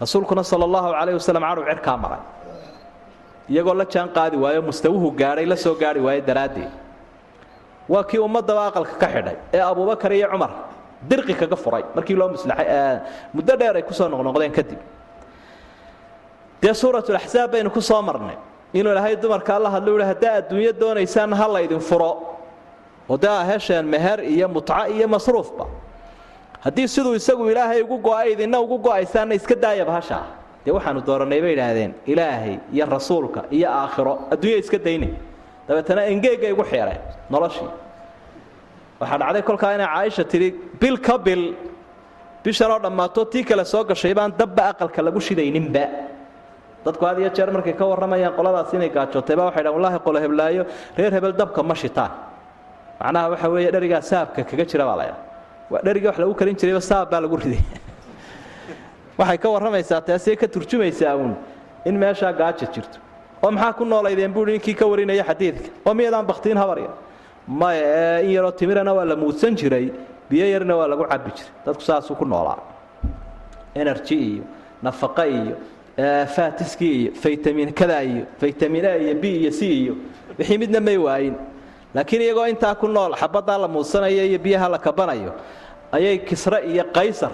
rasuulkuna 0.00 0.44
sala 0.44 0.64
allahu 0.68 0.92
calayh 0.92 1.14
wasalam 1.16 1.42
cadhow 1.48 1.64
cirkaa 1.64 1.96
maray. 1.96 2.22
Iyagoo 3.48 3.74
la 3.74 3.84
jaan 3.84 4.10
waayo 4.42 4.60
mustawuhu 4.62 5.16
gaadhay 5.16 5.46
la 5.46 5.56
soo 5.56 5.74
gaari 5.74 6.00
waayo 6.00 6.20
daraaddeed 6.20 6.68
waa 7.88 8.04
kii 8.04 8.18
ummadaba 8.18 8.66
aqalka 8.68 8.94
ka 9.00 9.06
xidhay 9.14 9.36
ee 9.54 9.60
abubakar 9.60 10.12
iyo 10.12 10.28
cumar. 10.32 10.50
Dirqi 11.08 11.34
kaga 11.34 11.56
furay 11.56 11.84
markii 11.94 12.16
loo 12.16 12.28
muslaxay 12.28 12.66
muddo 13.34 13.56
dheer 13.56 13.76
ay 13.76 13.82
ku 13.82 13.94
soo 13.94 14.08
noqnoqdeen 14.08 14.52
kadib. 14.52 14.78
Dee 16.62 16.74
suuratulaxsaab 16.74 17.50
baynu 17.52 17.70
ku 17.70 17.80
soo 17.80 18.02
marnay. 18.02 18.36
Inuu 18.74 18.92
ilaahay 18.92 19.16
dumarka 19.16 19.56
alla 19.56 19.70
hadlo 19.70 19.94
uhi 19.96 20.04
haddaa 20.04 20.34
adduunyo 20.40 20.72
doonaysaan 20.80 21.32
ha 21.32 21.46
laydin 21.48 21.80
furo. 21.80 22.12
Oo 23.08 23.16
dee 23.16 23.82
meher 23.82 24.20
iyo 24.24 24.48
mutca 24.48 24.88
iyo 24.88 25.06
masruufba. 25.08 25.66
Haddii 26.64 26.88
siduu 26.88 27.14
isagu 27.14 27.50
ilaahay 27.50 27.82
ugu 27.82 27.98
go'a 27.98 28.24
idinna 28.26 28.58
ugu 28.60 28.78
go'aysaanna 28.78 29.34
iska 29.34 29.54
daayaba 29.54 29.92
hashaa. 29.92 30.26
Dee 30.64 30.72
waxaanu 30.72 31.00
doorannay 31.06 31.40
bay 31.40 31.52
idhaahdeen 31.52 31.92
ilaahay 32.06 32.58
iyo 32.72 32.86
rasuulka 32.86 33.44
iyo 33.50 33.68
aakhiro 33.70 34.18
adduunya 34.32 34.56
iska 34.58 34.78
dayne 34.78 35.08
dabeetana 35.68 36.06
engeegay 36.12 36.52
ugu 36.52 36.64
xeereen 36.64 37.00
noloshii. 37.30 37.70
Waxaa 39.00 39.18
dhacday 39.18 39.42
kolkaa 39.42 39.72
inay 39.74 39.86
caaisha 39.86 40.24
tidhi 40.24 40.50
bil 40.80 40.98
ka 40.98 41.18
bil 41.18 41.54
bishanoo 42.44 42.78
dhammaato 42.78 43.24
tii 43.24 43.44
kale 43.44 43.64
soo 43.64 43.84
gashay 43.84 44.14
baan 44.14 44.32
dabba 44.38 44.70
aqalka 44.72 45.02
lagu 45.02 45.20
shidayninba 45.20 45.84
dadku 46.84 47.04
had 47.04 47.18
iyo 47.18 47.30
jeer 47.30 47.50
markay 47.50 47.72
ka 47.72 47.84
warramayaan 47.84 48.34
qoladaas 48.38 48.72
inay 48.74 48.90
gaajootay 48.96 49.36
baa 49.36 49.46
waxay 49.50 49.62
dhahan 49.64 49.76
wallahi 49.76 49.98
qolo 50.06 50.18
heblaayo 50.24 50.66
reer 50.96 51.12
hebel 51.12 51.32
dabka 51.32 51.62
ma 51.62 51.74
shitaan. 51.74 52.10
Macnaha 53.00 53.30
waxa 53.30 53.48
weeye 53.48 53.70
dherigaa 53.72 54.02
saabka 54.02 54.44
kaga 54.44 54.64
jira 54.64 54.84
baa 54.84 54.96
laydhaa 54.96 55.20
waa 55.70 55.82
dherigii 55.82 56.06
wax 56.06 56.18
lagu 56.18 56.34
karin 56.34 56.56
jirayba 56.56 56.80
saab 56.80 57.10
baa 57.10 57.20
lagu 57.20 57.36
riday. 57.36 57.64
Waxay 59.18 59.38
ka 59.38 59.48
warramaysaa 59.48 60.00
taasee 60.00 60.36
ka 60.36 60.46
turjumaysaa 60.46 61.16
uun 61.16 61.36
in 61.84 61.98
meeshaa 61.98 62.32
gaaja 62.32 62.66
jirto 62.74 63.05
oo 63.42 63.50
maxaa 63.50 63.72
ku 63.72 63.84
noolaydeen 63.84 64.32
buui 64.32 64.52
ninkii 64.52 64.74
ka 64.74 64.86
warinaya 64.86 65.24
xadiidka? 65.24 65.68
oo 65.86 65.94
miyadaan 65.94 66.26
baktiin 66.26 66.56
habarya 66.56 66.90
maya 67.48 67.82
ee 67.84 68.24
in 68.24 68.30
yaroo 68.36 68.50
timirana 68.52 68.92
waa 68.94 69.04
la 69.04 69.16
muudsan 69.16 69.54
jiray 69.56 69.90
biyo 70.30 70.46
yarna 70.52 70.76
waa 70.76 70.88
lagu 70.88 71.04
cabbi 71.06 71.30
jiray. 71.36 71.50
Dadku 71.66 71.82
saasuu 71.82 72.16
ku 72.16 72.24
noolaa. 72.24 72.58
Energy 73.74 74.14
iyo 74.14 74.42
nafaqo 74.82 75.24
iyo 75.24 75.56
faatiskii 76.34 76.94
iyo 77.02 77.10
faytamin 77.14 77.72
kada 77.72 78.02
iyo 78.02 78.24
faytamin 78.40 78.84
a 78.86 78.96
iyo 78.96 79.14
b 79.14 79.24
iyo 79.24 79.50
c 79.50 79.60
iyo 79.66 79.94
wixii 80.38 80.58
midna 80.58 80.80
may 80.80 80.96
waayin. 80.98 81.34
Laakiin 81.94 82.22
iyagoo 82.22 82.46
intaa 82.48 82.74
ku 82.74 82.88
nool 82.88 83.14
xabaddaa 83.14 83.58
la 83.58 83.68
muudsanayo 83.68 84.24
iyo 84.26 84.38
biyaha 84.38 84.68
la 84.68 84.78
kabanayo 84.78 85.32
ayay 85.92 86.18
kisre 86.18 86.58
iyo 86.66 86.84
qaysar 86.92 87.32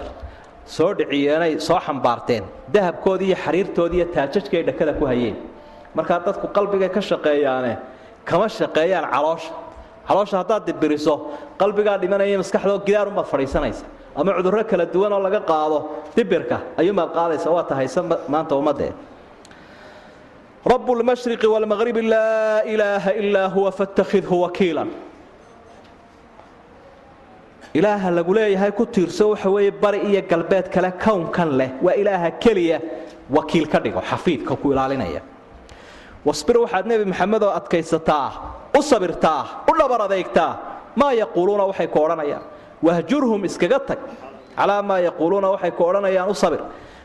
soo 0.67 0.93
dhiciyeenay 0.95 1.59
soo 1.61 1.79
xambaarteen. 1.81 2.45
Dahabkoodii 2.73 3.27
iyo 3.33 3.37
xariirtoodii 3.45 3.97
iyo 3.97 4.07
taajajkii 4.15 4.57
ay 4.57 4.63
dhakada 4.69 4.93
ku 4.93 5.07
hayeen 5.07 5.37
markaa 5.95 6.19
dadku 6.27 6.47
qalbigay 6.57 6.89
ka 6.97 7.01
shaqeeyaane 7.01 7.73
kama 8.25 8.47
shaqeeyaan 8.49 9.07
caloosha. 9.15 9.53
Caloosha 10.09 10.37
haddaad 10.43 10.63
dibiriso 10.67 11.15
qalbigaa 11.61 11.97
dhimanaya 12.03 12.39
maskaxdao 12.43 12.79
gidaarunbaad 12.87 13.27
fadhiisanaysa. 13.33 13.85
Ama 14.17 14.31
cudurro 14.37 14.65
kala 14.71 14.85
duwan 14.95 15.13
oo 15.13 15.21
laga 15.27 15.41
qaado 15.51 15.79
dibirka 16.17 16.57
ayuunbaad 16.81 17.11
qaadaysa 17.17 17.49
waa 17.55 17.63
tahaysa 17.71 18.01
maanta 18.33 18.55
ummadde. 18.61 18.89
Rabu 20.73 20.95
lmashriqi 21.01 21.47
waalmaqribi 21.47 22.03
laa 22.13 22.61
ilaaha 22.73 23.11
ilaa 23.23 23.49
huwa 23.55 23.71
fattakhidhu 23.79 24.35
wakiilan. 24.45 24.89
Ilaaha 27.75 28.11
lagu 28.11 28.35
leeyahay 28.35 28.71
ku 28.73 28.85
tiirso 28.87 29.31
waxa 29.33 29.49
weeye 29.51 29.71
bari 29.71 29.99
iyo 30.11 30.23
galbeed 30.31 30.69
kale 30.75 30.91
kownkan 31.05 31.51
leh. 31.59 31.71
Waa 31.83 31.95
ilaaha 31.95 32.31
keliya 32.43 32.79
wakiil 33.31 33.67
ka 33.73 33.79
dhigo 33.81 34.01
xafiidka 34.11 34.57
ku 34.57 34.73
ilaalinaya 34.73 35.21
wasbir 36.27 36.57
waxaad 36.65 36.87
nebi 36.87 37.05
maxamed 37.13 37.43
oo 37.43 37.53
adkaysataa 37.61 38.29
u 38.79 38.83
sabirtaa 38.83 39.43
u 39.71 39.73
dhabar 39.79 40.01
adeegtaa 40.07 40.53
maa 40.97 41.13
yaquuluuna 41.23 41.65
waxay 41.71 41.87
ku 41.87 41.99
odhanayaan 42.05 42.43
wahjurhum 42.83 43.45
iskaga 43.45 43.79
tag. 43.89 43.99
Calaa 44.57 44.83
maa 44.83 44.99
yaquuluuna 45.09 45.49
waxay 45.55 45.71
ku 45.71 45.83
odhanayaan 45.85 46.31
u 46.31 46.35
sabir. 46.35 46.61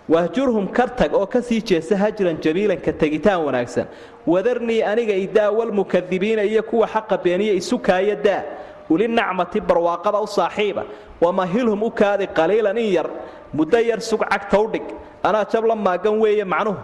Wahjurhum 0.09 0.68
ka 0.78 0.88
tag 0.88 1.13
oo 1.13 1.26
ka 1.26 1.41
sii 1.41 1.61
jeesa 1.61 1.95
hajran 1.97 2.38
jamiilan 2.43 2.80
ka 2.86 2.91
tegitaan 2.91 3.43
wanaagsan. 3.45 3.86
Wadarnii 4.28 4.82
aniga 4.84 5.13
idaa 5.26 5.51
walmukadibiina 5.51 6.43
iyo 6.43 6.63
kuwa 6.63 6.88
xaqa 6.88 7.18
beeniya 7.24 7.53
isukaaya 7.53 8.15
daa. 8.15 8.43
Ulinacmati 8.89 9.59
barwaaqada 9.61 10.20
u 10.22 10.28
saaxiiba. 10.28 10.84
Wamahilhum 11.22 11.84
u 11.84 11.89
kaadi 11.91 12.28
qaliilan 12.28 12.78
in 12.78 12.89
yar 12.93 13.07
muddo 13.53 13.80
yar 13.80 14.01
sug 14.01 14.22
cagta 14.32 14.59
u 14.59 14.68
dhig. 14.74 14.84
Anaa 15.24 15.45
jabla 15.51 15.76
maagan 15.76 16.15
weeye 16.22 16.43
macnuhu 16.43 16.78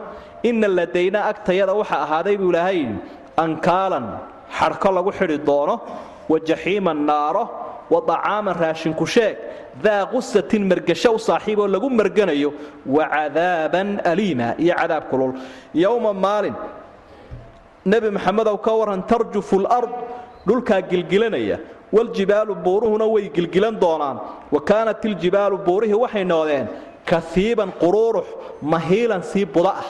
inna 0.50 0.68
ladayna 0.68 1.20
agtayada 1.32 1.74
waxa 1.80 1.96
ahaaday 2.06 2.36
buu 2.42 2.50
ilaahay 2.54 2.78
yidhi 2.82 2.96
ankaalan 3.44 4.06
xadhko 4.60 4.90
lagu 4.98 5.12
xidhi 5.20 5.38
doono 5.50 5.76
wa 6.32 6.38
jaxiiman 6.50 7.00
naaro 7.10 7.44
wa 7.94 8.00
dacaaman 8.10 8.56
raashinku 8.64 9.06
sheeg 9.16 9.36
daa 9.86 10.06
qusatin 10.14 10.64
mergasho 10.72 11.10
u 11.18 11.20
saaxiiboo 11.28 11.68
lagu 11.76 11.88
merganayo 12.00 12.50
wa 12.96 13.04
cadaaban 13.14 13.90
aliima 14.12 14.48
iyo 14.64 14.74
cadaab 14.80 15.04
kulul. 15.10 15.32
Yowma 15.84 16.12
maalin 16.26 16.56
nebi 17.86 18.10
maxamedow 18.18 18.58
ka 18.66 18.72
waran 18.80 19.02
tarjufu 19.12 19.60
lard 19.66 19.92
dhulkaa 20.48 20.82
gilgilanaya 20.92 21.58
waljibaalu 21.96 22.54
buuruhuna 22.66 23.06
way 23.14 23.30
gilgilan 23.36 23.76
doonaan 23.84 24.18
wa 24.54 24.60
kaanat 24.70 25.06
iljibaalu 25.06 25.58
buurihii 25.68 26.00
waxay 26.04 26.24
noqdeen 26.34 26.66
kaiiban 27.12 27.70
quruurux 27.82 28.28
mahiilan 28.74 29.22
sii 29.32 29.46
buda 29.56 29.74
ah 29.82 29.88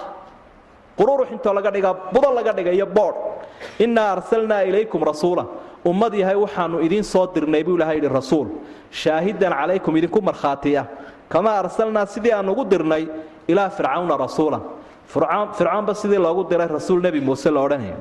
quruurux 0.97 1.31
intoo 1.31 1.53
laga 1.53 1.71
dhigaa 1.71 1.93
budo 2.13 2.29
laga 2.33 2.53
dhigayo 2.53 2.85
boodh. 2.85 3.15
Innaa 3.79 4.11
arsalnaa 4.15 4.61
ilaykum 4.69 5.03
rasuulan 5.03 5.47
ummad 5.85 6.13
yahay 6.13 6.35
waxaannu 6.35 6.79
idiin 6.85 7.03
soo 7.03 7.27
dirnay 7.35 7.63
buu 7.63 7.75
ilahay 7.75 7.97
yidhi 7.97 8.09
rasuul 8.09 8.47
shaahidan 8.91 9.53
calaykum 9.53 9.95
idinku 9.97 10.21
markhaatiya. 10.21 10.85
Kamaa 11.29 11.59
arsalnaa 11.63 12.05
sidii 12.05 12.33
aan 12.33 12.49
ugu 12.49 12.65
dirnay 12.65 13.07
ilaa 13.47 13.69
fircawna 13.69 14.17
rasuulan 14.17 14.61
fircaanba 15.07 15.93
sidii 15.95 16.17
loogu 16.17 16.43
diray 16.49 16.67
rasuul 16.67 17.01
nebi 17.01 17.21
muuse 17.21 17.49
la 17.51 17.61
odhanaya 17.61 17.97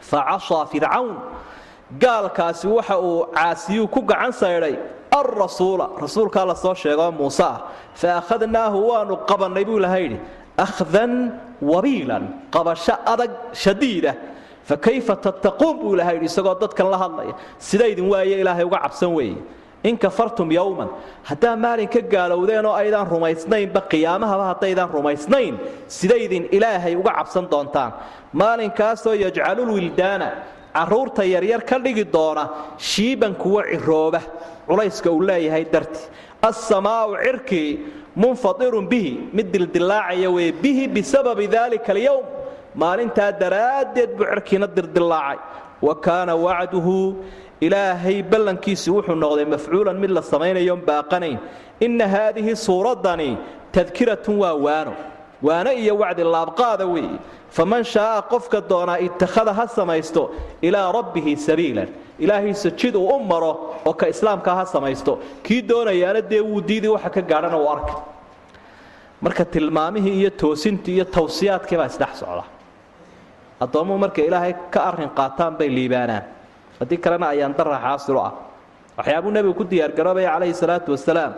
fa 0.00 0.38
fircawn. 0.72 1.16
Gaalkaasi 1.98 2.68
waxa 2.68 2.98
uu 3.00 3.26
caasiyuu 3.34 3.88
ku 3.88 4.02
gacan 4.02 4.32
saydhay 4.32 4.78
alrasuula 5.10 5.90
rasuulkaa 5.98 6.46
la 6.46 6.54
soo 6.54 6.74
sheegoo 6.74 7.10
muuse 7.10 7.42
ah. 7.42 7.66
Fa 7.94 8.22
akhadnaahu 8.22 8.88
waanu 8.88 9.16
qabannay 9.26 9.64
buu 9.64 9.78
ilahay 9.78 10.02
yidhi 10.02 10.20
akhdan 10.66 11.12
wabiilan 11.72 12.24
qabasho 12.54 12.94
adag 13.12 13.32
shadiidah 13.62 14.14
fa 14.68 14.76
kayfa 14.86 15.14
tattaquun 15.26 15.74
buu 15.80 15.94
ilahay 15.96 16.14
yidhi 16.16 16.28
isagoo 16.32 16.56
dadkan 16.62 16.86
la 16.92 16.98
hadlaya 17.04 17.34
sidaydin 17.68 18.06
waaye 18.12 18.34
ilaahay 18.42 18.64
uga 18.70 18.78
cabsan 18.84 19.10
weeye 19.18 19.38
in 19.88 19.96
kafartum 20.04 20.48
yowman 20.58 20.88
haddaa 21.28 21.56
maalin 21.64 21.88
ka 21.94 22.00
gaalowdeen 22.14 22.66
oo 22.70 22.74
aydaan 22.82 23.06
rumaysnaynba 23.14 23.80
qiyaamahaba 23.92 24.44
haddaydaan 24.52 24.90
rumaysnayn 24.96 25.54
sidaydin 25.98 26.44
ilaahay 26.56 26.94
uga 27.00 27.12
cabsan 27.18 27.44
doontaan 27.52 27.92
maalinkaasoo 28.40 29.14
yajcalulwildaana 29.24 30.28
carruurta 30.76 31.22
yaryar 31.34 31.62
ka 31.70 31.76
dhigi 31.84 32.04
doona 32.16 32.44
shiiban 32.90 33.34
kuwa 33.42 33.62
cirooba 33.72 34.20
culayska 34.68 35.08
uu 35.16 35.22
leeyahay 35.30 35.64
darti 35.74 36.00
assamaa'u 36.50 37.12
cirkii 37.24 37.70
munfadirun 38.16 38.86
bihi 38.88 39.30
mid 39.32 39.52
dildilaacaya 39.52 40.30
weye 40.30 40.52
bihi 40.52 40.88
bisababi 40.88 41.46
daalika 41.46 41.92
alyowm 41.92 42.24
maalintaa 42.74 43.32
daraaddeed 43.32 44.10
buu 44.16 44.26
cirkiina 44.32 44.66
dirdilaacay 44.66 45.38
wa 45.82 45.94
kaana 45.94 46.34
wacduhu 46.36 47.16
ilaahay 47.60 48.22
ballankiisu 48.22 48.88
wuxuu 48.96 49.14
noqday 49.14 49.46
mafcuulan 49.54 49.96
mid 50.02 50.10
la 50.10 50.22
samaynayoon 50.22 50.80
baaqanayn. 50.90 51.38
Inna 51.80 52.08
haadihi 52.08 52.56
suuraddani 52.56 53.38
tadkiratun 53.72 54.36
waa 54.42 54.54
waano 54.54 54.92
waano 55.42 55.70
iyo 55.82 55.94
wacdi 56.02 56.22
laabqaada 56.34 56.86
weeye 56.92 57.18
faman 57.56 57.82
shaaa 57.84 58.22
qofka 58.32 58.58
doonaa 58.70 58.98
ittakhada 59.06 59.52
ha 59.58 59.64
samaysto 59.78 60.22
ilaa 60.62 60.92
rabbihi 60.98 61.32
sabiilan. 61.36 61.88
Ilaahiisa 62.24 62.70
jid 62.80 62.94
uu 62.96 63.08
u 63.16 63.24
maro 63.30 63.52
oo 63.88 63.92
ka 64.00 64.06
islaamkaa 64.12 64.54
ha 64.58 64.64
samaysto. 64.74 65.12
Kii 65.42 65.62
doonayaana 65.68 66.20
dee 66.30 66.40
wuu 66.40 66.60
diidii 66.68 66.92
waxa 66.96 67.10
ka 67.10 67.20
gaadhana 67.30 67.56
uu 67.58 67.68
arka 67.74 67.94
marka 69.24 69.44
tilmaamihii 69.44 70.16
iyo 70.20 70.30
toosintii 70.30 70.94
iyo 70.96 71.04
tawsiyaadkii 71.04 71.76
baa 71.80 71.86
isdhex 71.92 72.14
socda. 72.20 72.44
Addoommuhu 73.60 73.98
markay 74.04 74.24
ilaahay 74.28 74.54
ka 74.70 74.80
arrin 74.88 75.10
qaataan 75.18 75.56
bay 75.58 75.68
liibaanaan. 75.76 76.24
Haddii 76.80 76.96
kalena 77.04 77.26
ayaan 77.32 77.54
dara 77.58 77.78
xaasilo 77.84 78.20
ah. 78.28 78.32
Waxyaabuu 78.98 79.30
nebigu 79.36 79.54
ku 79.54 79.64
diyaargaroobaya 79.64 80.30
calayhi 80.34 80.54
salaatu 80.62 80.92
wasalaam 80.92 81.32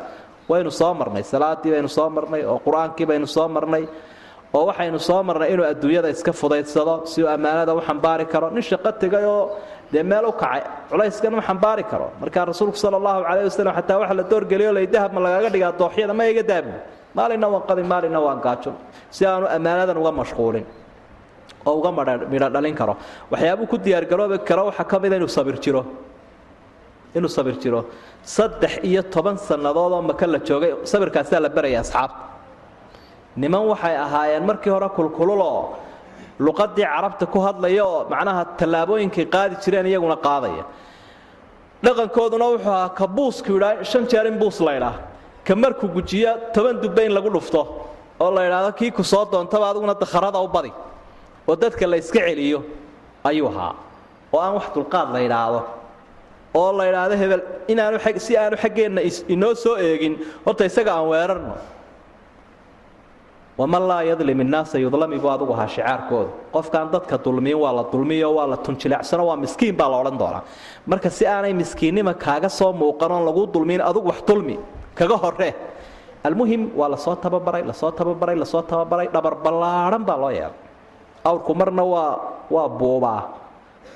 waynu 0.50 0.70
soo 0.80 0.92
marnay 1.00 1.22
salaadii 1.32 1.70
baynu 1.74 1.88
soo 1.88 2.08
marnay 2.16 2.42
oo 2.44 2.58
qur'aankii 2.66 3.06
baynu 3.10 3.26
soo 3.26 3.48
marnay 3.48 3.84
oo 4.54 4.64
waxaynu 4.70 4.98
soo 5.08 5.22
marnay 5.28 5.48
inuu 5.54 5.64
adduunyada 5.72 6.08
iska 6.10 6.32
fudaydsado 6.32 6.94
si 7.10 7.22
uu 7.22 7.28
ammaanada 7.28 7.74
u 7.74 7.80
xambaari 7.80 8.26
karo. 8.32 8.50
Nin 8.50 8.62
shaqo 8.62 8.90
tegay 9.02 9.24
oo 9.24 9.56
dee 9.92 10.02
meel 10.02 10.24
u 10.26 10.32
kacay 10.32 10.62
culayskan 10.90 11.32
ma 11.38 11.42
xambaari 11.48 11.84
karo. 11.90 12.06
Markaa 12.20 12.44
rasuulku 12.50 12.76
sala 12.76 12.96
allahu 13.00 13.20
calayh 13.28 13.44
wasalam 13.48 13.74
xataa 13.78 13.98
waxa 14.02 14.14
la 14.14 14.22
doorgeliyo 14.22 14.72
lay 14.76 14.86
dahab 14.86 15.12
ma 15.14 15.20
lagaga 15.20 15.48
dhigaa 15.54 15.72
dooxyada 15.80 16.14
ma 16.18 16.24
iga 16.32 16.42
daabi 16.42 16.72
maalinna 17.16 17.46
waan 17.52 17.62
qadi 17.68 17.82
maalinna 17.92 18.20
waan 18.26 18.40
gaajo 18.44 18.72
si 19.10 19.22
aanu 19.26 19.46
ammaanadan 19.56 19.96
uga 20.02 20.12
mashquulin 20.20 20.64
oo 21.66 21.74
uga 21.80 21.90
midho 22.32 22.48
dhalin 22.54 22.74
karo. 22.80 22.94
Waxyaabuu 23.30 23.66
ku 23.70 23.76
diyaargaroobi 23.78 24.38
karo 24.48 24.62
waxaa 24.68 24.84
ka 24.90 24.96
mida 24.98 25.16
inuu 25.16 25.28
sabir 25.28 25.56
jiro. 25.64 25.82
Inuu 27.16 27.28
sabir 27.28 27.56
jiro 27.62 27.80
saddex 28.24 28.78
iyo 28.82 29.02
toban 29.02 29.36
sannadood 29.38 29.92
oo 29.92 30.02
maka 30.02 30.26
la 30.26 30.38
joogay 30.38 30.72
sabirkaasaa 30.84 31.40
la 31.40 31.48
baraya 31.48 31.80
asxaabta 31.80 32.22
niman 33.36 33.66
waxay 33.72 33.96
ahaayeen 33.96 34.44
markii 34.46 34.70
hore 34.70 34.88
kulkululoo 34.88 35.74
luqadii 36.38 36.86
carabta 36.86 37.26
ku 37.26 37.38
hadlaya 37.40 37.84
oo 37.84 38.06
macnaha 38.10 38.44
tallaabooyinkay 38.58 39.26
qaadi 39.26 39.56
jireen 39.62 39.86
iyaguna 39.86 40.16
qaadaya. 40.16 40.64
Dhaqankooduna 41.84 42.46
wuxuu 42.52 42.70
ahaa 42.70 42.88
ka 42.88 43.06
yidhaa 43.06 43.84
shan 43.84 44.06
jeer 44.06 44.26
in 44.26 44.38
buus 44.38 44.60
laydhaa 44.60 44.94
ka 45.44 45.54
markuu 45.54 45.88
gujiyo 45.88 46.32
toban 46.54 46.80
dubbe 46.80 47.08
lagu 47.08 47.30
dhufto 47.30 47.60
oo 48.20 48.30
la 48.30 48.46
idhaahdo 48.46 48.72
kii 48.78 48.90
ku 48.90 49.02
soo 49.02 49.24
doontaba 49.32 49.70
adiguna 49.70 49.94
dakharada 49.94 50.38
u 50.38 50.48
badi. 50.48 50.72
Oo 51.48 51.56
dadka 51.56 51.86
la 51.86 51.96
yska 51.96 52.20
celiyo 52.20 52.62
ayuu 53.24 53.48
ahaa. 53.48 53.74
Oo 54.32 54.40
aan 54.40 54.54
wax 54.54 54.66
dulqaad 54.74 55.12
la 55.12 55.20
idhaahdo 55.26 55.81
oo 56.60 56.70
la 56.78 56.84
idhaahdo 56.90 57.14
hebel 57.22 57.42
inaanu 57.72 57.98
si 58.26 58.32
aanu 58.42 58.56
xaggeenna 58.64 59.00
inoo 59.34 59.54
soo 59.64 59.76
eegin 59.86 60.14
horta 60.46 60.62
isaga 60.70 60.92
aan 60.98 61.06
weerarno. 61.12 61.54
Waman 63.58 63.84
laa 63.88 64.02
yadlim 64.08 64.40
innaasa 64.40 64.78
yudlami 64.80 65.18
buu 65.22 65.28
adugu 65.34 65.52
ahaa 65.52 65.68
shicaarkooda. 65.74 66.30
Qofkaan 66.54 66.88
dadka 66.92 67.16
dulmiyin 67.24 67.58
waa 67.64 67.72
la 67.78 67.84
dulmiyo 67.92 68.28
waa 68.36 68.46
la 68.52 68.56
tunjileecsano 68.56 69.22
waa 69.28 69.36
miskiin 69.36 69.76
baa 69.76 69.88
la 69.92 69.96
odhan 70.02 70.16
doonaa. 70.18 70.42
Marka 70.90 71.10
si 71.10 71.24
aanay 71.26 71.52
miskiinnima 71.52 72.14
kaaga 72.24 72.48
soo 72.48 72.72
muuqan 72.72 73.12
oon 73.12 73.24
lagu 73.28 73.42
dulmiyin 73.54 73.82
adugu 73.88 74.08
wax 74.08 74.20
dulmi 74.28 74.56
kaga 74.98 75.16
horree 75.22 75.52
almuhim 76.24 76.62
waa 76.78 76.88
la 76.88 76.96
soo 76.96 77.14
tababaray 77.16 77.62
la 77.70 77.72
soo 77.80 77.90
tababaray 77.92 78.36
la 78.36 78.44
soo 78.52 78.62
tababaray 78.62 79.08
dhabar 79.14 79.34
ballaadhan 79.44 80.02
baa 80.08 80.16
loo 80.22 80.30
yeelay. 80.38 80.56
Awrku 81.28 81.52
marna 81.54 81.84
waa 81.84 82.10
waa 82.54 82.68
buubaa 82.78 83.20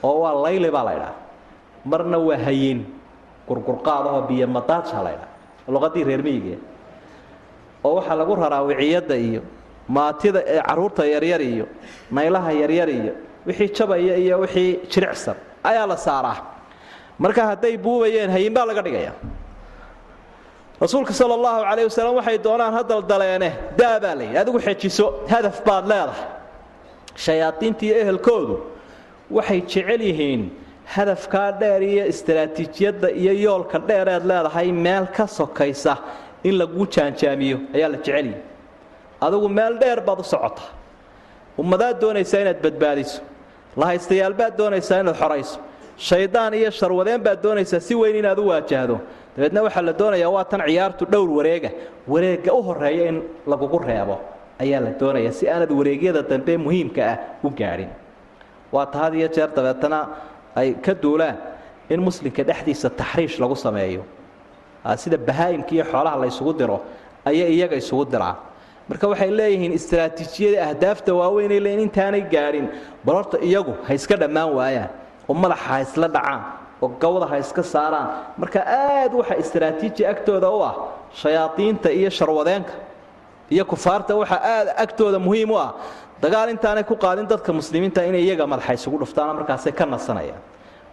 oo 0.03 0.17
waa 0.23 0.35
layli 0.45 0.69
baa 0.77 0.85
laydhaa 0.89 1.13
marna 1.91 2.19
waa 2.29 2.37
hayin. 2.47 2.81
Gurgurqaadahoo 3.49 4.23
biyo 4.29 4.47
madaaja 4.57 4.99
laydhaa 5.07 5.31
luqadii 5.75 6.05
reer 6.09 6.23
miyiga 6.27 6.57
oo 7.87 7.93
waxaa 7.99 8.17
lagu 8.21 8.35
raraa 8.43 8.63
wiciyadda 8.69 9.17
iyo 9.27 9.41
maatida 9.97 10.41
ee 10.55 10.61
carruurta 10.69 11.03
yaryar 11.15 11.41
iyo 11.53 11.67
naylaha 12.17 12.51
yaryar 12.63 12.89
iyo 12.99 13.13
wixii 13.47 13.69
jabaya 13.77 14.15
iyo 14.25 14.37
wixii 14.43 14.71
jiricsan 14.93 15.37
ayaa 15.69 15.87
la 15.91 15.97
saaraa. 16.07 16.39
Marka 17.23 17.43
hadday 17.51 17.75
buubayeen 17.85 18.31
hayin 18.35 18.53
baa 18.57 18.67
laga 18.69 18.83
dhigaya. 18.87 19.13
Rasuulka 20.81 21.13
sal 21.15 21.31
allahu 21.33 21.63
calayh 21.65 21.85
wasalam 21.89 22.15
waxay 22.21 22.39
doonaan 22.47 22.73
hadaldaleene 22.79 23.51
daa 23.79 23.97
baa 24.03 24.15
layidhi 24.19 24.37
adigu 24.43 24.59
xejiso 24.67 25.07
hadaf 25.33 25.57
baad 25.67 25.85
leedahay. 25.91 26.27
Shayaadiinta 27.25 27.87
ehelkoodu 28.03 28.57
waxay 29.37 29.61
jecel 29.71 30.01
yihiin 30.09 30.43
hadafkaa 30.95 31.53
dheer 31.61 31.83
iyo 31.83 32.05
istaraatiijiyadda 32.13 33.09
iyo 33.11 33.33
yoolka 33.45 33.79
dheereed 33.89 34.25
leedahay 34.31 34.73
meel 34.73 35.07
ka 35.17 35.27
sokaysa 35.27 35.97
in 36.45 36.55
laguu 36.59 36.87
jaanjaamiyo 36.95 37.59
ayaa 37.75 37.89
la 37.89 37.99
jecel 37.99 38.27
yihi 38.27 38.41
adigu 39.21 39.49
meel 39.59 39.75
dheer 39.83 40.01
baad 40.07 40.21
u 40.21 40.25
socotaa 40.33 40.71
ummadaad 41.59 42.01
doonaysaa 42.01 42.41
inaad 42.41 42.61
badbaadiso. 42.63 43.21
Lahaystayaal 43.77 44.35
baad 44.41 44.55
doonaysaa 44.59 45.01
inaad 45.01 45.17
xorayso. 45.23 45.59
Shaydaan 46.09 46.55
iyo 46.55 46.71
sharwadeen 46.71 47.21
baad 47.27 47.43
doonaysaa 47.43 47.81
si 47.81 47.95
weyn 47.95 48.17
inaad 48.17 48.39
u 48.39 48.47
waajahdo 48.49 49.01
dabeedna 49.37 49.63
waxaa 49.67 49.85
la 49.89 49.93
doonayaa 49.99 50.31
waa 50.37 50.45
tan 50.45 50.61
ciyaartu 50.67 51.05
dhowr 51.13 51.31
wareega. 51.39 51.71
Wareegga 52.09 52.53
u 52.53 52.63
horreeya 52.63 53.09
in 53.09 53.23
lagugu 53.47 53.79
reebo 53.79 54.21
ayaa 54.59 54.81
la 54.81 54.91
doonayaa 55.01 55.33
si 55.33 55.49
aanad 55.49 55.71
wareegyada 55.79 56.23
dambe 56.23 56.57
muhiimka 56.57 57.03
ah 57.13 57.17
u 57.45 57.51
gaadhin 57.51 57.89
waa 58.73 58.87
ta 58.87 59.11
jeer 59.11 59.49
dabeetana 59.57 60.09
ay 60.61 60.69
ka 60.85 60.93
duulaan 61.03 61.37
in 61.93 62.01
muslimka 62.01 62.43
dhexdiisa 62.49 62.89
taxriish 63.01 63.37
lagu 63.43 63.57
sameeyo. 63.57 64.03
Sida 65.03 65.17
bahaa'imka 65.29 65.73
iyo 65.77 65.85
xoolaha 65.93 66.17
la 66.23 66.27
ysugu 66.33 66.53
diro 66.59 66.79
ayay 67.29 67.51
iyaga 67.57 67.77
isugu 67.83 68.05
diraa 68.13 68.35
marka 68.89 69.07
waxay 69.11 69.31
leeyihiin 69.39 69.73
istaraatiijiyada 69.79 70.59
ahdaafta 70.69 71.11
waaweynay 71.21 71.61
leeyiin 71.65 71.83
intaanay 71.87 72.23
gaadhin 72.35 72.67
bal 73.05 73.15
horta 73.19 73.39
iyagu 73.49 73.73
ha 73.87 73.91
iska 73.99 74.15
dhammaan 74.23 74.51
waayaan 74.59 74.91
oo 75.29 75.35
madaxa 75.35 75.67
ha 75.71 75.77
isla 75.87 76.09
dhacaan 76.17 76.41
oo 76.83 76.89
gawda 77.03 77.27
ha 77.31 77.37
iska 77.45 77.63
saaraan. 77.63 78.09
Marka 78.41 78.61
aad 78.63 79.13
waxa 79.19 79.35
istaraatiiji 79.43 80.03
agtooda 80.13 80.49
u 80.51 80.61
ah 80.71 80.75
shayaadiinta 81.23 81.91
iyo 81.99 82.11
sharwadeenka 82.19 82.73
iyo 83.51 83.65
kufaarta 83.65 84.13
waxa 84.17 84.39
aad 84.55 84.69
agtooda 84.85 85.19
muhiim 85.19 85.51
u 85.51 85.59
ah. 85.59 85.75
Dagaal 86.23 86.49
intaanay 86.51 86.85
ku 86.85 86.97
qaadin 86.97 87.27
dadka 87.29 87.53
muslimiinta 87.53 88.01
inay 88.09 88.23
iyaga 88.25 88.47
madaxa 88.47 88.73
isugu 88.79 88.99
dhuftaan 89.05 89.37
markaasay 89.37 89.73
ka 89.73 89.85
nasanayaan. 89.87 90.41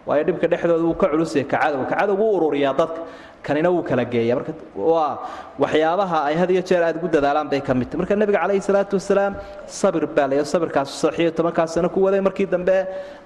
Waayo 0.06 0.24
dhibka 0.28 0.46
dhexdooda 0.52 0.84
wuu 0.84 0.94
ka 1.00 1.06
culusyahay 1.12 1.48
kacadowga 1.48 1.86
kacadowgu 1.92 2.22
u 2.22 2.36
ururiyaa 2.36 2.74
dadka. 2.80 3.00
Kanina 3.42 3.68
wuu 3.72 3.82
kala 3.88 4.04
geeya 4.04 4.34
marka 4.36 4.52
waa 4.76 5.18
waxyaabaha 5.58 6.18
ay 6.28 6.34
had 6.40 6.50
iyo 6.50 6.62
jeer 6.68 6.82
aad 6.84 6.96
ugu 6.96 7.08
dadaalaan 7.08 7.48
bay 7.48 7.60
ka 7.60 7.72
mid 7.74 7.88
tahay. 7.88 8.00
Marka 8.04 8.14
nebiga 8.16 8.38
calayhi 8.44 8.60
salaatu 8.68 8.96
wasalaam 9.00 9.32
sabir 9.66 10.06
baa 10.06 10.26
leeyo 10.28 10.44
sabirkaas 10.44 10.88
saxiyo 11.02 11.30
tobankaa 11.32 11.66
sano 11.68 11.88
ku 11.88 12.00
waday 12.04 12.20
markii 12.20 12.46
dambe 12.46 12.76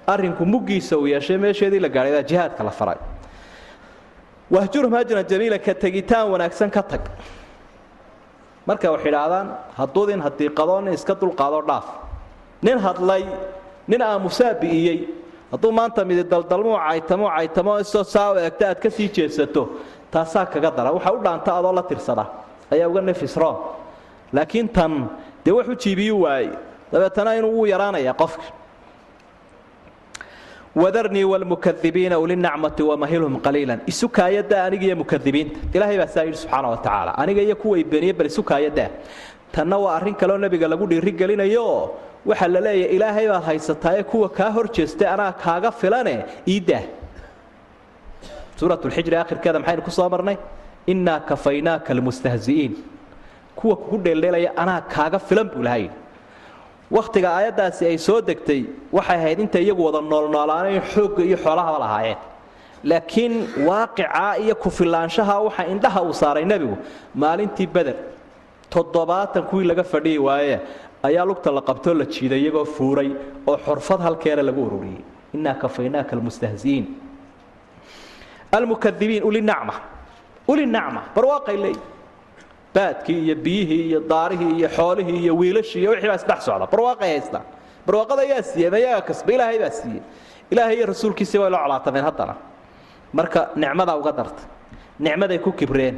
arrinku 0.07 0.43
muggiisa 0.45 0.95
uu 0.97 1.07
yeeshay 1.07 1.37
meesheedii 1.37 1.79
la 1.79 1.89
gaadhay 1.89 2.23
jihaadka 2.23 2.63
la 2.63 2.71
faray. 2.71 2.99
Wahjurhum 4.51 4.93
hajran 4.93 5.23
jamiila 5.27 5.59
ka 5.59 5.73
tegitaan 5.73 6.31
wanaagsan 6.31 6.71
ka 6.71 6.81
tag 6.81 7.01
marka 8.69 8.87
wax 8.93 9.01
idhaahdaan 9.09 9.47
haduudin 9.79 10.21
hadiiqadoo 10.25 10.79
nin 10.85 10.93
iska 10.97 11.13
dulqaadoo 11.21 11.63
dhaaf. 11.69 11.85
Nin 12.65 12.77
hadlay 12.85 13.23
nin 13.89 14.01
aamusaa 14.01 14.53
bi'iyey. 14.61 14.99
Hadduu 15.51 15.71
maanta 15.77 16.01
midi 16.09 16.23
daldalmuu 16.31 16.77
caytamo 16.87 17.25
caytamo 17.35 17.71
isoo 17.83 18.03
saa 18.13 18.31
u 18.31 18.35
eegta 18.37 18.65
aad 18.69 18.79
ka 18.83 18.89
sii 18.89 19.09
jeedsato 19.15 19.63
taasaa 20.13 20.45
kaga 20.53 20.69
dara 20.77 20.91
waxa 20.95 21.11
u 21.13 21.17
dhaanta 21.25 21.49
adoo 21.59 21.73
la 21.73 21.83
tirsada. 21.89 22.25
Ayaa 22.71 22.87
uga 22.91 23.01
nefisroon 23.01 23.55
laakiin 24.33 24.67
tan 24.69 24.93
dee 25.45 25.51
wax 25.57 25.67
u 25.67 25.75
jiibiyu 25.75 26.15
waayey. 26.23 26.51
Dabeetana 26.91 27.33
inuu 27.39 27.51
wuu 27.57 27.65
yaraanaya 27.65 28.13
qofka 28.13 28.43
wadarnii 30.75 31.23
wlmukadibiina 31.23 32.19
ulinacmati 32.19 32.83
wamahilhum 32.83 33.39
qaliilan. 33.45 33.79
Isukaayadaa 33.91 34.63
aniga 34.67 34.85
iyo 34.85 34.95
mukadibiinta 34.95 35.59
ilaahay 35.73 35.97
baa 35.97 36.07
saa 36.07 36.23
yidhi 36.23 36.37
subxaana 36.37 36.67
wa 36.69 36.77
tacaala. 36.77 37.11
Aniga 37.17 37.41
iyo 37.41 37.55
kuway 37.55 37.83
beniye 37.83 38.13
bal 38.13 38.27
isukaayadaa 38.27 38.89
tanna 39.51 39.77
waa 39.77 39.95
arrin 39.97 40.15
kaleoo 40.15 40.37
nebiga 40.37 40.67
lagu 40.67 40.85
dhiirigelinayo. 40.87 41.63
Oo 41.65 41.83
waxaa 42.25 42.47
la 42.47 42.59
leeyahay 42.61 42.95
ilaahay 42.95 43.27
baad 43.31 43.43
haysataaye 43.49 44.03
kuwa 44.03 44.29
kaa 44.29 44.49
hor 44.55 44.67
jeestay 44.75 45.07
anaa 45.07 45.31
kaaga 45.31 45.71
filane 45.71 46.15
iidaa 46.47 46.83
suurat 48.59 48.85
lxijri 48.85 49.15
akhirkeeda 49.15 49.59
maxaynu 49.59 49.81
ku 49.87 49.91
soo 49.91 50.09
marnay? 50.09 50.37
Innaa 50.87 51.19
kafaynaaka 51.29 51.89
almustahzi'iin 51.93 52.73
kuwa 53.55 53.75
kugu 53.75 53.97
dheeldheelaya 54.05 54.51
anaa 54.57 54.81
kaaga 54.81 55.19
filan 55.19 55.47
buu 55.53 55.63
laha 55.63 55.77
yidhi 55.77 55.95
wakhtiga 56.97 57.29
aayaddaasi 57.37 57.83
ay 57.91 57.97
soo 58.07 58.19
degtay 58.29 58.61
waxay 58.97 59.17
ahayd 59.19 59.39
intay 59.45 59.63
iyagu 59.65 59.83
wada 59.87 60.01
noolnoolaanayn 60.11 60.81
xoogga 60.93 61.21
iyo 61.29 61.37
xoolahaba 61.45 61.79
lahaayeen. 61.85 62.17
Laakiin 62.89 63.33
waaqicaa 63.67 64.33
iyo 64.43 64.55
kufilaanshaha 64.63 65.35
waxa 65.47 65.63
indhaha 65.73 66.01
uu 66.07 66.13
saaray 66.21 66.45
nebigu 66.51 66.77
maalintii 67.21 67.67
beder 67.75 67.95
toddobaatan 68.73 69.43
kuwii 69.49 69.67
laga 69.69 69.83
fadhiyi 69.83 70.17
waaye 70.27 70.55
ayaa 71.07 71.25
lugta 71.29 71.49
la 71.57 71.61
qabtoo 71.69 71.93
la 71.99 72.05
jiiday 72.13 72.39
iyagoo 72.43 72.65
fuuray 72.65 73.09
oo 73.49 73.57
xorfad 73.65 73.99
halkeena 74.05 74.41
lagu 74.49 74.61
ururiyey. 74.67 75.01
Innaa 75.35 75.53
kafaynaaka 75.63 76.11
almustahzi'iin 76.15 76.85
almukadibiin 78.51 79.23
ulinacma 79.29 79.73
ulinacma 80.47 81.01
barwaaqay 81.15 81.57
leey 81.63 81.75
baadkii 82.75 83.19
iyo 83.25 83.35
biyihii 83.45 83.83
iyo 83.89 83.99
daarihii 84.11 84.53
iyo 84.59 84.69
xoolihii 84.77 85.19
iyo 85.23 85.33
wiilashii 85.39 85.79
iyo 85.81 85.91
wixii 85.91 86.07
baa 86.11 86.15
isdhex 86.21 86.39
socda. 86.47 86.65
Barwaaqay 86.71 87.09
haystaan 87.13 87.43
barwaaqada 87.87 88.21
ayaa 88.25 88.41
siiyey 88.49 88.69
mayaga 88.73 89.01
kasba 89.09 89.31
ilaahay 89.35 89.57
baa 89.63 89.69
siiyey. 89.79 90.01
Ilaahay 90.51 90.75
iyo 90.77 90.85
rasuulkiisii 90.91 91.37
way 91.41 91.49
la 91.53 91.59
colaatameen 91.63 92.05
haddana. 92.07 92.35
Marka 93.17 93.41
nicmadaa 93.61 93.95
uga 94.01 94.11
darta. 94.17 94.43
Nicmaday 94.99 95.39
ku 95.45 95.51
kibreen. 95.59 95.95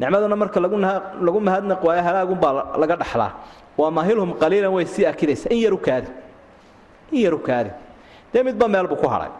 Nicmaduna 0.00 0.36
marka 0.42 0.58
lagu 0.60 1.40
mahadnaq 1.46 1.80
waayo 1.86 2.02
halaagunbaa 2.08 2.52
laga 2.82 2.96
dhaxlaa. 3.02 3.30
Waa 3.78 3.90
mahilhum 3.90 4.30
qaliilan 4.42 4.72
way 4.76 4.86
sii 4.86 5.06
akidaysa. 5.06 5.46
In 5.54 5.60
yaru 5.64 5.78
kaadi. 5.86 6.08
In 7.12 7.20
yaru 7.26 7.38
kaadi. 7.48 7.70
Dee 8.32 8.42
midba 8.42 8.66
meel 8.68 8.86
buu 8.88 8.96
ku 8.96 9.08
hadhay 9.08 9.30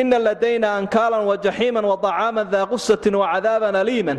ina 0.00 0.18
ladayna 0.18 0.68
ankaalan 0.78 1.24
wajaxiiman 1.30 1.84
waطacaaman 1.90 2.46
daa 2.52 2.66
qusatin 2.70 3.14
wacadaaban 3.22 3.74
aliiman 3.82 4.18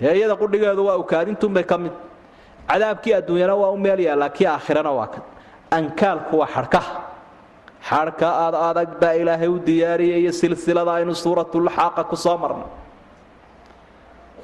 dee 0.00 0.12
iyada 0.18 0.36
qudhigeedu 0.36 0.84
waa 0.88 0.96
ukaadintunbay 0.96 1.64
ka 1.64 1.78
mid. 1.78 1.92
Cadaabkii 2.68 3.14
adduunyana 3.14 3.54
waa 3.54 3.70
u 3.70 3.78
meel 3.78 4.00
yaallaa 4.00 4.28
kii 4.28 4.46
aakhirana 4.46 4.90
waa 4.92 5.06
kan 5.06 5.22
ankaalku 5.70 6.38
waa 6.38 6.48
xadhkaha 6.54 6.92
xadhka 7.88 8.26
aad 8.44 8.54
adag 8.54 8.88
baa 9.00 9.14
ilaahay 9.14 9.48
u 9.48 9.58
diyaariyay 9.58 10.20
iyo 10.20 10.32
silsilada 10.32 10.92
aynu 10.98 11.14
suuratulxaaqa 11.14 12.04
ku 12.10 12.16
soo 12.16 12.36
marnay. 12.38 12.68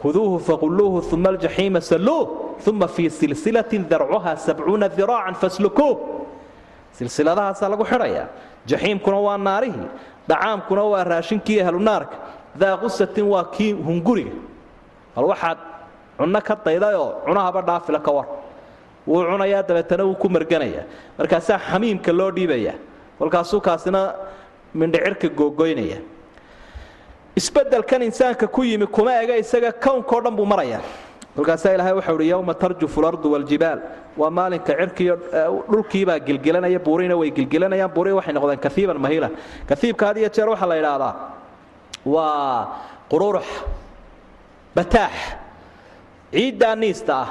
Khuduuhu 0.02 0.38
faqulluuhu 0.38 1.02
uma 1.14 1.28
aljaxiima 1.28 1.80
salluuh 1.80 2.28
uma 2.66 2.88
fii 2.88 3.10
silsilatin 3.10 3.88
darcuha 3.90 4.36
sabcuuna 4.36 4.88
diraacan 4.88 5.34
faslukuuh. 5.34 5.98
Silsiladahaasaa 6.92 7.68
lagu 7.68 7.84
xidhayaa. 7.84 8.26
Jaxiimkuna 8.66 9.18
waa 9.26 9.38
naarihii 9.38 9.88
dacaamkuna 10.28 10.82
waa 10.92 11.04
raashinkii 11.04 11.60
ahlunaarka 11.60 12.16
daa 12.54 12.78
waa 13.32 13.44
kii 13.44 13.72
hunguriga 13.72 14.30
bal 15.16 15.24
waxaad 15.32 15.58
cunno 16.18 16.40
ka 16.48 16.54
daydayoo 16.64 17.08
cunahaba 17.26 17.60
dhaafila 17.62 18.00
ka 18.06 18.10
war. 18.12 18.26
Wuu 19.06 19.22
cunayaa 19.30 19.62
dabeetana 19.68 20.04
wuu 20.04 20.14
ku 20.14 20.28
marganayaa. 20.28 20.84
Markaasaa 21.18 21.58
xamiimka 21.58 22.12
loo 22.12 22.30
dhiibayaa 22.30 22.74
kolkaasuu 23.18 23.60
kaasina 23.60 24.00
mindhicirka 24.74 25.28
googoynaya 25.28 25.98
isbedelkan 27.36 28.02
insaanka 28.02 28.46
ku 28.46 28.62
yimi 28.64 28.86
kuma 28.86 29.12
ega 29.22 29.36
isaga 29.36 29.72
kownkao 29.72 30.20
dhan 30.24 30.36
buu 30.36 30.44
marayaa 30.46 30.80
kolkaasaa 31.36 31.74
ilaahay 31.74 31.94
waxau 31.98 32.16
uhi 32.16 32.28
yowma 32.28 32.54
tarjufu 32.54 33.00
lardu 33.02 33.32
waljibaal 33.32 33.80
waa 34.16 34.30
maalinka 34.30 34.72
cirkiiyo 34.78 35.14
dhulkiibaa 35.72 36.18
gilgilanaya 36.26 36.78
buurina 36.78 37.16
way 37.16 37.30
gilgilanayaan. 37.30 37.90
Buurihi 37.94 38.14
waxay 38.18 38.34
noqdeen 38.36 38.60
kaiiban 38.66 38.98
mahilan 39.04 39.32
kaiibka 39.68 40.06
had 40.06 40.16
iyo 40.20 40.28
jeer 40.28 40.48
waxaa 40.48 40.68
la 40.72 40.76
idhaahdaa 40.80 41.12
waa 42.04 42.68
qururux 43.10 43.46
bataax. 44.76 45.12
Ciiddaa 46.32 46.76
niista 46.76 47.14
ah. 47.22 47.28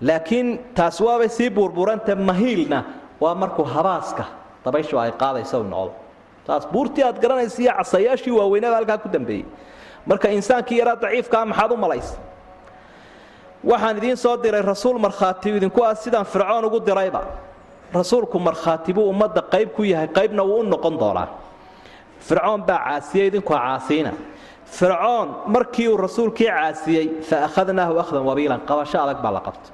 Laakiin 0.00 0.48
taas 0.74 1.00
waabay 1.00 1.28
sii 1.28 1.50
buurbuuranta 1.50 2.16
mahiilna. 2.16 2.84
Waa 3.20 3.34
markuu 3.34 3.64
habaaska 3.64 4.24
dabayshu 4.64 4.98
ay 5.00 5.12
qaadaysa 5.12 5.58
noqdo 5.62 5.92
taas 6.46 6.66
buurtii 6.72 7.02
aad 7.04 7.18
garanaysa 7.22 7.62
iyo 7.62 7.72
casayaashii 7.78 8.30
waaweynada 8.38 8.76
halkaa 8.76 8.98
ku 8.98 9.08
dambeeyey. 9.08 9.44
Marka 10.06 10.28
insaankii 10.28 10.78
yaraa 10.78 10.96
daciifkaa 11.02 11.44
maxaad 11.44 11.72
u 11.72 11.76
malaysa 11.76 12.14
waxaan 13.64 13.96
idiin 13.98 14.16
soo 14.16 14.36
diray 14.42 14.62
rasuul 14.62 14.98
markhaati 14.98 15.48
idinku 15.56 15.82
ah 15.84 15.94
sidaan 15.94 16.24
fircoon 16.26 16.64
ugu 16.64 16.80
dirayba. 16.86 17.22
Rasuulku 17.94 18.38
markhaati 18.38 18.92
buu 18.94 19.08
ummadda 19.10 19.42
qayb 19.52 19.68
ku 19.76 19.82
yahay 19.82 20.08
qaybna 20.08 20.42
wuu 20.44 20.60
u 20.60 20.62
noqon 20.62 20.98
doonaa. 20.98 21.28
Fircoon 22.20 22.62
baa 22.62 22.78
caasiyey 22.84 23.26
idinkoo 23.26 23.56
caasiina 23.56 24.12
fircoon 24.70 25.28
markii 25.46 25.88
uu 25.88 25.96
rasuulkii 25.96 26.46
caasiyey 26.50 27.06
fa 27.28 27.36
akhadnaahu 27.48 27.98
akhdan 28.02 28.22
wabiilan. 28.24 28.60
Qabasho 28.68 28.98
adag 29.04 29.22
baa 29.22 29.32
la 29.32 29.40
qabta 29.40 29.70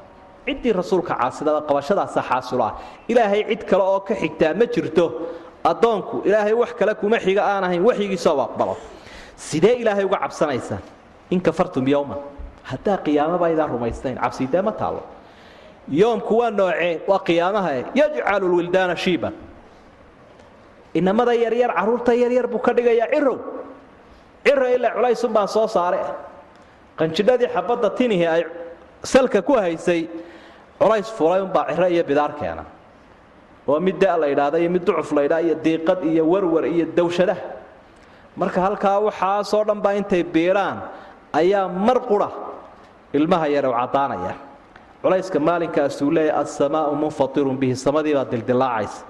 ciddii 0.46 0.72
rasuulka 0.72 1.14
caasidaba 1.20 1.60
qabashadaasaa 1.68 2.22
xaasilo 2.30 2.64
ah 2.64 2.74
ilaahay 3.08 3.42
cid 3.50 3.62
kale 3.70 3.82
oo 3.82 4.00
ka 4.00 4.14
xigtaa 4.14 4.54
ma 4.54 4.66
jirto. 4.74 5.04
Addoonku 5.64 6.22
ilaahay 6.28 6.52
wax 6.52 6.72
kale 6.78 6.94
kuma 6.94 7.18
xiga 7.18 7.42
aan 7.44 7.64
ahayn. 7.64 7.82
Waxyigiisoo 7.88 8.40
aqbalo 8.46 8.76
sidee 9.36 9.74
ilaahay 9.82 10.04
uga 10.04 10.18
cabsanaysaan 10.24 10.82
in 11.30 11.40
kafartum 11.40 11.86
yowman 11.88 12.18
haddaa 12.70 12.96
qiyaamaba 13.04 13.46
aydaan 13.46 13.70
rumaysnayn. 13.70 14.16
Cabsidee 14.18 14.62
ma 14.62 14.72
taallo. 14.72 15.02
Yoomku 16.00 16.34
waa 16.40 16.50
noocee? 16.50 17.00
Waa 17.08 17.18
qiyaamahae 17.28 17.80
yajcalu 17.94 18.46
lwildaana 18.52 18.96
shiiban. 18.96 19.32
Inamada 20.94 21.32
yaryar 21.34 21.70
carruurta 21.74 22.12
yaryar 22.14 22.46
buu 22.52 22.58
ka 22.58 22.72
dhigayaa 22.76 23.08
cirow 23.14 23.38
ciro 24.44 24.66
ilaa 24.76 24.90
culaysun 24.96 25.32
baan 25.32 25.48
soo 25.48 25.66
saare. 25.66 25.98
Qanjidhadii 26.98 27.48
xabadda 27.54 27.90
tinihi 27.90 28.26
ay 28.26 28.42
salka 29.02 29.42
ku 29.42 29.54
haysay 29.56 30.08
culays 30.80 31.08
fulay 31.16 31.40
unbaa 31.40 31.66
ciro 31.74 31.86
iyo 31.88 32.04
bidaar 32.04 32.32
keena. 32.40 32.64
Oo 33.68 33.80
mid 33.80 33.98
da 34.00 34.16
la 34.16 34.26
ydhaahda 34.26 34.58
iyo 34.58 34.70
mid 34.70 34.84
ducuf 34.84 35.12
la 35.12 35.22
ydhaa 35.26 35.40
iyo 35.40 35.54
diiqad 35.64 36.00
iyo 36.04 36.24
warwar 36.32 36.64
iyo 36.66 36.86
dawshadaha. 36.96 37.40
Marka 38.36 38.60
halkaa 38.60 38.98
waxaasoo 39.06 39.64
dhan 39.64 39.80
baa 39.84 39.92
intay 39.94 40.22
biiraan 40.22 40.78
ayaa 41.32 41.68
mar 41.68 41.98
qura 42.08 42.28
ilmaha 43.12 43.46
yar 43.48 43.66
u 43.66 43.72
caddaanaya. 43.72 44.34
Culayska 45.02 45.38
maalinkaasuu 45.40 46.10
leeyahy 46.10 46.40
assamaau 46.42 46.94
munfatirun 46.94 47.56
bihi 47.60 47.76
samadii 47.76 48.14
baa 48.14 48.24
dildilaacaysa 48.32 49.04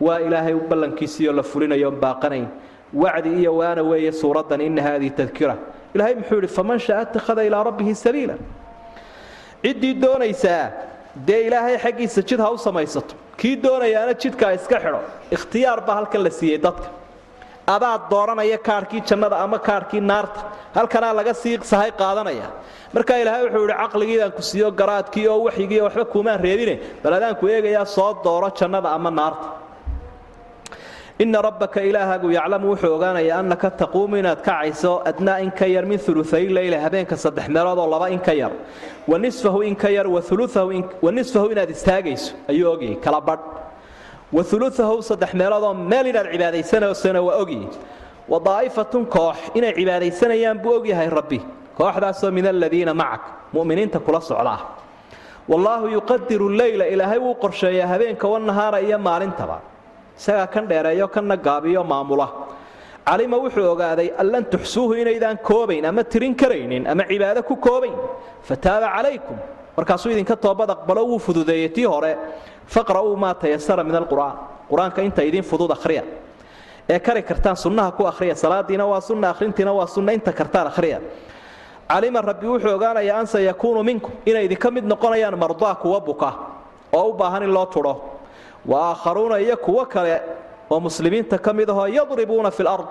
waa 0.00 0.18
ilaahay 0.26 0.54
ballankiisiioo 0.70 1.32
la 1.34 1.42
fulinayo 1.42 1.90
baaqanayn 1.90 2.46
wacdi 2.94 3.30
iyo 3.40 3.52
waana 3.56 3.82
weeye 3.82 4.12
suuraddan 4.12 4.60
ina 4.60 4.82
haadihi 4.82 5.10
tadkira. 5.10 5.56
Ilaahay 5.94 6.14
muxuu 6.14 6.34
yidhi 6.40 6.48
faman 6.58 6.78
shaa 6.78 7.02
itakhada 7.02 7.42
ilaa 7.48 7.64
rabbihi 7.68 7.94
sabiila. 7.94 8.34
Ciddii 9.64 9.94
doonaysaa 10.02 10.64
dee 11.26 11.40
ilaahay 11.46 11.76
xaggiisa 11.84 12.22
jid 12.28 12.40
ha 12.40 12.48
u 12.50 12.58
samaysato. 12.58 13.14
Kii 13.40 13.56
doonayaana 13.64 14.14
jidkaa 14.22 14.52
iska 14.58 14.76
xidho. 14.84 15.00
Ikhtiyaar 15.36 15.80
baa 15.86 15.94
halkan 15.98 16.22
la 16.24 16.30
siiyey 16.30 16.58
dadka. 16.66 16.88
Adaad 17.74 18.02
dooranaya 18.10 18.58
kaarhkii 18.68 19.00
jannada 19.08 19.36
ama 19.44 19.58
kaarhkii 19.68 20.00
naarta. 20.00 20.40
Halkanaa 20.74 21.12
laga 21.18 21.34
sii 21.42 21.58
sahay 21.70 21.90
qaadanaya. 22.00 22.46
Markaa 22.94 23.16
ilaahay 23.22 23.42
wuxuu 23.46 23.62
yidhi 23.64 23.76
caqligiidaan 23.82 24.32
ku 24.36 24.42
siiyo 24.42 24.68
garaadkii 24.80 25.26
oo 25.32 25.38
waxyigii 25.46 25.80
waxba 25.86 26.04
kuumaan 26.12 26.40
reebine. 26.44 26.74
Bal 27.02 27.12
adaanku 27.18 27.44
eegayaa 27.54 27.84
soo 27.96 28.10
dooro 28.24 28.48
jannada 28.58 28.88
ama 28.96 29.10
naarta 29.10 29.46
ina 31.22 31.42
rabbaka 31.42 31.80
ilaahagu 31.88 32.28
yaclamu 32.32 32.66
wuxuu 32.72 32.94
ogaanayaa 32.96 33.38
annaka 33.42 33.70
taquumu 33.70 34.16
inaad 34.16 34.40
kacayso 34.42 34.92
adnaa 35.10 35.38
in 35.44 35.50
ka 35.50 35.66
yar 35.66 35.84
min 35.86 36.00
uluay 36.08 36.46
leyla 36.56 36.80
habeenka 36.84 37.16
saddex 37.16 37.48
meeloodoo 37.48 37.86
laba 37.94 38.10
in 38.10 38.18
ka 38.18 38.32
yar 38.32 38.50
wa 39.06 39.18
nisfahu 39.18 39.62
in 39.62 39.76
ka 39.76 39.88
yar 39.88 40.06
wa 40.08 41.12
nisfahu 41.12 41.46
inaad 41.52 41.70
istaagayso 41.70 42.34
ayuu 42.48 42.72
ogyay 42.74 42.94
kala 43.04 43.20
badh. 43.20 43.40
Wa 44.32 44.42
uluahu 44.52 45.02
saddex 45.02 45.34
meeloodoo 45.34 45.74
meel 45.74 46.06
inaad 46.06 46.26
cibaadaysanaysana 46.32 47.22
waa 47.22 47.36
ogyi 47.42 47.68
wa 48.28 48.38
daa'ifatun 48.40 49.06
koox 49.06 49.36
inay 49.54 49.72
cibaadaysanayaan 49.78 50.58
buu 50.58 50.74
ogyahay 50.80 51.10
rabbi 51.10 51.40
kooxdaasoo 51.78 52.30
min 52.30 52.46
aladiina 52.46 52.94
macak 52.94 53.22
mu'miniinta 53.52 53.98
kula 54.00 54.20
socdaa. 54.20 54.58
Wallaahu 55.48 55.86
yuqadiru 55.96 56.48
leyla 56.48 56.86
ilaahay 56.86 57.18
wuu 57.18 57.34
qorsheeyaa 57.34 57.86
habeenka 57.86 58.28
wanahaara 58.28 58.80
iyo 58.80 58.98
maalintaba 58.98 59.71
isagaa 60.18 60.46
kan 60.46 60.66
dheereeyo 60.68 61.08
kanna 61.08 61.36
gaabiyo 61.36 61.84
maamula. 61.84 62.28
Calima 63.06 63.36
wuxuu 63.36 63.66
ogaaday 63.72 64.08
an 64.18 64.26
lan 64.32 64.44
tuxsuuhu 64.44 64.94
inaydaan 64.94 65.38
koobayn 65.38 65.84
ama 65.86 66.04
tirin 66.04 66.34
karaynin 66.34 66.86
ama 66.86 67.04
cibaado 67.04 67.42
ku 67.42 67.56
koobayn. 67.56 67.94
Fataaba 68.42 68.86
calaykum. 68.96 69.36
Markaasuu 69.76 70.10
idinka 70.12 70.36
toobad 70.36 70.70
aqbalo 70.70 71.02
wuu 71.06 71.18
fududeeyey 71.18 71.68
tii 71.68 71.84
hore. 71.84 72.16
Faqra'uu 72.66 73.16
maa 73.16 73.34
tayasara 73.34 73.84
min 73.84 73.94
alqur'aan. 73.94 74.36
Qur'aanka 74.70 75.02
inta 75.02 75.22
idiin 75.22 75.42
fudud 75.42 75.70
akhriya. 75.70 76.02
Ee 76.88 76.98
kari 76.98 77.22
kartaan 77.22 77.56
sunnaha 77.56 77.90
ku 77.92 78.04
akhriya 78.06 78.34
salaadiina 78.34 78.86
waa 78.86 79.00
sunna 79.00 79.30
akhrintiina 79.30 79.72
waa 79.72 79.86
sunna 79.86 80.12
inta 80.12 80.32
kartaan 80.32 80.66
akhriya. 80.66 81.00
Calima 81.88 82.20
rabbi 82.22 82.46
wuxuu 82.46 82.70
ogaanayaa 82.74 83.18
an 83.20 83.26
sayakuunu 83.26 83.82
minkum. 83.82 84.12
Inay 84.26 84.44
idinka 84.46 84.70
mid 84.70 84.84
noqonayaan 84.84 85.36
mardaa 85.38 85.74
kuwa 85.74 86.00
buka 86.00 86.32
oo 86.92 87.08
u 87.10 87.12
baahan 87.12 87.42
in 87.42 87.50
loo 87.52 87.66
tudho 87.66 88.11
wa 88.66 88.78
aakharuuna 88.90 89.40
iyo 89.40 89.56
kuwo 89.56 89.86
kale 89.86 90.20
oo 90.70 90.80
muslimiinta 90.80 91.38
ka 91.38 91.52
mid 91.52 91.70
ahoo 91.70 91.86
yadribuuna 91.86 92.50
fi 92.50 92.62
lard 92.62 92.86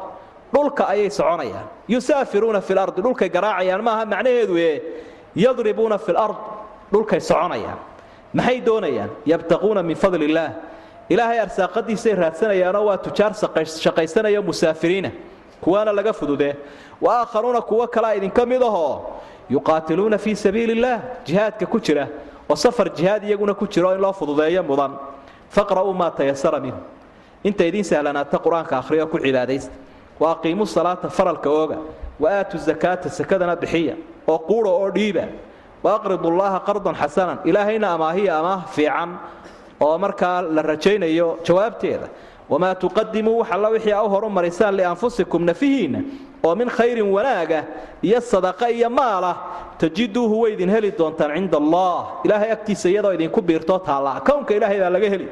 dhulka 0.54 0.88
ayay 0.88 1.10
soconayaan 1.10 1.66
yusaafiruuna 1.88 2.62
fi 2.62 2.74
lardi 2.74 3.02
dhulkay 3.02 3.30
garaacayaan 3.30 3.82
maaha 3.84 4.06
macnaheedu 4.06 4.58
ee 4.58 4.82
yadribuuna 5.36 5.98
fi 5.98 6.12
lard 6.12 6.36
dhulkay 6.92 7.20
soconayaan 7.20 7.78
maxay 8.34 8.62
doonayaan 8.66 9.10
yabtaquuna 9.26 9.84
min 9.84 9.96
fadli 9.96 10.26
illaah 10.30 10.52
ilaahay 11.10 11.40
arsaaqadiisay 11.40 12.16
raadsanayaanoo 12.16 12.86
waa 12.86 12.98
tujaar 12.98 13.32
shaqaysanayo 13.84 14.42
musaafiriina 14.44 15.12
kuwaana 15.62 15.92
laga 15.92 16.14
fududee 16.14 16.56
wa 17.02 17.12
aakharuuna 17.22 17.62
kuwo 17.62 17.88
kalea 17.88 18.16
idinka 18.16 18.46
mid 18.46 18.62
ahoo 18.64 19.02
yuqaatiluuna 19.50 20.18
fii 20.18 20.36
sabiili 20.36 20.74
illaah 20.74 21.00
jihaadka 21.26 21.66
ku 21.66 21.80
jira 21.80 22.08
oo 22.50 22.56
safar 22.56 22.90
jihaad 22.94 23.24
iyaguna 23.24 23.54
ku 23.54 23.68
jiro 23.68 23.94
in 23.96 24.02
loo 24.02 24.14
fududeeyo 24.14 24.64
mudan 24.64 24.92
faqra'uu 25.52 25.94
maa 25.94 26.12
tayasara 26.12 26.60
minhu. 26.60 26.80
Inta 27.44 27.64
idiin 27.66 27.84
sahlanaata 27.84 28.40
qur'aanka 28.40 28.78
akhriyo 28.80 29.08
ku 29.08 29.18
cibaadaysta. 29.20 29.74
Wa 30.20 30.32
aqiimuu 30.36 30.66
salaata 30.66 31.10
faralka 31.10 31.50
ooga. 31.50 31.78
Wa 32.20 32.30
aatu 32.30 32.58
zakaata 32.58 33.10
sakadana 33.10 33.56
bixiya. 33.56 33.96
Oo 34.28 34.40
quudha 34.48 34.70
oo 34.70 34.90
dhiiba. 34.92 35.26
Wa 35.84 35.96
aqridu 35.98 36.30
llaaha 36.30 36.60
qardan 36.66 36.96
xasanan. 36.96 37.40
Ilaahayna 37.46 37.88
amaahiya 37.94 38.40
amaah 38.40 38.68
fiican. 38.70 39.18
Oo 39.82 39.98
markaa 39.98 40.42
la 40.42 40.62
rajaynayo 40.62 41.40
jawaabteeda 41.44 42.08
wamaa 42.52 42.76
tuqadimuu 42.84 43.38
wax 43.42 43.50
alla 43.56 43.68
wixii 43.76 43.94
a 43.94 44.02
u 44.04 44.10
horumarisaan 44.14 44.74
lianfusikum 44.80 45.42
nafihiinna 45.50 46.00
oo 46.48 46.54
min 46.60 46.70
khayrin 46.78 47.08
wanaaga 47.16 47.60
iyo 48.08 48.20
sadaqa 48.32 48.66
iyo 48.78 48.90
maalah 49.00 49.36
tajiduuhu 49.82 50.36
way 50.42 50.52
idin 50.56 50.70
heli 50.76 50.90
doontaan 51.00 51.32
cinda 51.38 51.58
allah 51.64 51.96
ilaahay 52.26 52.50
agtiisa 52.56 52.88
iyadoo 52.94 53.14
idinku 53.18 53.40
biirtoo 53.48 53.80
taalla 53.88 54.12
kownka 54.28 54.52
ilaahay 54.58 54.80
baa 54.84 54.90
laga 54.96 55.10
heli 55.14 55.28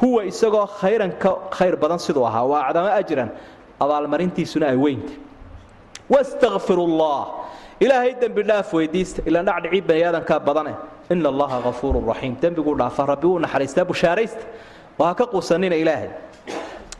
huwa 0.00 0.20
isagoo 0.30 0.66
khayran 0.80 1.12
khayr 1.56 1.74
badan 1.82 1.98
siduu 2.06 2.24
ahaa 2.30 2.44
waa 2.50 2.62
acdamo 2.68 2.88
ajran 3.00 3.28
abaalmarintiisuna 3.84 4.66
ay 4.72 4.76
weynta 4.84 5.12
wastakfiru 6.12 6.86
llah 7.00 7.26
ilaahay 7.84 8.12
dembi 8.20 8.42
dhaaf 8.50 8.68
weydiista 8.78 9.20
ilaan 9.28 9.46
dhacdhicii 9.48 9.82
bani 9.88 10.02
aadankaa 10.08 10.40
badane 10.48 10.72
ina 11.12 11.28
allaha 11.32 11.58
hafuurun 11.66 12.04
raxiim 12.10 12.34
dembiguu 12.42 12.74
dhaafa 12.80 13.02
rabbi 13.12 13.26
wuu 13.30 13.38
naxariistaa 13.44 13.84
bushaaraysta 13.90 14.42
ha 14.98 15.14
ka 15.20 15.26
quusanina 15.32 15.76
ilaahay 15.82 16.08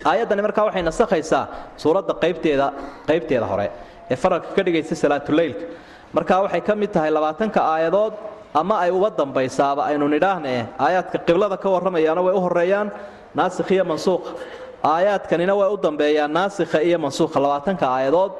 aayaddani 0.05 0.43
markaa 0.47 0.65
waxay 0.69 0.83
nasakhaysaa 0.91 1.45
suuradda 1.83 2.15
qaybteeda 2.23 2.67
qaybteeda 3.09 3.47
hore 3.53 3.67
ee 4.13 4.17
faralka 4.23 4.49
ka 4.57 4.63
dhigaysa 4.67 4.95
salaatuleylka 5.03 5.65
markaa 6.17 6.41
waxay 6.45 6.61
ka 6.69 6.75
mid 6.83 6.91
tahay 6.97 7.11
labaatanka 7.17 7.61
aayadood 7.75 8.13
ama 8.61 8.75
ay 8.85 8.91
uba 8.99 9.11
dambaysaaba 9.21 9.83
aynu 9.91 10.07
nidhaahne 10.15 10.55
aayaadka 10.87 11.19
qiblada 11.29 11.57
ka 11.63 11.69
warramayaana 11.75 12.21
way 12.27 12.35
u 12.35 12.41
horeeyaan 12.47 12.89
naasikh 13.39 13.71
iyo 13.77 13.85
mansuuqa 13.91 14.31
aayaadkanina 14.95 15.55
way 15.61 15.69
u 15.75 15.77
dambeeyaan 15.87 16.33
naasikha 16.39 16.79
iyo 16.89 16.99
mansuuqa 17.05 17.39
labaatanka 17.45 17.85
aayadood 17.97 18.33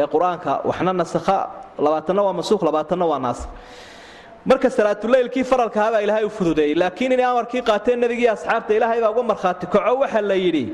ee 0.00 0.06
qur'aanka 0.14 0.52
waxna 0.68 0.92
nasakha 1.02 1.36
labaatanna 1.84 2.22
waa 2.26 2.32
mansuuq 2.38 2.62
labaatanna 2.68 3.06
waa 3.12 3.18
naasik. 3.26 3.50
Marka 4.50 4.68
salaatuleylkii 4.76 5.44
faralkahabaa 5.50 6.00
ilaahay 6.04 6.24
u 6.24 6.30
fududeeyey 6.38 6.74
laakiin 6.82 7.12
inay 7.16 7.24
amarkii 7.32 7.62
qaateen 7.70 7.98
nebigii 8.04 8.28
asxaabta 8.34 8.72
ilaahay 8.78 9.00
baa 9.04 9.10
uga 9.14 9.22
markhaati 9.32 9.66
kaco 9.74 9.94
waxaa 10.02 10.22
la 10.30 10.34
yidhi 10.44 10.64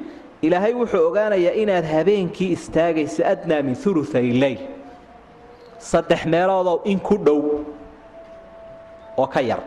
ilaahay 0.47 0.73
wuxuu 0.81 1.03
ogaanayaa 1.09 1.55
inaad 1.63 1.85
habeenkii 1.95 2.51
istaagayso 2.57 3.23
adnaa 3.33 3.63
min 3.69 3.77
uluay 3.91 4.29
leyl 4.43 4.59
saddex 5.79 6.21
meeloodoo 6.35 6.81
in 6.85 6.99
ku 7.01 7.17
dhow 7.27 7.41
oo 9.17 9.27
ka 9.27 9.41
yar. 9.41 9.61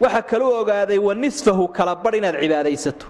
Waxaa 0.00 0.22
kaluu 0.22 0.52
ogaaday 0.60 0.98
wa 0.98 1.14
nisfahu 1.14 1.68
kala 1.68 1.94
badh 1.94 2.16
inaad 2.20 2.36
cibaadaysato. 2.42 3.06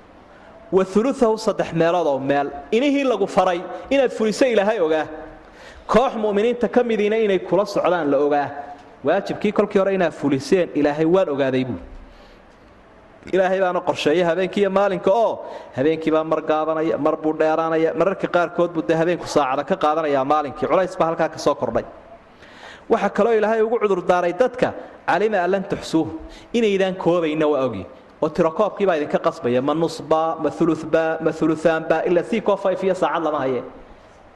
Wa 0.73 0.85
uluahu 0.97 1.39
saddex 1.39 1.73
meeloodoo 1.73 2.19
meel. 2.19 2.49
Inihii 2.71 3.05
lagu 3.05 3.27
faray 3.27 3.61
inaad 3.91 4.11
fuliso 4.11 4.47
ilaahay 4.47 4.81
ogaa. 4.81 5.07
Koox 5.87 6.13
mu'miniinta 6.25 6.69
ka 6.69 6.83
midiina 6.83 7.17
inay 7.17 7.39
kula 7.39 7.67
socdaan 7.67 8.11
la 8.11 8.19
ogaa. 8.19 8.49
Waajibkii 9.05 9.53
kolkii 9.53 9.79
hore 9.79 9.95
inaad 9.95 10.13
fuliseen 10.13 10.69
ilaahay 10.75 11.05
waan 11.15 11.29
ogaaday 11.29 11.65
buuli 11.65 11.81
ilaahay 13.31 13.61
baana 13.61 13.81
qorsheeya 13.81 14.27
habeenkii 14.27 14.61
iyo 14.61 14.71
maalinka 14.71 15.11
oo 15.11 15.47
habeenkiibaa 15.77 16.25
mar 16.25 16.41
gaabanaya 16.43 16.99
mar 16.99 17.17
buu 17.17 17.33
dheeraanaya 17.39 17.95
mararka 17.95 18.27
qaarkood 18.27 18.71
buu 18.75 18.83
dee 18.89 18.95
habeenku 18.95 19.27
saacada 19.27 19.65
ka 19.65 19.77
qaadanaya 19.77 20.25
maalinkii. 20.25 20.67
Culays 20.67 20.97
baa 20.99 21.07
halkaa 21.07 21.29
ka 21.29 21.39
soo 21.39 21.55
kordhay. 21.55 21.85
Waxaa 22.91 23.11
kaloo 23.11 23.33
ilaahay 23.39 23.63
ugu 23.63 23.79
cudurdaaray 23.79 24.33
dadka 24.33 24.75
calima 25.07 25.39
an 25.45 25.51
lan 25.51 25.65
inaydaan 26.53 26.95
koobayna 26.97 27.47
waa 27.47 27.63
ogi. 27.67 27.87
Oo 28.23 28.29
tirokoobkii 28.29 28.87
baa 28.87 28.97
idinka 28.97 29.19
qasbaya 29.19 29.63
ma 29.63 29.75
nusba 29.75 30.37
ma 30.43 30.51
ulubaa 30.61 31.19
ma 31.21 31.31
uluaanba 31.43 32.03
ilaa 32.09 32.25
sii 32.31 32.41
kofayf 32.41 32.83
iyo 32.83 32.95
saacad 32.95 33.23
lama 33.23 33.39
haye. 33.39 33.63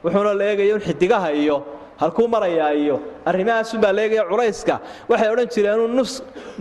Wuxuuna 0.03 0.33
la 0.33 0.45
un 0.75 0.79
xidigaha 0.79 1.31
iyo 1.33 1.63
halkuu 2.01 2.27
marayaa 2.27 2.71
iyo 2.73 2.95
arrimahaasunbaa 3.25 3.91
la 3.97 4.01
eegaya 4.05 4.23
culayska. 4.31 4.75
Waxay 5.09 5.29
odhan 5.33 5.47
jireen 5.53 5.95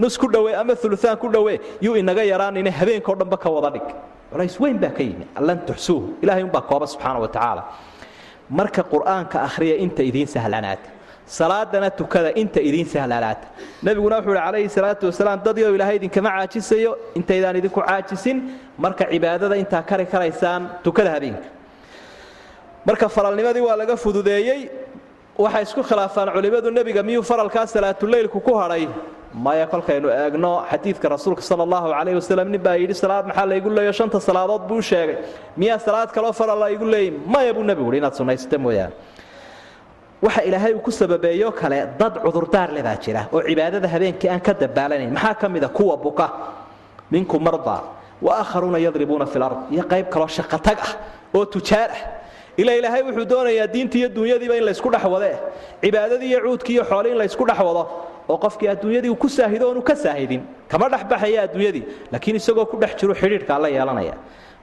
nus 0.03 0.19
ku 0.19 0.27
dhowe 0.35 0.55
ama 0.61 0.75
uluaan 0.85 1.17
ku 1.23 1.29
dhowe 1.35 1.61
yuu 1.81 1.97
inaga 1.97 2.23
yaraanina 2.33 2.71
habeenkao 2.71 3.15
dhanba 3.21 3.37
ka 3.37 3.49
wada 3.51 3.71
dhig. 3.77 3.87
Culays 4.33 4.57
weyn 4.61 4.79
baa 4.79 4.91
ka 4.91 5.03
yimi 5.03 5.27
lan 5.41 5.59
tuxsuuhu 5.67 6.19
ilahay 6.23 6.43
umbaa 6.43 6.63
kooba 6.71 6.87
subxaana 6.87 7.19
wa 7.21 7.29
tacaala. 7.29 7.63
Marka 8.51 8.83
qur'aanka 8.83 9.37
akhriya 9.49 9.77
inta 9.85 10.03
idiin 10.03 10.27
sahlanaata 10.27 10.89
salaadana 11.27 11.91
tukada 11.91 12.31
inta 12.43 12.61
idiin 12.61 12.87
sahlanaata 12.87 13.47
nebiguna 13.83 14.17
wuxuu 14.19 14.31
uhi 14.35 14.41
calayhi 14.47 14.69
salaatu 14.77 15.07
wasalaam 15.11 15.41
dadyo 15.47 15.75
ilaahay 15.75 15.97
idinkama 16.01 16.31
caajisayo 16.31 16.93
intaydaan 17.19 17.57
idinku 17.61 17.81
caajisin. 17.89 18.37
Marka 18.79 19.05
cibaadada 19.13 19.57
intaa 19.63 19.83
kari 19.83 20.07
karaysaan 20.07 20.63
tukada 20.85 21.11
habeenka. 21.11 21.49
Marka 22.87 23.09
faralnimadii 23.09 23.61
waa 23.69 23.77
laga 23.77 23.97
fududeeyey 23.97 24.61
waxay 25.39 25.63
isku 25.67 25.83
khilaafaan 25.89 26.29
culimmadu 26.35 26.71
nebiga 26.71 27.03
miyuu 27.03 27.23
faralkaa 27.31 27.67
salaatuleylku 27.67 28.41
ku 28.47 28.53
hadhay? 28.61 28.89
Maya 29.35 29.67
kolkaynu 29.67 30.09
eegno 30.09 30.53
xadiidka 30.71 31.09
rasuulka 31.15 31.43
sala 31.43 31.63
allahu 31.67 31.89
calayhi 31.93 32.17
wasalam 32.21 32.49
nin 32.53 32.61
baa 32.67 32.77
yidhi 32.83 32.95
salaad 32.95 33.25
maxaa 33.27 33.47
laygu 33.51 33.71
leeyo? 33.77 33.93
Shanta 33.93 34.19
salaadood 34.21 34.63
buu 34.69 34.81
sheegay. 34.91 35.17
Miyaa 35.57 35.79
salaad 35.87 36.09
kaloo 36.17 36.33
faral 36.33 36.59
laygu 36.65 36.85
leeyi 36.95 37.11
maya 37.35 37.53
buu 37.55 37.63
nebigu 37.69 37.89
uhi 37.91 37.99
inaad 38.01 38.15
sunnaysata 38.19 38.59
mooyaane. 38.65 38.95
Waxa 40.23 40.43
ilaahay 40.49 40.73
uu 40.75 40.81
ku 40.81 40.91
sababeeyo 40.91 41.53
kale 41.53 41.79
dad 41.99 42.15
cudurdaar 42.25 42.69
le 42.73 42.83
baa 42.83 42.97
jira 43.05 43.23
oo 43.33 43.43
cibaadada 43.49 43.89
habeenkii 43.95 44.29
aan 44.33 44.41
ka 44.41 44.53
dabaalanayn 44.55 45.13
maxaa 45.13 45.35
ka 45.35 45.49
mid 45.49 45.65
a 45.65 45.69
kuwa 45.69 45.97
buka 45.97 46.27
minku 47.11 47.39
mardaa 47.41 47.83
wa 48.23 48.33
aakharuuna 48.41 48.79
yadribuuna 48.79 49.27
fi 49.27 49.39
lard 49.39 49.59
iyo 49.71 49.83
qayb 49.93 50.07
kaloo 50.09 50.29
shaqatag 50.29 50.79
ah 50.87 50.93
oo 51.37 51.45
tujaar 51.45 51.91
ah 51.93 52.01
ila 52.57 52.73
ilaahay 52.79 53.03
wuxuu 53.03 53.25
doonayaa 53.25 53.67
diintii 53.67 53.99
iyo 53.99 54.09
dunyadiiba 54.09 54.57
in 54.57 54.65
laysku 54.65 54.91
dhex 54.91 55.05
wade. 55.05 55.33
Cibaadadii 55.83 56.29
iyo 56.33 56.41
cuudkii 56.41 56.73
iyo 56.77 56.85
xoolii 56.85 57.11
in 57.13 57.19
laysku 57.19 57.45
dhex 57.47 57.59
wado. 57.59 57.83
Oo 58.29 58.39
qofkii 58.39 58.69
adduunyadii 58.69 59.11
uu 59.11 59.17
ku 59.17 59.29
saahido 59.29 59.69
oonu 59.69 59.83
ka 59.83 59.95
saahidin 59.97 60.43
kama 60.69 60.89
dhexbaxaya 60.89 61.43
adduunyadii 61.43 61.85
laakiin 62.13 62.37
isagoo 62.37 62.67
ku 62.67 62.77
dhex 62.77 62.97
jiro 62.97 63.15
xidhiidhkaa 63.15 63.59
la 63.59 63.69
yeelanaya. 63.69 64.15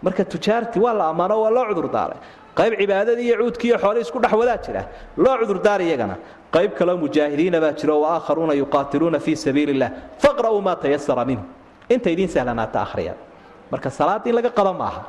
Marka 0.01 0.25
tujaartii 0.25 0.81
waa 0.81 0.93
la 0.93 1.05
ammaano 1.09 1.41
waa 1.41 1.49
loo 1.49 1.65
cudurdaaray 1.69 2.17
qayb 2.55 2.73
cibaadadii 2.79 3.23
iyo 3.29 3.37
cuudkii 3.37 3.67
iyo 3.67 3.77
xoolii 3.77 4.01
isku 4.01 4.19
dhex 4.19 4.67
jira. 4.67 4.83
Loo 5.17 5.37
cudurdaar 5.37 5.81
iyagana. 5.81 6.15
Qayb 6.51 6.71
kaloo 6.77 6.97
mujaahidiina 6.97 7.61
baa 7.61 7.71
jiro 7.71 8.01
wa 8.01 8.09
aakharuuna 8.15 8.53
yuqaatiluuna 8.53 9.19
fii 9.19 9.35
sabiili 9.35 9.71
illah 9.71 9.91
faqra'uu 10.19 10.61
maa 10.61 10.75
tayasara 10.75 11.25
minhu. 11.25 11.43
Inta 11.89 12.09
idiin 12.09 12.27
sahlanaata 12.27 12.81
akhriya. 12.81 13.13
Marka 13.71 13.89
salaad 13.89 14.27
in 14.27 14.35
laga 14.35 14.49
qaba 14.49 14.73
maaha 14.73 15.01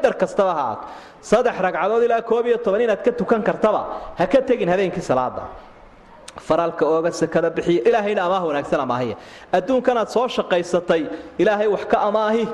qadar 0.00 0.14
kastaba 0.22 0.52
ha 0.58 0.62
aato 0.70 0.84
saddex 1.30 1.56
ragcadood 1.66 2.02
ilaa 2.08 2.22
koob 2.30 2.44
iyo 2.50 2.56
toban 2.64 2.80
inaad 2.86 3.02
ka 3.04 3.12
tukan 3.20 3.42
kartaba 3.48 3.80
ha 4.18 4.24
ka 4.32 4.40
tegin 4.48 4.68
habeenkii 4.72 5.02
salaada 5.10 5.42
faraalka 6.46 6.84
ooga 6.94 7.10
sakada 7.20 7.48
bixiya 7.56 7.82
ilaahayna 7.88 8.22
amaah 8.26 8.42
wanaagsan 8.48 8.80
amaahiya 8.86 9.16
adduunkanaad 9.56 10.08
soo 10.14 10.26
shaqaysatay 10.36 11.02
ilaahay 11.42 11.68
wax 11.74 11.84
ka 11.92 11.98
amaahi. 12.08 12.44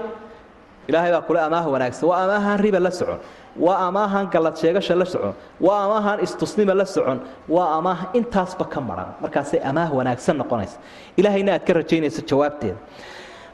Ilaahay 0.91 1.11
baa 1.15 1.23
kule 1.29 1.41
amaah 1.49 1.67
wanaagsan. 1.75 2.05
Waa 2.11 2.19
amaahan 2.25 2.59
riba 2.65 2.79
la 2.87 2.91
socon. 2.99 3.19
Waa 3.59 3.79
amaahan 3.89 4.25
gallad 4.35 4.55
sheegasha 4.61 4.95
la 4.95 5.05
socon. 5.05 5.35
Waa 5.67 5.81
amaahan 5.87 6.19
istusnima 6.27 6.75
la 6.81 6.87
socon. 6.87 7.19
Waa 7.55 7.69
amaah 7.79 8.01
intaasba 8.19 8.65
ka 8.75 8.81
maran. 8.89 9.11
Markaasay 9.23 9.61
amaah 9.71 9.91
wanaagsan 9.99 10.37
noqonaysa. 10.43 10.77
Ilaahayna 11.19 11.51
aad 11.59 11.65
ka 11.69 11.73
rajaynayso 11.79 12.23
jawaabteeda 12.31 12.79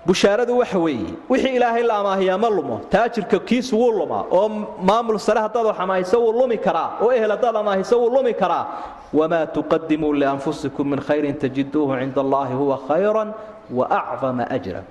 bushaaradu 0.06 0.58
waxa 0.58 0.78
weeye 0.78 1.14
wixii 1.30 1.54
ilaahay 1.56 1.82
la 1.82 1.94
amaahiyaa 2.02 2.38
ma 2.38 2.48
lumo. 2.50 2.80
Taajirka 2.90 3.38
kiisu 3.38 3.76
wuu 3.78 3.92
lumaa 3.98 4.24
oo 4.30 4.48
maamul 4.82 5.18
sare 5.18 5.40
haddaad 5.40 5.66
wax 5.66 5.76
amaahiso 5.80 6.16
wuu 6.20 6.32
lumi 6.32 6.58
karaa 6.58 6.98
oo 7.02 7.12
ehel 7.12 7.30
haddaad 7.30 7.56
amaahiso 7.56 7.98
wuu 8.00 8.10
lumi 8.10 8.34
karaa. 8.34 8.66
Wamaa 9.12 9.46
tuqadimuu 9.46 10.12
lianfusikum 10.14 10.88
min 10.90 11.00
khayrin 11.00 11.34
tajiduuhu 11.38 11.94
cinda 12.00 12.20
allaahi 12.20 12.54
huwa 12.54 12.78
khayran 12.88 13.28
wa 13.70 13.84
acdama 13.90 14.44
ajra. 14.50 14.82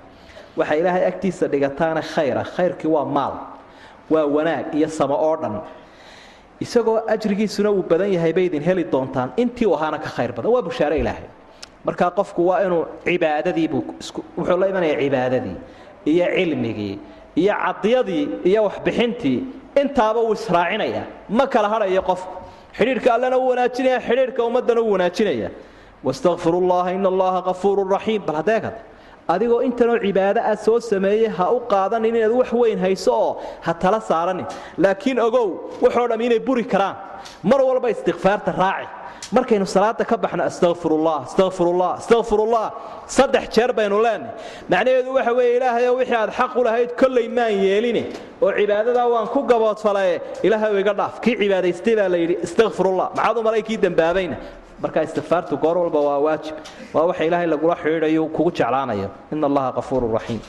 Waxa 0.56 0.74
ilaahay 0.76 1.04
agtiisa 1.06 1.48
dhigataana 1.48 2.02
khayra 2.02 2.44
khayrkii 2.44 2.88
waa 2.88 3.04
maal 3.04 3.34
waa 4.10 4.24
wanaag 4.26 4.74
iyo 4.74 4.88
samo 4.88 5.14
oo 5.14 5.36
dhan. 5.36 5.60
Isagoo 6.60 7.00
ajrigiisuna 7.08 7.70
uu 7.70 7.82
badan 7.82 8.12
yahay 8.12 8.32
bay 8.32 8.44
idin 8.46 8.62
heli 8.62 8.84
doontaan. 8.84 9.32
Intii 9.36 9.66
u 9.66 9.74
ahaana 9.74 9.98
ka 9.98 10.08
khayr 10.08 10.32
badan. 10.32 10.52
Waa 10.52 10.62
bushaare 10.62 10.98
ilaahay 10.98 11.26
markaa 11.86 12.10
qofku 12.18 12.40
waa 12.48 12.60
inuu 12.66 12.84
cibaadadiibuu 13.04 13.82
wuxuu 14.38 14.56
la 14.62 14.66
imanaya 14.72 14.96
cibaadadii 15.02 15.56
iyo 16.12 16.26
cilmigii 16.36 16.94
iyo 17.42 17.54
cadiyadii 17.64 18.24
iyo 18.50 18.60
waxbixintii 18.68 19.38
intaaba 19.82 20.20
uu 20.26 20.32
israacinaya 20.38 21.02
ma 21.38 21.44
kala 21.52 21.68
hadhayo 21.74 22.02
qofku 22.10 22.32
xidhiidhka 22.78 23.08
allena 23.14 23.36
uu 23.38 23.48
wanaajinaya 23.52 23.98
xidhiidhka 24.06 24.40
ummaddana 24.48 24.80
uu 24.82 24.92
wanaajinaya 24.94 25.48
wastakfiru 26.06 26.60
llaha 26.70 26.90
ina 26.96 27.08
allaha 27.12 27.40
kafuurun 27.48 27.88
raxiim 27.94 28.22
bal 28.26 28.36
hadeegad 28.40 28.74
adigoo 29.34 29.60
intanoo 29.68 29.98
cibaado 30.04 30.40
ah 30.50 30.56
soo 30.64 30.78
sameeyey 30.90 31.28
ha 31.36 31.44
u 31.56 31.60
qaadanin 31.72 32.14
inaad 32.16 32.32
wax 32.40 32.50
weyn 32.62 32.78
hayso 32.84 33.12
oo 33.24 33.32
ha 33.64 33.72
tala 33.82 34.00
saaranin. 34.00 34.46
Laakiin 34.78 35.18
ogow 35.26 35.46
waxoo 35.84 36.06
dham 36.10 36.20
inay 36.26 36.40
buri 36.48 36.64
karaan. 36.72 36.96
Mar 37.50 37.60
walba 37.68 37.88
istikfaarta 37.94 38.50
raaci 38.62 38.88
markaynu 39.36 39.66
salaada 39.66 40.04
ka 40.10 40.16
baxno 40.24 40.42
astaqfirullah 40.50 41.16
astaqfirullah 41.28 41.90
astaqfirullah 42.00 42.66
saddex 43.16 43.44
jeer 43.54 43.70
baynu 43.78 43.96
leenahay. 44.06 44.34
Macnaheedu 44.70 45.10
waxa 45.16 45.32
weeye 45.38 45.56
ilaahayow 45.58 45.94
wixii 46.00 46.16
aad 46.22 46.30
xaq 46.38 46.52
u 46.60 46.62
lahayd 46.66 46.90
kollay 47.00 47.28
maan 47.28 47.54
yeeline. 47.66 48.02
Oo 48.42 48.52
cibaadadaa 48.58 49.06
waan 49.14 49.26
ku 49.34 49.40
gaboodfalaye 49.50 50.14
ilaahayow 50.46 50.78
iga 50.82 50.94
dhaaf. 51.00 51.14
Kii 51.24 51.36
cibaadaystay 51.42 51.94
baa 52.00 52.08
la 52.14 52.18
yidhi 52.22 52.36
astaqfirullah 52.46 53.06
maxaad 53.16 53.36
u 53.38 53.42
malay 53.42 53.62
kii 53.68 53.78
dembaabayna 53.84 54.36
markaa 54.82 55.02
istikfaartu 55.08 55.56
goor 55.62 55.76
walba 55.82 56.00
waa 56.08 56.18
waajib. 56.26 56.56
Waa 56.94 57.06
waxa 57.10 57.24
ilaahay 57.24 57.46
lagula 57.54 57.74
xidhiidhayo 57.82 58.26
kugu 58.36 58.50
jeclaanayo. 58.58 59.08
Ina 59.32 59.46
allaha 59.50 59.72
kafuurun 59.78 60.12
raxiim 60.18 60.40